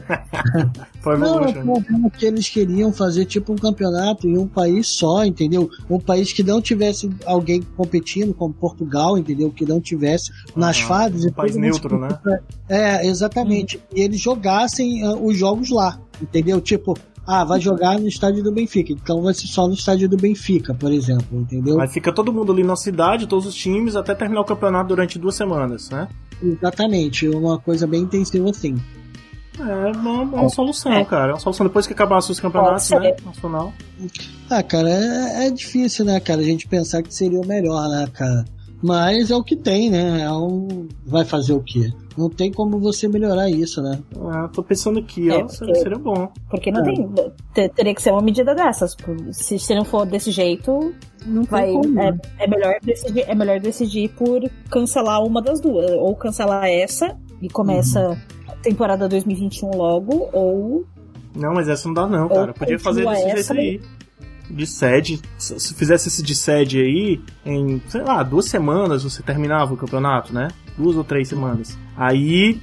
Foi 1.01 1.17
não, 1.17 1.39
não, 1.39 2.09
que 2.09 2.25
eles 2.25 2.47
queriam 2.47 2.93
fazer 2.93 3.25
tipo 3.25 3.53
um 3.53 3.55
campeonato 3.55 4.27
em 4.27 4.37
um 4.37 4.47
país 4.47 4.87
só, 4.87 5.25
entendeu? 5.25 5.69
Um 5.89 5.99
país 5.99 6.31
que 6.31 6.43
não 6.43 6.61
tivesse 6.61 7.09
alguém 7.25 7.61
competindo, 7.75 8.33
como 8.33 8.53
Portugal, 8.53 9.17
entendeu? 9.17 9.49
Que 9.49 9.65
não 9.65 9.81
tivesse 9.81 10.31
nas 10.55 10.79
uhum. 10.81 10.87
fases. 10.87 11.25
Um 11.25 11.31
país 11.31 11.55
neutro, 11.55 11.99
né? 11.99 12.19
É, 12.69 13.05
exatamente. 13.07 13.77
Uhum. 13.77 13.83
E 13.95 14.01
eles 14.01 14.19
jogassem 14.19 15.03
uh, 15.03 15.25
os 15.25 15.35
jogos 15.35 15.69
lá, 15.69 15.99
entendeu? 16.21 16.61
Tipo, 16.61 16.95
ah, 17.25 17.43
vai 17.43 17.59
jogar 17.59 17.99
no 17.99 18.07
estádio 18.07 18.43
do 18.43 18.51
Benfica, 18.51 18.91
então 18.91 19.21
vai 19.21 19.33
ser 19.33 19.47
só 19.47 19.67
no 19.67 19.73
estádio 19.73 20.09
do 20.09 20.17
Benfica, 20.17 20.73
por 20.73 20.91
exemplo, 20.91 21.39
entendeu? 21.39 21.79
Aí 21.79 21.87
fica 21.87 22.13
todo 22.13 22.33
mundo 22.33 22.51
ali 22.51 22.63
na 22.63 22.75
cidade, 22.75 23.27
todos 23.27 23.45
os 23.45 23.55
times, 23.55 23.95
até 23.95 24.15
terminar 24.15 24.41
o 24.41 24.45
campeonato 24.45 24.89
durante 24.89 25.19
duas 25.19 25.35
semanas, 25.35 25.89
né? 25.89 26.07
Exatamente, 26.41 27.29
uma 27.29 27.59
coisa 27.59 27.85
bem 27.85 28.01
intensiva 28.01 28.49
assim. 28.49 28.75
É 29.59 29.91
uma, 29.97 30.21
uma 30.23 30.49
solução, 30.49 30.93
é. 30.93 31.05
cara. 31.05 31.31
É 31.31 31.33
uma 31.33 31.39
solução 31.39 31.67
depois 31.67 31.85
que 31.85 31.93
acabasse 31.93 32.31
os 32.31 32.39
campeonatos, 32.39 32.89
né? 32.89 33.15
Nacional. 33.23 33.73
Ah, 34.49 34.63
cara, 34.63 34.89
é, 34.89 35.47
é 35.47 35.51
difícil, 35.51 36.05
né, 36.05 36.19
cara, 36.19 36.41
a 36.41 36.43
gente 36.43 36.67
pensar 36.67 37.03
que 37.03 37.13
seria 37.13 37.39
o 37.39 37.45
melhor, 37.45 37.87
né, 37.89 38.07
cara? 38.11 38.45
Mas 38.81 39.29
é 39.29 39.35
o 39.35 39.43
que 39.43 39.55
tem, 39.55 39.89
né? 39.89 40.21
É 40.23 40.31
um... 40.31 40.87
Vai 41.05 41.23
fazer 41.23 41.53
o 41.53 41.61
quê? 41.61 41.91
Não 42.17 42.29
tem 42.29 42.51
como 42.51 42.79
você 42.79 43.07
melhorar 43.07 43.49
isso, 43.49 43.81
né? 43.81 43.99
Ah, 44.31 44.49
tô 44.49 44.63
pensando 44.63 44.99
aqui, 44.99 45.29
é, 45.29 45.37
ó, 45.37 45.45
porque, 45.45 45.75
seria 45.75 45.97
bom. 45.97 46.31
Porque 46.49 46.71
não 46.71 46.81
é. 46.81 46.83
tem. 46.83 47.69
Teria 47.69 47.95
que 47.95 48.01
ser 48.01 48.11
uma 48.11 48.21
medida 48.21 48.53
dessas. 48.53 48.97
Se, 49.31 49.57
se 49.57 49.75
não 49.75 49.85
for 49.85 50.05
desse 50.05 50.31
jeito, 50.31 50.93
não 51.25 51.43
vai. 51.43 51.71
Como, 51.71 51.99
é, 51.99 52.17
é, 52.39 52.47
melhor 52.47 52.75
decidir, 52.83 53.23
é 53.27 53.35
melhor 53.35 53.59
decidir 53.59 54.09
por 54.09 54.41
cancelar 54.69 55.23
uma 55.23 55.41
das 55.41 55.61
duas. 55.61 55.89
Ou 55.91 56.15
cancelar 56.15 56.65
essa 56.65 57.17
e 57.41 57.49
começa 57.49 58.09
uhum. 58.09 58.17
a 58.49 58.55
temporada 58.57 59.07
2021 59.07 59.71
logo, 59.71 60.29
ou. 60.33 60.85
Não, 61.33 61.53
mas 61.53 61.69
essa 61.69 61.87
não 61.87 61.93
dá, 61.93 62.07
não, 62.07 62.27
cara. 62.27 62.53
Podia 62.53 62.77
fazer 62.77 63.05
desse 63.05 63.29
jeito 63.31 63.53
aí 63.53 63.81
de 64.51 64.65
sede. 64.67 65.21
Se 65.37 65.73
fizesse 65.73 66.07
esse 66.07 66.21
de 66.21 66.35
sede 66.35 66.79
aí, 66.79 67.21
em, 67.45 67.81
sei 67.87 68.01
lá, 68.01 68.21
duas 68.23 68.45
semanas 68.45 69.03
você 69.03 69.23
terminava 69.23 69.73
o 69.73 69.77
campeonato, 69.77 70.33
né? 70.33 70.49
Duas 70.77 70.95
ou 70.95 71.03
três 71.03 71.27
semanas. 71.27 71.77
Aí, 71.95 72.59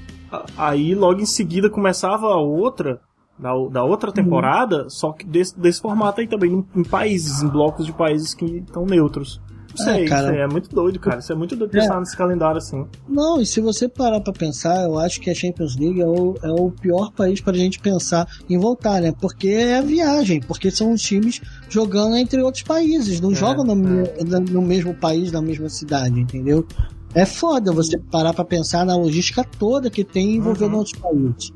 aí 0.56 0.94
logo 0.94 1.20
em 1.20 1.26
seguida 1.26 1.70
começava 1.70 2.26
a 2.26 2.36
outra, 2.36 3.00
da, 3.38 3.50
da 3.70 3.84
outra 3.84 4.12
temporada, 4.12 4.84
uhum. 4.84 4.90
só 4.90 5.12
que 5.12 5.26
desse, 5.26 5.58
desse 5.58 5.80
formato 5.80 6.20
aí 6.20 6.26
também, 6.26 6.52
em, 6.52 6.80
em 6.80 6.84
países, 6.84 7.42
em 7.42 7.48
blocos 7.48 7.86
de 7.86 7.92
países 7.92 8.34
que 8.34 8.44
estão 8.44 8.84
neutros. 8.84 9.40
Sei, 9.76 10.04
é, 10.04 10.08
cara, 10.08 10.34
é 10.34 10.46
muito 10.46 10.68
doido, 10.70 10.98
cara. 10.98 11.18
Isso 11.18 11.32
é 11.32 11.36
muito 11.36 11.54
doido 11.54 11.70
pensar 11.70 11.96
é. 11.96 12.00
nesse 12.00 12.16
calendário 12.16 12.58
assim. 12.58 12.86
Não, 13.08 13.40
e 13.40 13.46
se 13.46 13.60
você 13.60 13.88
parar 13.88 14.20
pra 14.20 14.32
pensar, 14.32 14.84
eu 14.84 14.98
acho 14.98 15.20
que 15.20 15.30
a 15.30 15.34
Champions 15.34 15.76
League 15.76 16.00
é 16.00 16.06
o, 16.06 16.34
é 16.42 16.50
o 16.50 16.70
pior 16.70 17.12
país 17.12 17.40
pra 17.40 17.52
gente 17.52 17.78
pensar 17.78 18.26
em 18.48 18.58
voltar, 18.58 19.00
né? 19.00 19.12
Porque 19.20 19.48
é 19.48 19.78
a 19.78 19.82
viagem, 19.82 20.40
porque 20.40 20.70
são 20.70 20.92
os 20.92 21.02
times 21.02 21.40
jogando 21.68 22.16
entre 22.16 22.40
outros 22.42 22.62
países, 22.62 23.20
não 23.20 23.32
é, 23.32 23.34
jogam 23.34 23.64
no, 23.64 24.00
é. 24.00 24.40
no 24.50 24.62
mesmo 24.62 24.94
país, 24.94 25.30
na 25.30 25.42
mesma 25.42 25.68
cidade, 25.68 26.18
entendeu? 26.18 26.66
É 27.14 27.24
foda 27.24 27.72
você 27.72 27.98
parar 27.98 28.34
pra 28.34 28.44
pensar 28.44 28.84
na 28.84 28.96
logística 28.96 29.44
toda 29.58 29.90
que 29.90 30.04
tem 30.04 30.36
envolvendo 30.36 30.72
uhum. 30.72 30.78
outros 30.78 30.98
países. 30.98 31.52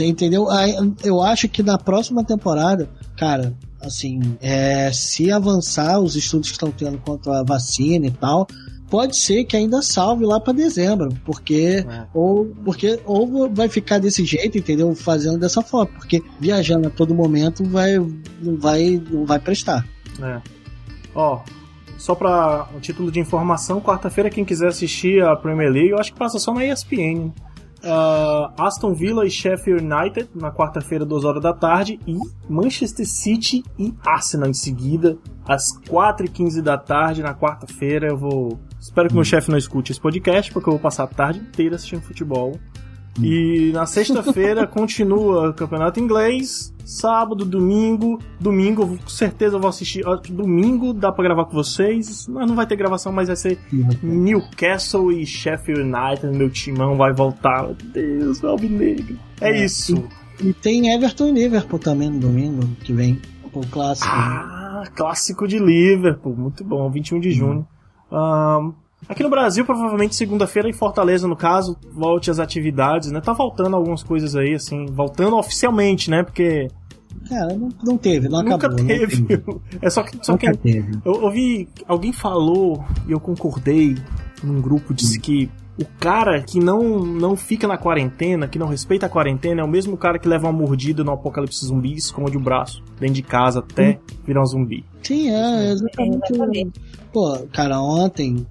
Entendeu? 0.00 0.46
Eu 1.02 1.20
acho 1.20 1.48
que 1.48 1.62
na 1.62 1.76
próxima 1.76 2.24
temporada, 2.24 2.88
cara, 3.16 3.54
assim, 3.80 4.20
é, 4.40 4.90
se 4.92 5.30
avançar 5.30 6.00
os 6.00 6.16
estudos 6.16 6.48
que 6.48 6.54
estão 6.54 6.70
tendo 6.70 6.98
quanto 6.98 7.30
à 7.30 7.42
vacina 7.42 8.06
e 8.06 8.10
tal, 8.10 8.46
pode 8.90 9.16
ser 9.16 9.44
que 9.44 9.56
ainda 9.56 9.82
salve 9.82 10.24
lá 10.24 10.40
para 10.40 10.52
dezembro, 10.52 11.10
porque 11.24 11.84
é. 11.88 12.06
ou 12.12 12.46
porque 12.64 12.98
ou 13.04 13.48
vai 13.52 13.68
ficar 13.68 13.98
desse 13.98 14.24
jeito, 14.24 14.58
entendeu? 14.58 14.94
Fazendo 14.94 15.38
dessa 15.38 15.62
forma, 15.62 15.86
porque 15.86 16.22
viajando 16.40 16.88
a 16.88 16.90
todo 16.90 17.14
momento 17.14 17.64
vai 17.64 17.98
não 17.98 18.56
vai 18.56 19.02
não 19.10 19.24
vai 19.24 19.38
prestar. 19.38 19.86
É. 20.20 20.40
Ó, 21.14 21.40
só 21.96 22.14
para 22.14 22.68
um 22.74 22.80
título 22.80 23.10
de 23.10 23.20
informação, 23.20 23.80
quarta-feira 23.80 24.30
quem 24.30 24.44
quiser 24.44 24.68
assistir 24.68 25.22
a 25.22 25.36
Premier 25.36 25.70
League, 25.70 25.90
eu 25.90 25.98
acho 25.98 26.12
que 26.12 26.18
passa 26.18 26.38
só 26.38 26.54
na 26.54 26.64
ESPN. 26.64 27.32
Uh, 27.82 28.52
Aston 28.58 28.92
Villa 28.92 29.24
e 29.24 29.30
Sheffield 29.30 29.84
United 29.84 30.30
na 30.34 30.50
quarta-feira, 30.50 31.04
2 31.04 31.24
horas 31.24 31.42
da 31.42 31.52
tarde. 31.52 32.00
E 32.06 32.16
Manchester 32.48 33.06
City 33.06 33.62
e 33.78 33.94
Arsenal 34.04 34.50
em 34.50 34.54
seguida, 34.54 35.16
às 35.46 35.78
4h15 35.88 36.60
da 36.60 36.76
tarde, 36.76 37.22
na 37.22 37.34
quarta-feira. 37.34 38.08
Eu 38.08 38.16
vou. 38.16 38.58
Espero 38.80 39.08
que 39.08 39.14
meu 39.14 39.24
chefe 39.24 39.50
não 39.50 39.58
escute 39.58 39.92
esse 39.92 40.00
podcast, 40.00 40.52
porque 40.52 40.68
eu 40.68 40.72
vou 40.72 40.80
passar 40.80 41.04
a 41.04 41.08
tarde 41.08 41.40
inteira 41.40 41.76
assistindo 41.76 42.02
futebol. 42.02 42.58
E 43.20 43.70
na 43.72 43.86
sexta-feira 43.86 44.66
continua 44.68 45.50
o 45.50 45.54
campeonato 45.54 46.00
inglês. 46.00 46.72
Sábado, 46.84 47.44
domingo. 47.44 48.18
Domingo, 48.40 48.96
com 48.96 49.08
certeza 49.08 49.56
eu 49.56 49.60
vou 49.60 49.68
assistir. 49.68 50.04
Domingo 50.30 50.92
dá 50.92 51.12
pra 51.12 51.24
gravar 51.24 51.44
com 51.44 51.52
vocês. 51.52 52.26
Não 52.26 52.54
vai 52.54 52.66
ter 52.66 52.76
gravação, 52.76 53.12
mas 53.12 53.28
vai 53.28 53.36
ser 53.36 53.58
Newcastle 54.02 55.12
e 55.12 55.26
Sheffield 55.26 55.82
United. 55.82 56.36
Meu 56.36 56.48
timão 56.48 56.96
vai 56.96 57.12
voltar. 57.12 57.64
Meu 57.64 57.74
Deus, 57.74 58.42
Alvinegro. 58.42 59.18
É, 59.40 59.50
é 59.50 59.64
isso. 59.64 60.02
E, 60.40 60.48
e, 60.48 60.54
tem 60.54 60.94
Everton 60.94 61.28
e 61.28 61.32
Liverpool 61.32 61.78
também 61.78 62.08
no 62.08 62.18
domingo 62.18 62.66
que 62.82 62.92
vem. 62.92 63.20
O 63.52 63.60
clássico. 63.66 64.08
Ah, 64.10 64.84
clássico 64.94 65.46
de 65.46 65.58
Liverpool. 65.58 66.36
Muito 66.36 66.64
bom, 66.64 66.90
21 66.90 67.20
de 67.20 67.32
junho. 67.32 67.66
Um, 68.10 68.72
Aqui 69.06 69.22
no 69.22 69.30
Brasil, 69.30 69.64
provavelmente 69.64 70.16
segunda-feira, 70.16 70.68
em 70.68 70.72
Fortaleza, 70.72 71.28
no 71.28 71.36
caso, 71.36 71.76
volte 71.92 72.30
às 72.30 72.38
atividades, 72.38 73.10
né? 73.10 73.20
Tá 73.20 73.32
voltando 73.32 73.76
algumas 73.76 74.02
coisas 74.02 74.34
aí, 74.34 74.54
assim, 74.54 74.86
voltando 74.86 75.36
oficialmente, 75.36 76.10
né? 76.10 76.22
Porque. 76.22 76.68
Cara, 77.28 77.54
não, 77.54 77.68
não 77.82 77.96
teve, 77.98 78.28
não 78.28 78.42
Nunca 78.42 78.56
acabou. 78.56 78.84
Teve. 78.86 79.22
Teve. 79.22 79.44
É 79.80 79.90
só 79.90 80.02
que. 80.02 80.18
Só 80.24 80.32
Nunca 80.32 80.50
que 80.52 80.58
teve. 80.58 80.98
Eu 81.04 81.22
ouvi. 81.22 81.68
Alguém 81.86 82.12
falou, 82.12 82.84
e 83.06 83.12
eu 83.12 83.20
concordei 83.20 83.96
num 84.42 84.60
grupo, 84.60 84.92
disse 84.92 85.18
hum. 85.18 85.22
que 85.22 85.50
o 85.80 85.84
cara 86.00 86.42
que 86.42 86.58
não, 86.58 86.98
não 86.98 87.36
fica 87.36 87.68
na 87.68 87.78
quarentena, 87.78 88.48
que 88.48 88.58
não 88.58 88.66
respeita 88.66 89.06
a 89.06 89.08
quarentena, 89.08 89.60
é 89.60 89.64
o 89.64 89.68
mesmo 89.68 89.96
cara 89.96 90.18
que 90.18 90.28
leva 90.28 90.48
uma 90.48 90.52
mordida 90.52 91.04
no 91.04 91.12
apocalipse 91.12 91.64
zumbi 91.64 91.92
e 91.92 91.98
esconde 91.98 92.36
o 92.36 92.40
braço 92.40 92.82
dentro 92.98 93.14
de 93.14 93.22
casa 93.22 93.60
até 93.60 93.90
hum. 93.90 94.16
virar 94.26 94.42
um 94.42 94.46
zumbi. 94.46 94.84
Sim, 95.02 95.30
é, 95.30 95.70
exatamente. 95.70 96.72
Pô, 97.12 97.46
cara, 97.52 97.80
ontem 97.80 98.44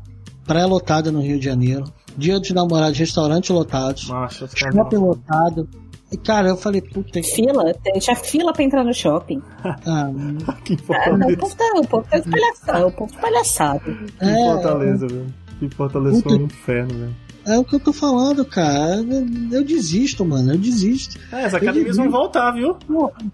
pré-lotada 0.47 1.11
no 1.11 1.21
Rio 1.21 1.37
de 1.37 1.45
Janeiro. 1.45 1.83
Dia 2.17 2.39
dos 2.39 2.49
namorados, 2.51 2.97
restaurante 2.97 3.51
lotados. 3.51 4.07
Nossa, 4.09 4.47
shopping 4.47 4.95
lotado. 4.95 5.69
E, 6.11 6.17
cara, 6.17 6.49
eu 6.49 6.57
falei, 6.57 6.81
puta. 6.81 7.21
Fila? 7.21 7.75
Tinha 7.99 8.15
fila 8.15 8.53
pra 8.53 8.63
entrar 8.63 8.83
no 8.83 8.93
shopping. 8.93 9.41
Ah, 9.85 10.09
que 10.63 10.77
ah, 10.89 11.17
não, 11.17 11.27
o 11.27 11.37
povo 11.37 11.55
tá, 11.55 11.65
o 11.75 11.87
povo 11.87 12.07
tá 12.09 12.21
palhaçado. 12.21 12.87
O 12.87 12.91
povo 12.91 13.13
tá 13.13 13.19
palhaçado. 13.19 13.97
Que 14.17 14.25
é, 14.25 14.53
Fortaleza, 14.53 15.07
velho. 15.07 15.33
Que 15.59 15.69
Fortaleza 15.69 16.21
foi 16.21 16.37
um 16.37 16.43
inferno, 16.43 16.93
velho. 16.93 17.15
É 17.47 17.57
o 17.57 17.63
que 17.63 17.75
eu 17.75 17.79
tô 17.79 17.93
falando, 17.93 18.43
cara. 18.43 18.97
Eu, 19.51 19.63
desisto, 19.63 20.25
mano. 20.25 20.51
Eu 20.51 20.57
desisto. 20.57 21.17
É, 21.31 21.45
as 21.45 21.53
academias 21.53 21.95
vão 21.95 22.11
voltar, 22.11 22.51
viu? 22.51 22.75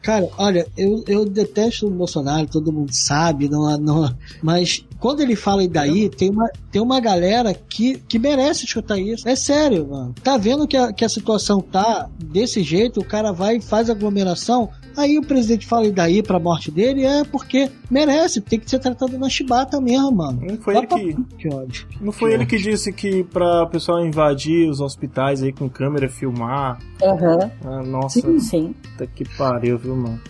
cara, 0.04 0.30
olha, 0.38 0.68
eu, 0.78 1.04
eu 1.08 1.26
detesto 1.26 1.88
o 1.88 1.90
Bolsonaro, 1.90 2.46
todo 2.46 2.72
mundo 2.72 2.94
sabe, 2.94 3.50
não, 3.50 3.76
não, 3.80 4.16
mas 4.44 4.86
quando 5.04 5.20
ele 5.20 5.36
fala 5.36 5.62
e 5.62 5.68
daí, 5.68 6.08
tem 6.08 6.30
uma, 6.30 6.50
tem 6.72 6.82
uma 6.82 6.98
galera 7.02 7.54
que, 7.54 7.96
que 8.08 8.18
merece 8.18 8.64
escutar 8.64 8.98
isso. 8.98 9.28
É 9.28 9.36
sério, 9.36 9.86
mano. 9.86 10.16
Tá 10.24 10.38
vendo 10.38 10.66
que 10.66 10.78
a, 10.78 10.94
que 10.94 11.04
a 11.04 11.10
situação 11.10 11.60
tá 11.60 12.10
desse 12.24 12.64
jeito, 12.64 13.02
o 13.02 13.06
cara 13.06 13.34
vai 13.34 13.58
e 13.58 13.62
faz 13.62 13.90
aglomeração, 13.90 14.70
Aí 14.96 15.18
o 15.18 15.24
presidente 15.24 15.66
fala, 15.66 15.88
e 15.88 15.92
daí 15.92 16.22
pra 16.22 16.40
morte 16.40 16.70
dele? 16.70 17.04
É 17.04 17.24
porque 17.24 17.68
merece, 17.90 18.40
tem 18.40 18.60
que 18.60 18.70
ser 18.70 18.78
tratado 18.78 19.18
na 19.18 19.28
chibata 19.28 19.82
mesmo, 19.82 20.12
mano. 20.12 20.40
Não 20.40 20.58
foi 20.58 20.78
ele 20.78 20.86
que. 20.86 21.24
que 21.36 21.48
ódio. 21.52 21.88
Não 22.00 22.12
foi 22.12 22.30
que 22.30 22.36
ele 22.36 22.44
ódio. 22.44 22.58
que 22.58 22.64
disse 22.64 22.94
que 22.94 23.24
pra 23.24 23.66
pessoal 23.66 24.06
invadir 24.06 24.70
os 24.70 24.80
hospitais 24.80 25.42
aí 25.42 25.52
com 25.52 25.68
câmera, 25.68 26.08
filmar. 26.08 26.78
Aham. 27.02 27.40
Uhum. 27.40 27.52
Ah, 27.66 27.82
nossa. 27.82 28.22
Sim, 28.22 28.40
sim. 28.40 28.76
Puta 28.84 29.08
que 29.08 29.26
pariu, 29.36 29.80
viu, 29.80 29.96
mano? 29.96 30.22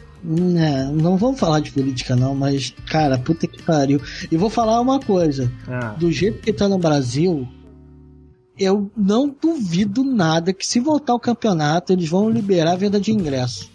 É, 0.57 0.85
não 0.85 1.17
vamos 1.17 1.39
falar 1.39 1.59
de 1.59 1.71
política 1.71 2.15
não, 2.15 2.33
mas, 2.33 2.73
cara, 2.89 3.17
puta 3.17 3.45
que 3.45 3.61
pariu. 3.61 3.99
E 4.31 4.37
vou 4.37 4.49
falar 4.49 4.79
uma 4.79 4.99
coisa. 4.99 5.51
Ah. 5.67 5.95
Do 5.97 6.11
jeito 6.11 6.39
que 6.39 6.53
tá 6.53 6.69
no 6.69 6.77
Brasil, 6.77 7.47
eu 8.57 8.89
não 8.95 9.27
duvido 9.29 10.03
nada 10.03 10.53
que 10.53 10.65
se 10.65 10.79
voltar 10.79 11.13
o 11.13 11.19
campeonato, 11.19 11.91
eles 11.91 12.07
vão 12.07 12.29
liberar 12.29 12.73
a 12.73 12.77
venda 12.77 12.99
de 12.99 13.11
ingresso. 13.11 13.71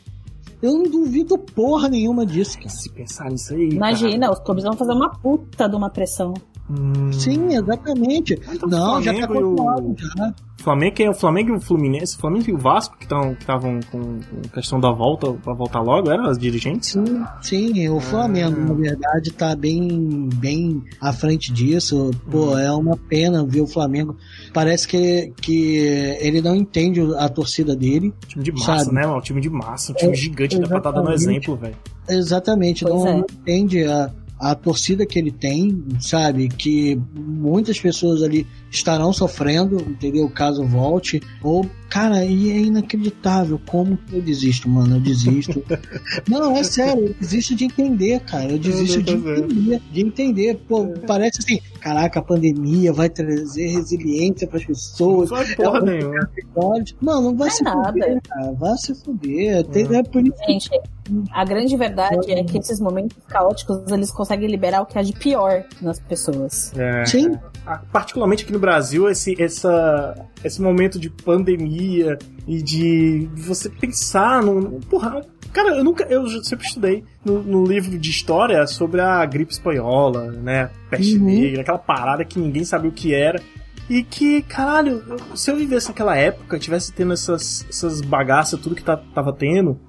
Eu 0.60 0.72
não 0.72 0.84
duvido 0.84 1.38
porra 1.38 1.88
nenhuma 1.88 2.26
disso. 2.26 2.58
Se 2.66 2.90
pensar 2.90 3.30
nisso 3.30 3.54
aí. 3.54 3.68
Imagina, 3.70 4.26
cara. 4.26 4.32
os 4.32 4.38
clubes 4.40 4.64
vão 4.64 4.72
fazer 4.72 4.92
uma 4.92 5.10
puta 5.10 5.68
de 5.68 5.76
uma 5.76 5.90
pressão. 5.90 6.34
Hum. 6.70 7.12
Sim, 7.12 7.54
exatamente. 7.54 8.38
Então, 8.52 8.68
não, 8.68 9.02
já 9.02 9.14
tá 9.14 9.26
confirmado, 9.26 9.94
já. 9.98 10.34
Flamengo, 10.58 11.02
é 11.02 11.08
o 11.08 11.14
Flamengo 11.14 11.50
e 11.50 11.56
o 11.56 11.60
Fluminense, 11.60 12.16
o 12.16 12.18
Flamengo 12.18 12.50
e 12.50 12.52
o 12.52 12.58
Vasco 12.58 12.96
que 12.98 13.04
estavam 13.04 13.80
com, 13.90 14.18
com 14.18 14.48
questão 14.52 14.80
da 14.80 14.90
volta, 14.90 15.32
pra 15.32 15.54
voltar 15.54 15.80
logo, 15.80 16.10
eram 16.10 16.24
as 16.26 16.36
dirigentes? 16.36 16.90
Sim, 16.90 17.24
sim 17.40 17.88
o 17.88 18.00
Flamengo, 18.00 18.60
na 18.60 18.74
verdade, 18.74 19.32
tá 19.32 19.54
bem, 19.54 20.28
bem 20.34 20.82
à 21.00 21.12
frente 21.12 21.52
disso. 21.52 22.10
Pô, 22.30 22.54
hum. 22.54 22.58
é 22.58 22.72
uma 22.72 22.96
pena 22.96 23.44
ver 23.44 23.60
o 23.60 23.66
Flamengo. 23.66 24.16
Parece 24.52 24.86
que, 24.88 25.32
que 25.40 25.76
ele 26.20 26.42
não 26.42 26.56
entende 26.56 27.00
a 27.16 27.28
torcida 27.28 27.76
dele. 27.76 28.12
Time 28.26 28.44
de 28.44 28.52
massa, 28.52 28.84
sabe? 28.84 28.94
né, 28.94 29.06
mano? 29.06 29.22
Time 29.22 29.40
de 29.40 29.48
massa, 29.48 29.92
um 29.92 29.94
time 29.94 30.12
é, 30.12 30.16
gigante, 30.16 30.58
dá 30.58 30.66
pra 30.66 30.78
estar 30.78 30.92
tá 30.92 31.00
dando 31.00 31.12
exemplo, 31.12 31.56
velho. 31.56 31.76
Exatamente, 32.08 32.84
não, 32.84 33.06
é. 33.06 33.12
não 33.12 33.20
entende 33.20 33.84
a 33.84 34.10
a 34.38 34.54
torcida 34.54 35.04
que 35.04 35.18
ele 35.18 35.32
tem, 35.32 35.84
sabe? 36.00 36.48
Que 36.48 37.00
muitas 37.14 37.78
pessoas 37.80 38.22
ali 38.22 38.46
estarão 38.70 39.12
sofrendo, 39.12 39.80
entendeu? 39.80 40.28
Caso 40.28 40.64
volte. 40.64 41.20
Ou, 41.42 41.68
cara, 41.88 42.24
e 42.24 42.50
é 42.50 42.58
inacreditável 42.58 43.60
como 43.66 43.98
eu 44.12 44.22
desisto, 44.22 44.68
mano. 44.68 44.96
Eu 44.96 45.00
desisto. 45.00 45.62
não, 46.28 46.56
é 46.56 46.62
sério, 46.62 47.08
eu 47.08 47.14
desisto 47.20 47.54
de 47.56 47.64
entender, 47.64 48.20
cara. 48.20 48.52
Eu 48.52 48.58
desisto 48.58 49.02
de 49.02 49.12
entender. 49.12 49.82
De 49.92 50.00
entender. 50.00 50.60
Pô, 50.68 50.86
parece 51.06 51.40
assim, 51.40 51.58
caraca, 51.80 52.20
a 52.20 52.22
pandemia 52.22 52.92
vai 52.92 53.08
trazer 53.08 53.68
resiliência 53.68 54.46
para 54.46 54.58
as 54.58 54.64
pessoas. 54.64 55.30
Não 55.30 55.36
vai 55.36 55.54
porra 55.56 55.80
nenhuma. 55.80 56.30
Não, 57.00 57.22
não 57.22 57.36
vai 57.36 57.48
é 57.48 57.50
se 57.50 57.64
nada. 57.64 57.92
fuder, 57.92 58.20
cara. 58.22 58.52
Vai 58.52 58.76
se 58.78 58.94
fuder. 58.94 59.64
Tem, 59.66 59.96
é 59.96 60.02
por 60.02 60.22
isso 60.22 60.38
Gente, 60.46 60.70
a 61.32 61.44
grande 61.44 61.76
verdade 61.76 62.30
é 62.30 62.44
que 62.44 62.58
esses 62.58 62.80
momentos 62.80 63.16
caóticos 63.28 63.90
eles 63.90 64.10
conseguem 64.10 64.48
liberar 64.48 64.82
o 64.82 64.86
que 64.86 64.98
há 64.98 65.02
de 65.02 65.12
pior 65.12 65.64
nas 65.80 65.98
pessoas. 66.00 66.72
É. 66.76 67.04
Sim. 67.04 67.38
Particularmente 67.92 68.44
aqui 68.44 68.52
no 68.52 68.58
Brasil, 68.58 69.08
esse, 69.08 69.40
essa, 69.40 70.14
esse 70.42 70.60
momento 70.60 70.98
de 70.98 71.10
pandemia 71.10 72.18
e 72.46 72.62
de 72.62 73.28
você 73.36 73.68
pensar 73.68 74.42
no. 74.42 74.80
Porra, 74.88 75.22
cara, 75.52 75.76
eu 75.76 75.84
nunca. 75.84 76.04
Eu 76.04 76.26
sempre 76.42 76.66
estudei 76.66 77.04
no, 77.24 77.42
no 77.42 77.64
livro 77.64 77.98
de 77.98 78.10
história 78.10 78.66
sobre 78.66 79.00
a 79.00 79.24
gripe 79.26 79.52
espanhola, 79.52 80.32
né? 80.32 80.70
Peste 80.90 81.16
uhum. 81.16 81.24
negra, 81.24 81.62
aquela 81.62 81.78
parada 81.78 82.24
que 82.24 82.38
ninguém 82.38 82.64
sabia 82.64 82.90
o 82.90 82.94
que 82.94 83.14
era. 83.14 83.40
E 83.88 84.02
que, 84.02 84.42
caralho, 84.42 85.02
se 85.34 85.50
eu 85.50 85.56
vivesse 85.56 85.88
naquela 85.88 86.14
época, 86.14 86.58
tivesse 86.58 86.92
tendo 86.92 87.14
essas, 87.14 87.64
essas 87.70 88.02
bagaças, 88.02 88.60
tudo 88.60 88.74
que 88.74 88.84
tá, 88.84 88.98
tava 89.14 89.32
tendo, 89.32 89.80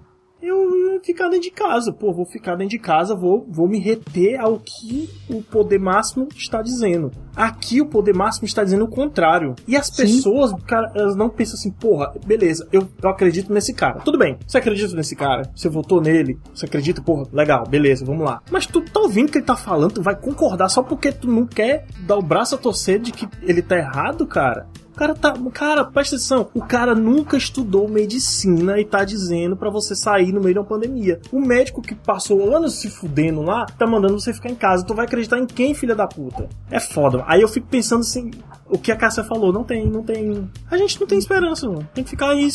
ficar 1.03 1.25
dentro 1.29 1.41
de 1.41 1.51
casa. 1.51 1.91
Pô, 1.91 2.13
vou 2.13 2.25
ficar 2.25 2.55
dentro 2.55 2.71
de 2.71 2.79
casa, 2.79 3.15
vou, 3.15 3.45
vou 3.49 3.67
me 3.67 3.79
reter 3.79 4.39
ao 4.39 4.59
que 4.59 5.09
o 5.29 5.41
poder 5.41 5.79
máximo 5.79 6.27
está 6.35 6.61
dizendo. 6.61 7.11
Aqui 7.35 7.81
o 7.81 7.85
poder 7.85 8.13
máximo 8.13 8.45
está 8.45 8.63
dizendo 8.63 8.85
o 8.85 8.89
contrário. 8.89 9.55
E 9.67 9.75
as 9.75 9.87
Sim. 9.87 10.03
pessoas, 10.03 10.51
cara, 10.63 10.91
elas 10.95 11.15
não 11.15 11.29
pensam 11.29 11.55
assim, 11.55 11.71
porra, 11.71 12.13
beleza, 12.25 12.67
eu, 12.71 12.87
eu 13.01 13.09
acredito 13.09 13.53
nesse 13.53 13.73
cara. 13.73 13.99
Tudo 13.99 14.17
bem, 14.17 14.37
você 14.45 14.57
acredita 14.57 14.95
nesse 14.95 15.15
cara? 15.15 15.49
Você 15.55 15.69
votou 15.69 16.01
nele? 16.01 16.37
Você 16.53 16.65
acredita, 16.65 17.01
porra, 17.01 17.23
legal, 17.31 17.65
beleza, 17.67 18.05
vamos 18.05 18.25
lá. 18.25 18.41
Mas 18.51 18.65
tu 18.65 18.81
tá 18.81 18.99
ouvindo 18.99 19.29
o 19.29 19.31
que 19.31 19.37
ele 19.37 19.45
tá 19.45 19.55
falando, 19.55 19.93
tu 19.93 20.01
vai 20.01 20.15
concordar 20.15 20.69
só 20.69 20.83
porque 20.83 21.11
tu 21.11 21.27
não 21.27 21.45
quer 21.45 21.85
dar 22.05 22.17
o 22.17 22.21
braço 22.21 22.55
a 22.55 22.57
torcer 22.57 22.99
de 22.99 23.11
que 23.11 23.27
ele 23.41 23.61
tá 23.61 23.77
errado, 23.77 24.25
cara? 24.27 24.67
Cara 24.99 25.15
tá. 25.15 25.33
Cara, 25.53 25.85
presta 25.85 26.15
atenção. 26.15 26.49
O 26.53 26.61
cara 26.61 26.93
nunca 26.93 27.37
estudou 27.37 27.87
medicina 27.87 28.79
e 28.79 28.85
tá 28.85 29.05
dizendo 29.05 29.55
para 29.55 29.69
você 29.69 29.95
sair 29.95 30.33
no 30.33 30.41
meio 30.41 30.55
de 30.55 30.59
uma 30.59 30.65
pandemia. 30.65 31.21
O 31.31 31.39
médico 31.39 31.81
que 31.81 31.95
passou 31.95 32.53
anos 32.53 32.75
se 32.75 32.89
fudendo 32.89 33.41
lá, 33.41 33.65
tá 33.65 33.87
mandando 33.87 34.19
você 34.19 34.33
ficar 34.33 34.49
em 34.49 34.55
casa. 34.55 34.85
Tu 34.85 34.93
vai 34.93 35.05
acreditar 35.05 35.39
em 35.39 35.45
quem, 35.45 35.73
filha 35.73 35.95
da 35.95 36.05
puta? 36.05 36.49
É 36.69 36.79
foda. 36.79 37.23
Aí 37.27 37.41
eu 37.41 37.47
fico 37.47 37.67
pensando 37.67 38.01
assim, 38.01 38.31
o 38.69 38.77
que 38.77 38.91
a 38.91 38.95
Cássia 38.95 39.23
falou, 39.23 39.53
não 39.53 39.63
tem, 39.63 39.89
não 39.89 40.03
tem. 40.03 40.49
A 40.69 40.77
gente 40.77 40.99
não 40.99 41.07
tem 41.07 41.17
esperança, 41.17 41.67
mano. 41.67 41.87
Tem 41.93 42.03
que 42.03 42.09
ficar 42.09 42.31
aí 42.31 42.47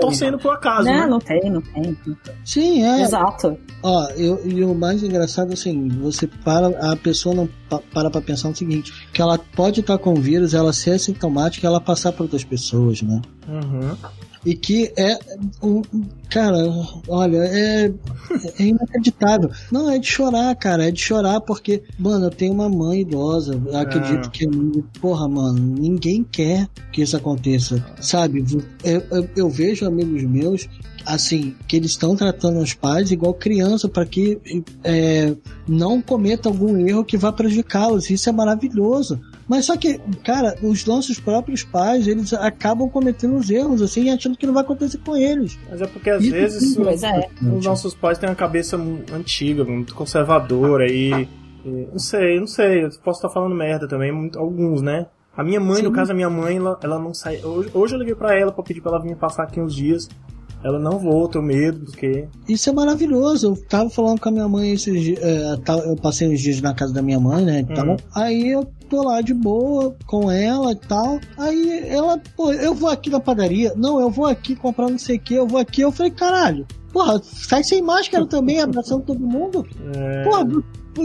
torcendo 0.00 0.38
por 0.38 0.54
acaso. 0.54 0.84
Não, 0.84 0.94
né? 0.94 1.06
não 1.06 1.18
tem, 1.18 1.50
não 1.50 1.60
tem. 1.60 1.96
Sim, 2.44 2.82
é. 2.82 3.02
Exato. 3.02 3.56
Ó, 3.82 4.08
eu, 4.16 4.40
e 4.44 4.64
o 4.64 4.74
mais 4.74 5.02
engraçado 5.02 5.52
assim, 5.52 5.88
você 5.88 6.26
para, 6.26 6.68
a 6.92 6.96
pessoa 6.96 7.34
não 7.34 7.48
para 7.78 8.10
pra 8.10 8.20
pensar 8.20 8.48
o 8.48 8.54
seguinte, 8.54 8.92
que 9.12 9.22
ela 9.22 9.38
pode 9.38 9.80
estar 9.80 9.96
com 9.98 10.14
vírus, 10.14 10.54
ela 10.54 10.72
ser 10.72 10.92
assintomática, 10.92 11.66
ela 11.66 11.80
passar 11.90 12.12
para 12.12 12.22
outras 12.22 12.44
pessoas, 12.44 13.02
né? 13.02 13.20
Uhum. 13.48 13.96
E 14.46 14.54
que 14.54 14.92
é 14.96 15.18
um. 15.60 15.82
Cara, 16.30 16.56
olha, 17.08 17.38
é, 17.38 17.92
é 18.58 18.62
inacreditável. 18.62 19.50
Não, 19.70 19.90
é 19.90 19.98
de 19.98 20.06
chorar, 20.06 20.54
cara. 20.54 20.88
É 20.88 20.90
de 20.90 21.00
chorar 21.00 21.40
porque, 21.40 21.82
mano, 21.98 22.26
eu 22.26 22.30
tenho 22.30 22.52
uma 22.52 22.68
mãe 22.68 23.00
idosa. 23.00 23.60
Eu 23.66 23.76
acredito 23.76 24.28
é. 24.28 24.30
que. 24.30 24.46
Porra, 25.00 25.28
mano, 25.28 25.58
ninguém 25.58 26.24
quer 26.24 26.68
que 26.92 27.02
isso 27.02 27.16
aconteça. 27.16 27.84
Sabe? 28.00 28.44
Eu, 28.84 29.02
eu, 29.10 29.28
eu 29.36 29.50
vejo 29.50 29.84
amigos 29.84 30.22
meus 30.22 30.68
assim, 31.04 31.54
que 31.66 31.76
eles 31.76 31.92
estão 31.92 32.14
tratando 32.14 32.60
os 32.60 32.74
pais 32.74 33.10
igual 33.10 33.32
criança 33.32 33.88
para 33.88 34.04
que 34.04 34.38
é, 34.84 35.34
não 35.66 36.00
cometa 36.00 36.48
algum 36.48 36.76
erro 36.86 37.04
que 37.04 37.16
vá 37.16 37.32
prejudicá-los. 37.32 38.10
Isso 38.10 38.28
é 38.28 38.32
maravilhoso. 38.32 39.20
Mas 39.50 39.64
só 39.64 39.76
que, 39.76 39.98
cara, 40.22 40.56
os 40.62 40.86
nossos 40.86 41.18
próprios 41.18 41.64
pais, 41.64 42.06
eles 42.06 42.32
acabam 42.32 42.88
cometendo 42.88 43.34
os 43.34 43.50
erros, 43.50 43.82
assim, 43.82 44.08
achando 44.08 44.38
que 44.38 44.46
não 44.46 44.54
vai 44.54 44.62
acontecer 44.62 44.98
com 44.98 45.16
eles. 45.16 45.58
Mas 45.68 45.82
é 45.82 45.88
porque 45.88 46.08
às 46.08 46.22
Isso 46.22 46.30
vezes 46.30 46.76
os, 46.76 47.02
é. 47.02 47.28
os, 47.42 47.64
nossos 47.64 47.92
pais 47.92 48.16
têm 48.16 48.28
uma 48.28 48.36
cabeça 48.36 48.76
antiga, 49.12 49.64
muito 49.64 49.92
conservadora 49.92 50.86
e, 50.86 51.26
e. 51.64 51.88
Não 51.90 51.98
sei, 51.98 52.38
não 52.38 52.46
sei, 52.46 52.84
eu 52.84 52.90
posso 53.02 53.18
estar 53.18 53.28
falando 53.28 53.52
merda 53.52 53.88
também, 53.88 54.12
muito, 54.12 54.38
alguns, 54.38 54.82
né? 54.82 55.08
A 55.36 55.42
minha 55.42 55.58
mãe, 55.58 55.78
Sim. 55.78 55.82
no 55.82 55.92
caso, 55.92 56.12
a 56.12 56.14
minha 56.14 56.30
mãe, 56.30 56.58
ela, 56.58 56.78
ela 56.80 56.98
não 57.00 57.12
sai. 57.12 57.44
Hoje, 57.44 57.70
hoje 57.74 57.94
eu 57.96 57.98
liguei 57.98 58.14
pra 58.14 58.38
ela 58.38 58.52
pra 58.52 58.62
pedir 58.62 58.80
pra 58.80 58.92
ela 58.92 59.02
vir 59.02 59.16
passar 59.16 59.42
aqui 59.42 59.60
uns 59.60 59.74
dias. 59.74 60.08
Ela 60.62 60.78
não 60.78 60.96
voa, 60.96 61.28
tenho 61.28 61.42
medo, 61.42 61.86
porque. 61.86 62.28
Isso 62.48 62.70
é 62.70 62.72
maravilhoso. 62.72 63.48
Eu 63.48 63.66
tava 63.66 63.90
falando 63.90 64.20
com 64.20 64.28
a 64.28 64.32
minha 64.32 64.48
mãe 64.48 64.72
esses 64.72 65.18
é, 65.18 65.54
Eu 65.86 65.96
passei 65.96 66.28
uns 66.28 66.40
dias 66.40 66.60
na 66.60 66.72
casa 66.72 66.92
da 66.92 67.02
minha 67.02 67.18
mãe, 67.18 67.44
né? 67.44 67.66
Uhum. 67.68 67.96
Aí 68.14 68.50
eu 68.50 68.70
tô 68.90 69.04
lá 69.04 69.22
de 69.22 69.32
boa 69.32 69.96
com 70.06 70.30
ela 70.30 70.72
e 70.72 70.76
tal. 70.76 71.20
Aí 71.38 71.88
ela, 71.88 72.20
pô, 72.36 72.52
eu 72.52 72.74
vou 72.74 72.90
aqui 72.90 73.08
na 73.08 73.20
padaria. 73.20 73.72
Não, 73.76 74.00
eu 74.00 74.10
vou 74.10 74.26
aqui 74.26 74.56
comprar 74.56 74.90
não 74.90 74.98
sei 74.98 75.16
o 75.16 75.20
que, 75.20 75.34
eu 75.34 75.46
vou 75.46 75.60
aqui. 75.60 75.80
Eu 75.80 75.92
falei, 75.92 76.10
caralho, 76.10 76.66
porra, 76.92 77.20
sai 77.22 77.62
sem 77.62 77.80
máscara 77.80 78.26
também, 78.26 78.60
abraçando 78.60 79.04
todo 79.04 79.20
mundo. 79.20 79.66
É... 79.94 80.24
Porra, 80.24 80.44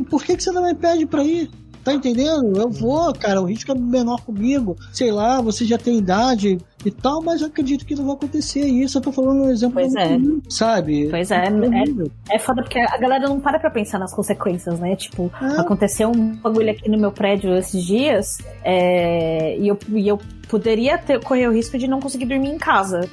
por 0.10 0.24
que, 0.24 0.36
que 0.36 0.44
você 0.44 0.52
não 0.52 0.64
me 0.64 0.74
pede 0.74 1.06
pra 1.06 1.24
ir? 1.24 1.50
Tá 1.86 1.94
entendendo? 1.94 2.60
Eu 2.60 2.68
vou, 2.68 3.14
cara, 3.14 3.40
o 3.40 3.46
risco 3.46 3.72
é 3.72 3.76
menor 3.76 4.20
comigo. 4.22 4.76
Sei 4.92 5.12
lá, 5.12 5.40
você 5.40 5.64
já 5.64 5.78
tem 5.78 6.00
idade 6.00 6.58
e 6.84 6.90
tal, 6.90 7.22
mas 7.22 7.42
eu 7.42 7.48
acredito 7.48 7.86
que 7.86 7.94
não 7.94 8.06
vai 8.06 8.16
acontecer 8.16 8.66
isso. 8.66 8.98
Eu 8.98 9.04
tô 9.04 9.12
falando 9.12 9.44
um 9.44 9.52
exemplo. 9.52 9.76
Pois 9.76 9.94
é. 9.94 10.18
sabe? 10.50 11.10
Pois 11.12 11.30
é. 11.30 11.44
É, 11.46 12.36
é 12.36 12.40
foda 12.40 12.64
porque 12.64 12.80
a 12.80 12.98
galera 12.98 13.30
não 13.30 13.40
para 13.40 13.60
pra 13.60 13.70
pensar 13.70 14.00
nas 14.00 14.12
consequências, 14.12 14.80
né? 14.80 14.96
Tipo, 14.96 15.32
é. 15.40 15.62
aconteceu 15.62 16.10
um 16.10 16.36
bagulho 16.38 16.72
aqui 16.72 16.90
no 16.90 16.98
meu 16.98 17.12
prédio 17.12 17.56
esses 17.56 17.84
dias 17.84 18.40
é, 18.64 19.56
e, 19.60 19.68
eu, 19.68 19.78
e 19.90 20.08
eu 20.08 20.20
poderia 20.50 20.98
ter, 20.98 21.24
correr 21.24 21.48
o 21.48 21.54
risco 21.54 21.78
de 21.78 21.88
não 21.88 22.00
conseguir 22.00 22.26
dormir 22.26 22.50
em 22.50 22.58
casa. 22.58 23.08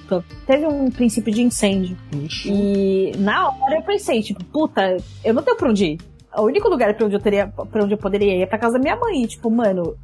Teve 0.47 0.67
um 0.67 0.91
princípio 0.91 1.31
de 1.31 1.43
incêndio. 1.43 1.95
Ixi. 2.25 2.51
E 2.51 3.13
na 3.19 3.49
hora 3.49 3.77
eu 3.77 3.83
pensei, 3.83 4.23
tipo, 4.23 4.43
puta, 4.45 4.97
eu 5.23 5.35
não 5.35 5.43
tenho 5.43 5.59
pra 5.59 5.69
onde 5.69 5.85
ir 5.85 6.12
o 6.37 6.43
único 6.43 6.69
lugar 6.69 6.95
pra 6.95 7.07
onde 7.07 7.15
eu 7.17 7.21
teria, 7.21 7.47
para 7.49 7.85
onde 7.85 7.95
eu 7.95 7.99
poderia 7.99 8.35
ir 8.37 8.43
é 8.43 8.47
pra 8.47 8.59
casa 8.59 8.75
da 8.75 8.79
minha 8.79 8.97
mãe. 8.97 9.23
E, 9.23 9.27
tipo, 9.27 9.51
mano, 9.51 9.97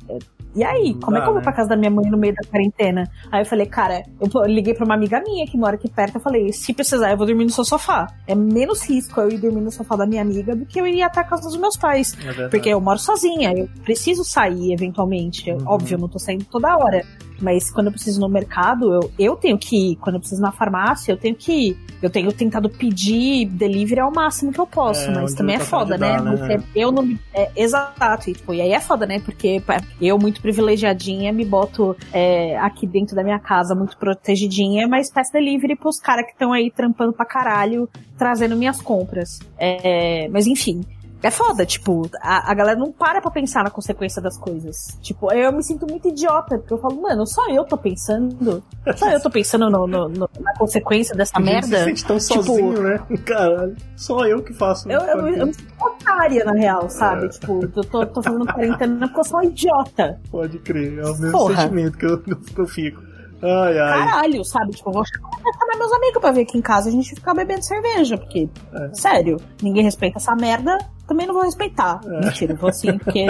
E 0.55 0.64
aí, 0.64 0.95
como 0.95 1.12
Dá, 1.12 1.18
é 1.18 1.20
que 1.22 1.29
eu 1.29 1.33
vou 1.33 1.41
né? 1.41 1.43
pra 1.43 1.53
casa 1.53 1.68
da 1.68 1.76
minha 1.76 1.91
mãe 1.91 2.11
no 2.11 2.16
meio 2.16 2.35
da 2.35 2.49
quarentena? 2.51 3.09
Aí 3.31 3.43
eu 3.43 3.47
falei, 3.47 3.66
cara, 3.66 4.03
eu 4.20 4.45
liguei 4.47 4.74
pra 4.74 4.85
uma 4.85 4.95
amiga 4.95 5.20
minha 5.20 5.47
que 5.47 5.57
mora 5.57 5.76
aqui 5.76 5.89
perto. 5.89 6.16
Eu 6.16 6.20
falei, 6.20 6.53
se 6.53 6.72
precisar, 6.72 7.11
eu 7.11 7.16
vou 7.16 7.26
dormir 7.26 7.45
no 7.45 7.51
seu 7.51 7.64
sofá. 7.64 8.07
É 8.26 8.35
menos 8.35 8.83
risco 8.89 9.20
eu 9.20 9.31
ir 9.31 9.39
dormir 9.39 9.61
no 9.61 9.70
sofá 9.70 9.95
da 9.95 10.07
minha 10.07 10.22
amiga 10.22 10.57
do 10.57 10.64
que 10.66 10.81
eu 10.81 10.87
ir 10.87 11.03
até 11.03 11.20
a 11.20 11.24
casa 11.24 11.43
dos 11.43 11.57
meus 11.57 11.76
pais. 11.76 12.16
É 12.39 12.49
porque 12.49 12.70
eu 12.70 12.81
moro 12.81 12.99
sozinha, 12.99 13.53
eu 13.57 13.68
preciso 13.85 14.24
sair 14.24 14.72
eventualmente. 14.72 15.51
Uhum. 15.53 15.62
Óbvio, 15.66 15.95
eu 15.95 16.01
não 16.01 16.09
tô 16.09 16.18
saindo 16.18 16.45
toda 16.47 16.76
hora. 16.76 17.05
Mas 17.41 17.70
quando 17.70 17.86
eu 17.86 17.93
preciso 17.93 18.20
no 18.20 18.28
mercado, 18.28 18.93
eu, 18.93 19.12
eu 19.18 19.36
tenho 19.36 19.59
que 19.59 19.93
ir. 19.93 19.97
Quando 19.97 20.16
eu 20.16 20.20
preciso 20.20 20.43
na 20.43 20.53
farmácia, 20.53 21.12
eu 21.12 21.16
tenho 21.16 21.34
que 21.34 21.53
ir. 21.53 21.78
Eu 22.01 22.11
tenho 22.11 22.32
tentado 22.32 22.68
pedir 22.70 23.47
delivery 23.47 24.01
ao 24.01 24.12
máximo 24.12 24.53
que 24.53 24.61
eu 24.61 24.66
posso, 24.66 25.11
é, 25.11 25.14
mas 25.14 25.34
também 25.34 25.57
é 25.57 25.59
foda, 25.59 25.99
né? 25.99 26.20
né? 26.20 26.62
eu 26.74 26.93
não 26.93 27.18
é, 27.34 27.51
Exato. 27.57 28.30
E, 28.30 28.34
tipo, 28.34 28.55
e 28.55 28.61
aí 28.61 28.72
é 28.72 28.80
foda, 28.80 29.05
né? 29.05 29.18
Porque 29.18 29.61
eu, 30.01 30.18
muito 30.18 30.41
privilegiadinha, 30.41 31.32
me 31.32 31.45
boto 31.45 31.97
é, 32.12 32.57
aqui 32.59 32.86
dentro 32.86 33.16
da 33.16 33.24
minha 33.24 33.39
casa, 33.39 33.74
muito 33.74 33.97
protegidinha, 33.97 34.86
mas 34.86 35.11
peço 35.11 35.32
delivery 35.32 35.76
pros 35.76 35.99
caras 35.99 36.24
que 36.24 36.32
estão 36.32 36.53
aí 36.53 36.70
trampando 36.70 37.12
pra 37.12 37.26
caralho, 37.26 37.89
trazendo 38.16 38.57
minhas 38.57 38.80
compras. 38.80 39.41
É, 39.59 40.28
mas 40.28 40.47
enfim. 40.47 40.82
É 41.22 41.30
foda, 41.30 41.66
tipo, 41.66 42.08
a, 42.20 42.50
a 42.50 42.54
galera 42.54 42.78
não 42.78 42.92
para 42.92 43.20
pra 43.20 43.30
pensar 43.30 43.64
na 43.64 43.70
consequência 43.70 44.22
das 44.22 44.36
coisas. 44.38 44.96
Tipo, 45.02 45.32
eu 45.32 45.52
me 45.52 45.62
sinto 45.64 45.86
muito 45.88 46.08
idiota, 46.08 46.58
porque 46.58 46.72
eu 46.72 46.78
falo, 46.78 47.00
mano, 47.00 47.26
só 47.26 47.48
eu 47.48 47.64
tô 47.64 47.76
pensando. 47.76 48.62
Só 48.96 49.10
eu 49.10 49.20
tô 49.20 49.28
pensando 49.28 49.68
no, 49.68 49.86
no, 49.86 50.08
no 50.08 50.30
na 50.40 50.54
consequência 50.56 51.16
dessa 51.16 51.40
merda. 51.40 51.78
Se 51.78 51.84
sente 51.84 52.04
tão 52.04 52.18
tipo, 52.18 52.34
sozinho, 52.34 52.82
né? 52.82 53.00
Caralho, 53.26 53.76
só 53.96 54.24
eu 54.26 54.42
que 54.42 54.52
faço. 54.52 54.90
Eu, 54.90 55.00
eu, 55.00 55.28
eu, 55.28 55.46
me 55.46 55.54
sinto 55.54 55.74
otária, 55.80 56.44
na 56.44 56.52
real, 56.52 56.88
sabe? 56.88 57.26
É. 57.26 57.28
Tipo, 57.30 57.64
eu 57.64 57.84
tô, 57.84 58.06
tô 58.06 58.22
fazendo 58.22 58.46
quarentena 58.46 59.06
porque 59.08 59.20
eu 59.20 59.24
sou 59.24 59.40
uma 59.40 59.46
idiota. 59.46 60.20
Pode 60.30 60.58
crer, 60.60 60.98
é 60.98 61.02
o 61.02 61.18
mesmo 61.18 61.32
Porra. 61.32 61.62
sentimento 61.62 61.98
que 61.98 62.06
eu, 62.06 62.18
que 62.22 62.60
eu 62.60 62.66
fico. 62.66 63.02
Ai, 63.42 63.78
ai. 63.78 64.04
Caralho, 64.04 64.44
sabe? 64.44 64.72
Tipo, 64.72 64.90
eu 64.90 64.94
vou 64.94 65.04
chamar 65.04 65.78
meus 65.78 65.92
amigos 65.92 66.20
pra 66.20 66.32
vir 66.32 66.42
aqui 66.42 66.58
em 66.58 66.62
casa 66.62 66.88
a 66.88 66.92
gente 66.92 67.14
ficar 67.14 67.34
bebendo 67.34 67.64
cerveja, 67.64 68.18
porque, 68.18 68.48
é. 68.72 68.94
sério, 68.94 69.36
ninguém 69.62 69.84
respeita 69.84 70.18
essa 70.18 70.34
merda, 70.34 70.76
também 71.09 71.26
não 71.26 71.34
vou 71.34 71.42
respeitar. 71.42 72.00
É. 72.04 72.26
Mentira, 72.26 72.54
vou 72.54 72.68
assim, 72.68 72.98
porque 72.98 73.24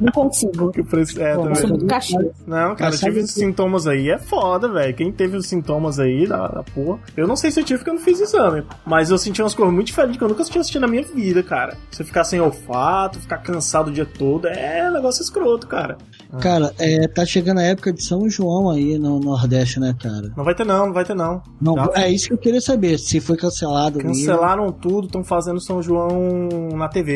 não 0.00 0.12
consigo. 0.12 0.70
Que 0.70 0.80
é, 1.20 1.34
Pô, 1.34 1.42
também. 1.42 1.86
cachorro. 1.86 2.32
Não, 2.46 2.76
cara, 2.76 2.94
eu 2.94 2.98
tive 2.98 3.18
esses 3.20 3.32
sintomas 3.32 3.88
aí, 3.88 4.08
é 4.08 4.18
foda, 4.18 4.68
velho. 4.68 4.94
Quem 4.94 5.10
teve 5.10 5.36
os 5.36 5.46
sintomas 5.46 5.98
aí 5.98 6.26
da, 6.26 6.46
da, 6.46 6.62
porra. 6.62 7.00
Eu 7.16 7.26
não 7.26 7.34
sei 7.34 7.50
se 7.50 7.60
eu 7.60 7.64
tive 7.64 7.78
porque 7.78 7.90
eu 7.90 7.94
não 7.94 8.00
fiz 8.00 8.20
exame. 8.20 8.62
Mas 8.86 9.10
eu 9.10 9.18
senti 9.18 9.42
umas 9.42 9.52
coisas 9.52 9.74
muito 9.74 9.88
diferentes 9.88 10.16
que 10.16 10.22
eu 10.22 10.28
nunca 10.28 10.44
tinha 10.44 10.60
assistido 10.60 10.82
na 10.82 10.88
minha 10.88 11.02
vida, 11.02 11.42
cara. 11.42 11.76
Você 11.90 12.04
ficar 12.04 12.22
sem 12.22 12.40
olfato, 12.40 13.18
ficar 13.18 13.38
cansado 13.38 13.88
o 13.88 13.92
dia 13.92 14.06
todo, 14.06 14.46
é 14.46 14.88
um 14.88 14.92
negócio 14.92 15.20
escroto, 15.20 15.66
cara. 15.66 15.98
Cara, 16.40 16.72
é, 16.78 17.08
tá 17.08 17.26
chegando 17.26 17.58
a 17.58 17.64
época 17.64 17.92
de 17.92 18.04
São 18.04 18.28
João 18.30 18.70
aí 18.70 18.96
no 18.98 19.18
Nordeste, 19.18 19.80
né, 19.80 19.94
cara? 20.00 20.30
Não 20.36 20.44
vai 20.44 20.54
ter 20.54 20.64
não, 20.64 20.86
não 20.86 20.92
vai 20.92 21.04
ter 21.04 21.14
não. 21.14 21.42
não 21.60 21.90
é 21.94 22.10
isso 22.10 22.28
que 22.28 22.34
eu 22.34 22.38
queria 22.38 22.60
saber, 22.60 22.98
se 22.98 23.18
foi 23.18 23.36
cancelado. 23.36 23.98
Cancelaram 23.98 24.64
mesmo. 24.64 24.78
tudo, 24.78 25.06
estão 25.06 25.24
fazendo 25.24 25.60
São 25.60 25.82
João 25.82 26.28
na 26.76 26.88
TV. 26.88 27.07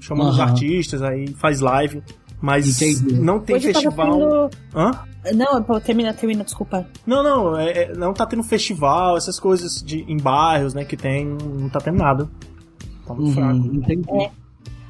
Chamando 0.00 0.26
uhum. 0.26 0.32
os 0.32 0.40
artistas, 0.40 1.02
aí 1.02 1.28
faz 1.34 1.60
live. 1.60 2.02
Mas 2.40 2.82
Entendi. 2.82 3.14
não 3.14 3.38
tem 3.38 3.56
Hoje 3.56 3.72
festival. 3.72 4.12
Tendo... 4.12 4.50
Hã? 4.74 4.90
Não, 5.32 5.80
termina, 5.80 6.12
termina, 6.12 6.42
desculpa. 6.42 6.84
Não, 7.06 7.22
não, 7.22 7.56
é, 7.56 7.84
é, 7.84 7.94
não 7.94 8.12
tá 8.12 8.26
tendo 8.26 8.42
festival, 8.42 9.16
essas 9.16 9.38
coisas 9.38 9.80
de, 9.80 10.00
em 10.08 10.16
bairros, 10.16 10.74
né, 10.74 10.84
que 10.84 10.96
tem, 10.96 11.24
não 11.24 11.68
tá 11.68 11.80
tendo 11.80 11.98
nada. 11.98 12.28
Tá 13.06 13.14
muito 13.14 13.28
uhum, 13.28 13.34
fraco. 13.34 13.76
Entendi. 13.76 14.24
É. 14.24 14.30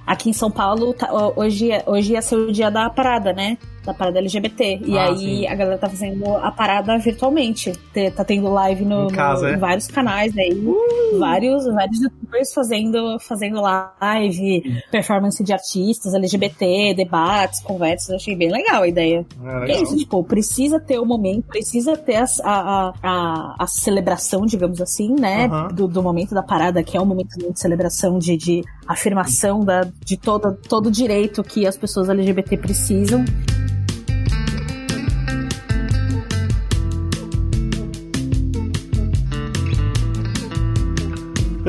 Aqui 0.06 0.30
em 0.30 0.32
São 0.32 0.50
Paulo, 0.50 0.94
tá, 0.94 1.12
hoje, 1.36 1.70
é, 1.70 1.84
hoje 1.86 2.14
ia 2.14 2.22
ser 2.22 2.36
o 2.36 2.50
dia 2.50 2.70
da 2.70 2.88
parada, 2.88 3.34
né? 3.34 3.58
Da 3.84 3.92
parada 3.92 4.18
LGBT. 4.18 4.80
E 4.84 4.96
ah, 4.96 5.08
aí 5.08 5.18
sim. 5.18 5.46
a 5.46 5.54
galera 5.54 5.78
tá 5.78 5.88
fazendo 5.88 6.24
a 6.36 6.50
parada 6.50 6.96
virtualmente. 6.98 7.72
Tá 8.14 8.24
tendo 8.24 8.48
live 8.48 8.84
no, 8.84 9.04
em, 9.04 9.08
casa, 9.08 9.48
no, 9.48 9.54
é? 9.54 9.56
vários 9.56 9.88
canais 9.88 10.36
aí. 10.36 10.52
Uh! 10.52 11.18
Vários, 11.18 11.66
vários 11.66 12.00
youtubers 12.00 12.54
fazendo, 12.54 13.18
fazendo 13.20 13.60
live, 13.60 14.82
performance 14.90 15.42
de 15.42 15.52
artistas, 15.52 16.14
LGBT, 16.14 16.94
debates, 16.94 17.60
conversas. 17.60 18.10
Eu 18.10 18.16
achei 18.16 18.36
bem 18.36 18.50
legal 18.50 18.82
a 18.82 18.88
ideia. 18.88 19.26
É, 19.40 19.58
legal. 19.58 19.64
é 19.64 19.82
isso, 19.82 19.96
tipo, 19.96 20.22
precisa 20.24 20.80
ter 20.80 20.98
o 20.98 21.04
momento, 21.04 21.46
precisa 21.48 21.96
ter 21.96 22.16
a, 22.16 22.26
a, 22.44 22.92
a, 23.02 23.56
a 23.58 23.66
celebração, 23.66 24.46
digamos 24.46 24.80
assim, 24.80 25.14
né? 25.18 25.46
Uhum. 25.46 25.68
Do, 25.68 25.88
do 25.88 26.02
momento 26.02 26.34
da 26.34 26.42
parada, 26.42 26.82
que 26.82 26.96
é 26.96 27.00
um 27.00 27.06
momento 27.06 27.36
de 27.36 27.58
celebração 27.58 28.18
de, 28.18 28.36
de 28.36 28.62
afirmação 28.86 29.60
da, 29.60 29.86
de 30.04 30.16
todo, 30.16 30.56
todo 30.68 30.90
direito 30.90 31.42
que 31.42 31.66
as 31.66 31.76
pessoas 31.76 32.08
LGBT 32.08 32.56
precisam. 32.56 33.24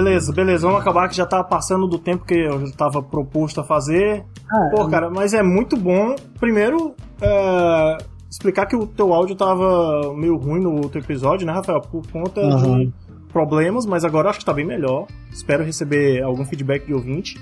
Beleza, 0.03 0.33
beleza, 0.33 0.67
vamos 0.67 0.81
acabar 0.81 1.07
que 1.07 1.15
já 1.15 1.25
tá 1.25 1.41
passando 1.41 1.87
do 1.87 1.97
tempo 1.97 2.25
que 2.25 2.33
eu 2.33 2.69
tava 2.73 3.01
proposto 3.01 3.61
a 3.61 3.63
fazer. 3.63 4.25
Ah, 4.51 4.69
Pô, 4.75 4.85
é. 4.85 4.91
cara, 4.91 5.09
mas 5.09 5.33
é 5.33 5.41
muito 5.41 5.77
bom. 5.77 6.13
Primeiro, 6.37 6.93
é, 7.21 7.97
explicar 8.29 8.65
que 8.65 8.75
o 8.75 8.85
teu 8.85 9.13
áudio 9.13 9.33
tava 9.33 10.13
meio 10.13 10.35
ruim 10.35 10.61
no 10.61 10.75
outro 10.75 10.99
episódio, 10.99 11.47
né, 11.47 11.53
Rafael? 11.53 11.79
Por 11.79 12.05
conta 12.11 12.41
uhum. 12.41 12.79
de 12.79 12.93
problemas, 13.31 13.85
mas 13.85 14.03
agora 14.03 14.29
acho 14.29 14.39
que 14.39 14.45
tá 14.45 14.51
bem 14.51 14.65
melhor. 14.65 15.07
Espero 15.31 15.63
receber 15.63 16.21
algum 16.21 16.43
feedback 16.43 16.85
de 16.85 16.93
ouvinte. 16.93 17.39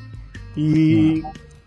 E. 0.56 1.24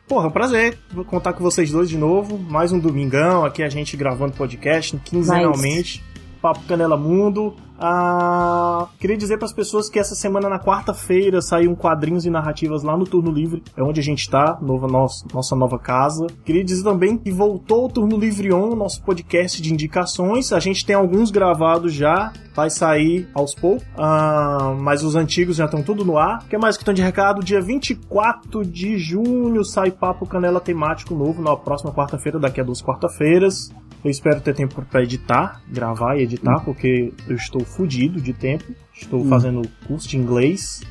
Porra, 0.07 0.27
é 0.27 0.29
um 0.29 0.33
prazer 0.33 0.79
contar 1.09 1.33
com 1.33 1.43
vocês 1.43 1.73
dois 1.73 1.89
de 1.89 1.99
novo. 1.99 2.39
Mais 2.39 2.71
um 2.71 2.79
domingão, 2.79 3.45
aqui 3.45 3.65
a 3.65 3.69
gente 3.69 3.97
gravando 3.97 4.33
podcast 4.35 4.97
quinzenalmente. 4.99 5.99
Nice. 5.99 6.14
Papo 6.45 6.61
Canela 6.69 6.95
Mundo. 6.95 7.55
Ah, 7.79 8.87
queria 9.01 9.17
dizer 9.17 9.39
para 9.39 9.47
as 9.47 9.53
pessoas 9.53 9.89
que 9.89 9.99
essa 9.99 10.15
semana, 10.15 10.47
na 10.47 10.61
quarta-feira, 10.61 11.41
saíram 11.41 11.75
quadrinhos 11.75 12.27
e 12.27 12.31
narrativas 12.31 12.83
lá 12.83 12.95
no 12.97 13.05
Turno 13.05 13.31
Livre, 13.31 13.63
é 13.75 13.83
onde 13.83 13.99
a 13.99 14.03
gente 14.03 14.21
está, 14.21 14.59
nova, 14.61 14.87
nossa, 14.87 15.27
nossa 15.33 15.57
nova 15.57 15.79
casa. 15.79 16.27
Queria 16.45 16.63
dizer 16.63 16.85
também 16.85 17.17
que 17.17 17.33
voltou 17.33 17.87
o 17.87 17.89
Turno 17.89 18.19
Livre 18.19 18.53
On, 18.53 18.77
nosso 18.77 19.03
podcast 19.03 19.61
de 19.63 19.73
indicações. 19.73 20.53
A 20.53 20.61
gente 20.61 20.85
tem 20.85 20.95
alguns 20.95 21.31
gravados 21.31 21.95
já, 21.95 22.31
vai 22.55 22.69
sair 22.69 23.27
aos 23.35 23.55
poucos, 23.55 23.87
ah, 23.97 24.77
mas 24.79 25.03
os 25.03 25.17
antigos 25.17 25.57
já 25.57 25.65
estão 25.65 25.83
tudo 25.83 26.05
no 26.05 26.19
ar. 26.19 26.43
O 26.45 26.49
que 26.49 26.59
mais 26.59 26.77
que 26.77 26.83
estão 26.83 26.93
de 26.93 27.03
recado? 27.03 27.43
Dia 27.43 27.61
24 27.63 28.67
de 28.67 28.99
junho 28.99 29.65
sai 29.65 29.91
Papo 29.91 30.27
Canela 30.27 30.61
temático 30.61 31.15
novo, 31.15 31.43
na 31.43 31.57
próxima 31.57 31.91
quarta-feira, 31.91 32.39
daqui 32.39 32.61
a 32.61 32.65
duas 32.65 32.83
quarta-feiras. 32.83 33.73
Eu 34.05 34.11
espero 34.11 34.39
ter 34.43 34.55
tempo 34.55 34.85
para 34.85 35.03
editar, 35.03 35.63
gravar 35.67 36.19
e 36.19 36.25
editar, 36.25 36.59
hum. 36.59 36.65
porque 36.65 37.11
eu 37.27 37.37
estou 37.37 37.65
fudido 37.65 38.21
de 38.21 38.35
tempo. 38.35 38.65
Estou 38.93 39.23
hum. 39.23 39.29
fazendo 39.31 39.63
curso 39.89 40.07
de 40.07 40.19
inglês. 40.19 40.83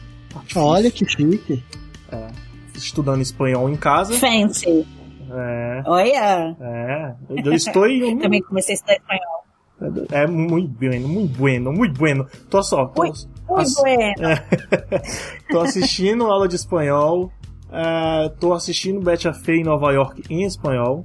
Olha 0.55 0.89
que 0.89 1.07
chique. 1.07 1.63
É, 2.11 2.27
estudando 2.73 3.21
espanhol 3.21 3.69
em 3.69 3.75
casa. 3.75 4.15
Fancy. 4.15 4.87
É. 5.29 5.83
Olha. 5.85 6.57
É. 6.59 7.15
Eu 7.45 7.53
estou. 7.53 7.85
Eu 7.87 8.17
também 8.17 8.41
comecei 8.41 8.73
a 8.73 8.75
estudar 8.75 8.93
espanhol. 8.95 9.43
É, 10.11 10.23
é 10.23 10.27
muito 10.27 10.69
bueno, 10.69 11.07
muito 11.07 11.37
bueno, 11.37 11.71
muito 11.71 11.99
bueno. 11.99 12.27
Tô 12.49 12.63
só. 12.63 12.87
Tô, 12.87 13.03
muito, 13.03 13.29
muito 13.47 13.73
bueno. 13.75 14.13
É, 14.27 15.01
tô 15.51 15.61
assistindo 15.61 16.25
aula 16.25 16.47
de 16.47 16.55
espanhol. 16.55 17.31
É, 17.71 18.29
tô 18.39 18.53
assistindo 18.53 18.99
Betty 19.01 19.27
a 19.27 19.33
Fé 19.33 19.53
em 19.53 19.63
Nova 19.63 19.91
York 19.91 20.23
em 20.31 20.45
espanhol 20.45 21.03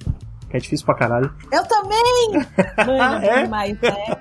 que 0.49 0.57
é 0.57 0.61
difícil 0.61 0.87
pra 0.87 0.95
caralho. 0.95 1.33
Eu 1.53 1.65
também! 1.67 2.47
Mano, 2.87 3.25
é? 3.25 3.43
demais, 3.45 3.81
né? 3.81 4.17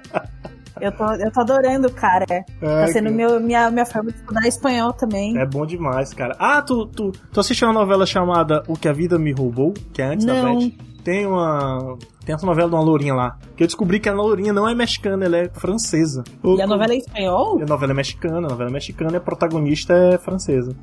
Eu 0.80 0.92
tô, 0.92 1.12
eu 1.14 1.32
tô 1.32 1.42
adorando, 1.42 1.92
cara. 1.92 2.26
É, 2.30 2.46
tá 2.62 2.88
sendo 2.88 3.10
que... 3.10 3.16
meu, 3.16 3.40
minha, 3.40 3.72
minha 3.72 3.86
forma 3.86 4.12
de 4.12 4.18
estudar 4.18 4.48
espanhol 4.48 4.94
também. 4.94 5.38
É 5.38 5.46
bom 5.46 5.66
demais, 5.66 6.14
cara. 6.14 6.36
Ah, 6.40 6.62
tu, 6.62 6.86
tu, 6.86 7.12
tu 7.32 7.40
assistiu 7.40 7.68
uma 7.68 7.74
novela 7.74 8.06
chamada 8.06 8.64
O 8.68 8.76
Que 8.76 8.88
a 8.88 8.94
Vida 8.94 9.18
Me 9.18 9.32
Roubou, 9.32 9.74
que 9.94 10.02
é 10.02 10.06
antes 10.06 10.26
não. 10.26 10.36
da 10.36 10.66
Beth? 10.66 10.72
Tem 11.04 11.26
uma. 11.26 11.98
Tem 12.26 12.36
essa 12.36 12.46
novela 12.46 12.68
de 12.68 12.76
uma 12.76 12.84
lourinha 12.84 13.14
lá. 13.14 13.38
Que 13.56 13.64
eu 13.64 13.68
descobri 13.68 14.00
que 14.00 14.10
a 14.10 14.14
lourinha 14.14 14.52
não 14.52 14.68
é 14.68 14.76
mexicana, 14.76 15.26
ela 15.26 15.38
é 15.38 15.50
francesa. 15.50 16.24
E 16.44 16.62
a 16.62 16.68
novela 16.68 16.94
é 16.94 16.98
espanhol? 16.98 17.62
A 17.62 17.66
novela 17.66 17.94
é 17.94 17.96
mexicana, 17.96 18.38
a 18.40 18.42
novela 18.42 18.70
é 18.70 18.74
mexicana 18.74 19.14
e 19.14 19.16
a 19.16 19.22
protagonista 19.22 19.94
é 19.94 20.18
francesa. 20.18 20.76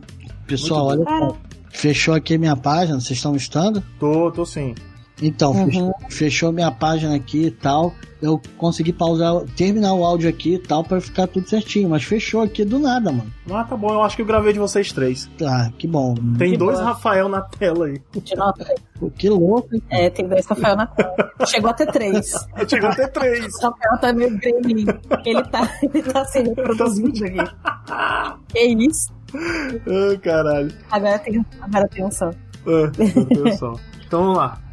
Pessoal, 0.46 0.86
olha. 0.86 1.34
Fechou 1.68 2.14
aqui 2.14 2.36
a 2.36 2.38
minha 2.38 2.56
página, 2.56 2.98
vocês 3.00 3.18
estão 3.18 3.36
estando? 3.36 3.82
Tô, 4.00 4.30
tô 4.30 4.46
sim. 4.46 4.74
Então, 5.22 5.52
uhum. 5.52 5.66
fechou, 5.66 5.94
fechou, 6.08 6.52
minha 6.52 6.70
página 6.70 7.14
aqui 7.14 7.46
e 7.46 7.50
tal. 7.50 7.94
Eu 8.20 8.40
consegui 8.56 8.92
pausar, 8.92 9.42
terminar 9.56 9.92
o 9.92 10.04
áudio 10.04 10.28
aqui 10.30 10.54
e 10.54 10.58
tal, 10.58 10.82
pra 10.82 11.00
ficar 11.00 11.26
tudo 11.26 11.48
certinho. 11.48 11.90
Mas 11.90 12.04
fechou 12.04 12.42
aqui 12.42 12.64
do 12.64 12.78
nada, 12.78 13.12
mano. 13.12 13.30
Ah, 13.50 13.64
tá 13.64 13.76
bom. 13.76 13.92
Eu 13.92 14.02
acho 14.02 14.16
que 14.16 14.22
eu 14.22 14.26
gravei 14.26 14.52
de 14.52 14.58
vocês 14.58 14.90
três. 14.92 15.30
Tá, 15.38 15.70
que 15.78 15.86
bom. 15.86 16.14
Tem 16.38 16.52
que 16.52 16.56
dois 16.56 16.80
Rafael 16.80 17.28
na 17.28 17.42
tela 17.42 17.86
aí. 17.86 18.00
Pô, 18.98 19.10
que 19.10 19.28
louco, 19.28 19.74
hein? 19.74 19.82
É, 19.90 20.08
tem 20.08 20.26
dois 20.26 20.46
Rafael 20.46 20.76
na 20.76 20.86
tela. 20.86 21.14
Chegou 21.46 21.70
a 21.70 21.74
ter 21.74 21.86
três. 21.86 22.32
Chegou 22.66 22.88
a 22.88 22.94
ter 22.94 23.08
três. 23.08 23.54
O 23.56 23.62
Rafael 23.62 24.00
tá 24.00 24.12
meio 24.12 24.38
gremlin. 24.38 24.86
Ele 25.24 25.42
tá, 25.44 25.70
ele 25.82 26.02
tá 26.02 26.24
se 26.24 26.42
reproduzindo 26.42 27.24
aqui. 27.24 27.52
que 28.48 28.86
isso? 28.86 29.12
Ai, 29.34 30.16
caralho. 30.18 30.72
Agora 30.90 31.18
tem, 31.18 31.44
agora 31.60 31.88
tem 31.88 32.04
um 32.04 32.10
só. 32.10 32.30
É, 32.30 32.90
tem 32.90 33.42
um 33.42 33.56
só. 33.56 33.74
Então 34.06 34.22
vamos 34.22 34.38
lá. 34.38 34.63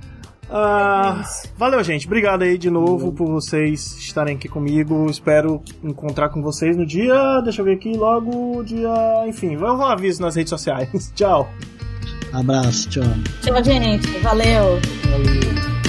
Ah, 0.54 1.24
valeu, 1.58 1.82
gente. 1.82 2.06
Obrigado 2.06 2.42
aí 2.42 2.58
de 2.58 2.70
novo 2.70 3.14
por 3.14 3.26
vocês 3.28 3.98
estarem 3.98 4.36
aqui 4.36 4.50
comigo. 4.50 5.10
Espero 5.10 5.64
encontrar 5.82 6.28
com 6.28 6.42
vocês 6.42 6.76
no 6.76 6.86
dia. 6.86 7.40
Deixa 7.42 7.62
eu 7.62 7.66
ver 7.66 7.76
aqui 7.76 7.96
logo. 7.96 8.62
Dia. 8.64 9.24
Enfim, 9.28 9.54
eu 9.54 9.60
vou 9.60 9.86
aviso 9.86 10.22
nas 10.22 10.36
redes 10.36 10.50
sociais. 10.50 11.12
tchau. 11.16 11.50
Abraço, 12.34 12.90
tchau. 12.90 13.04
Tchau, 13.42 13.64
gente. 13.64 14.08
Valeu. 14.20 14.80
Valeu. 15.10 15.81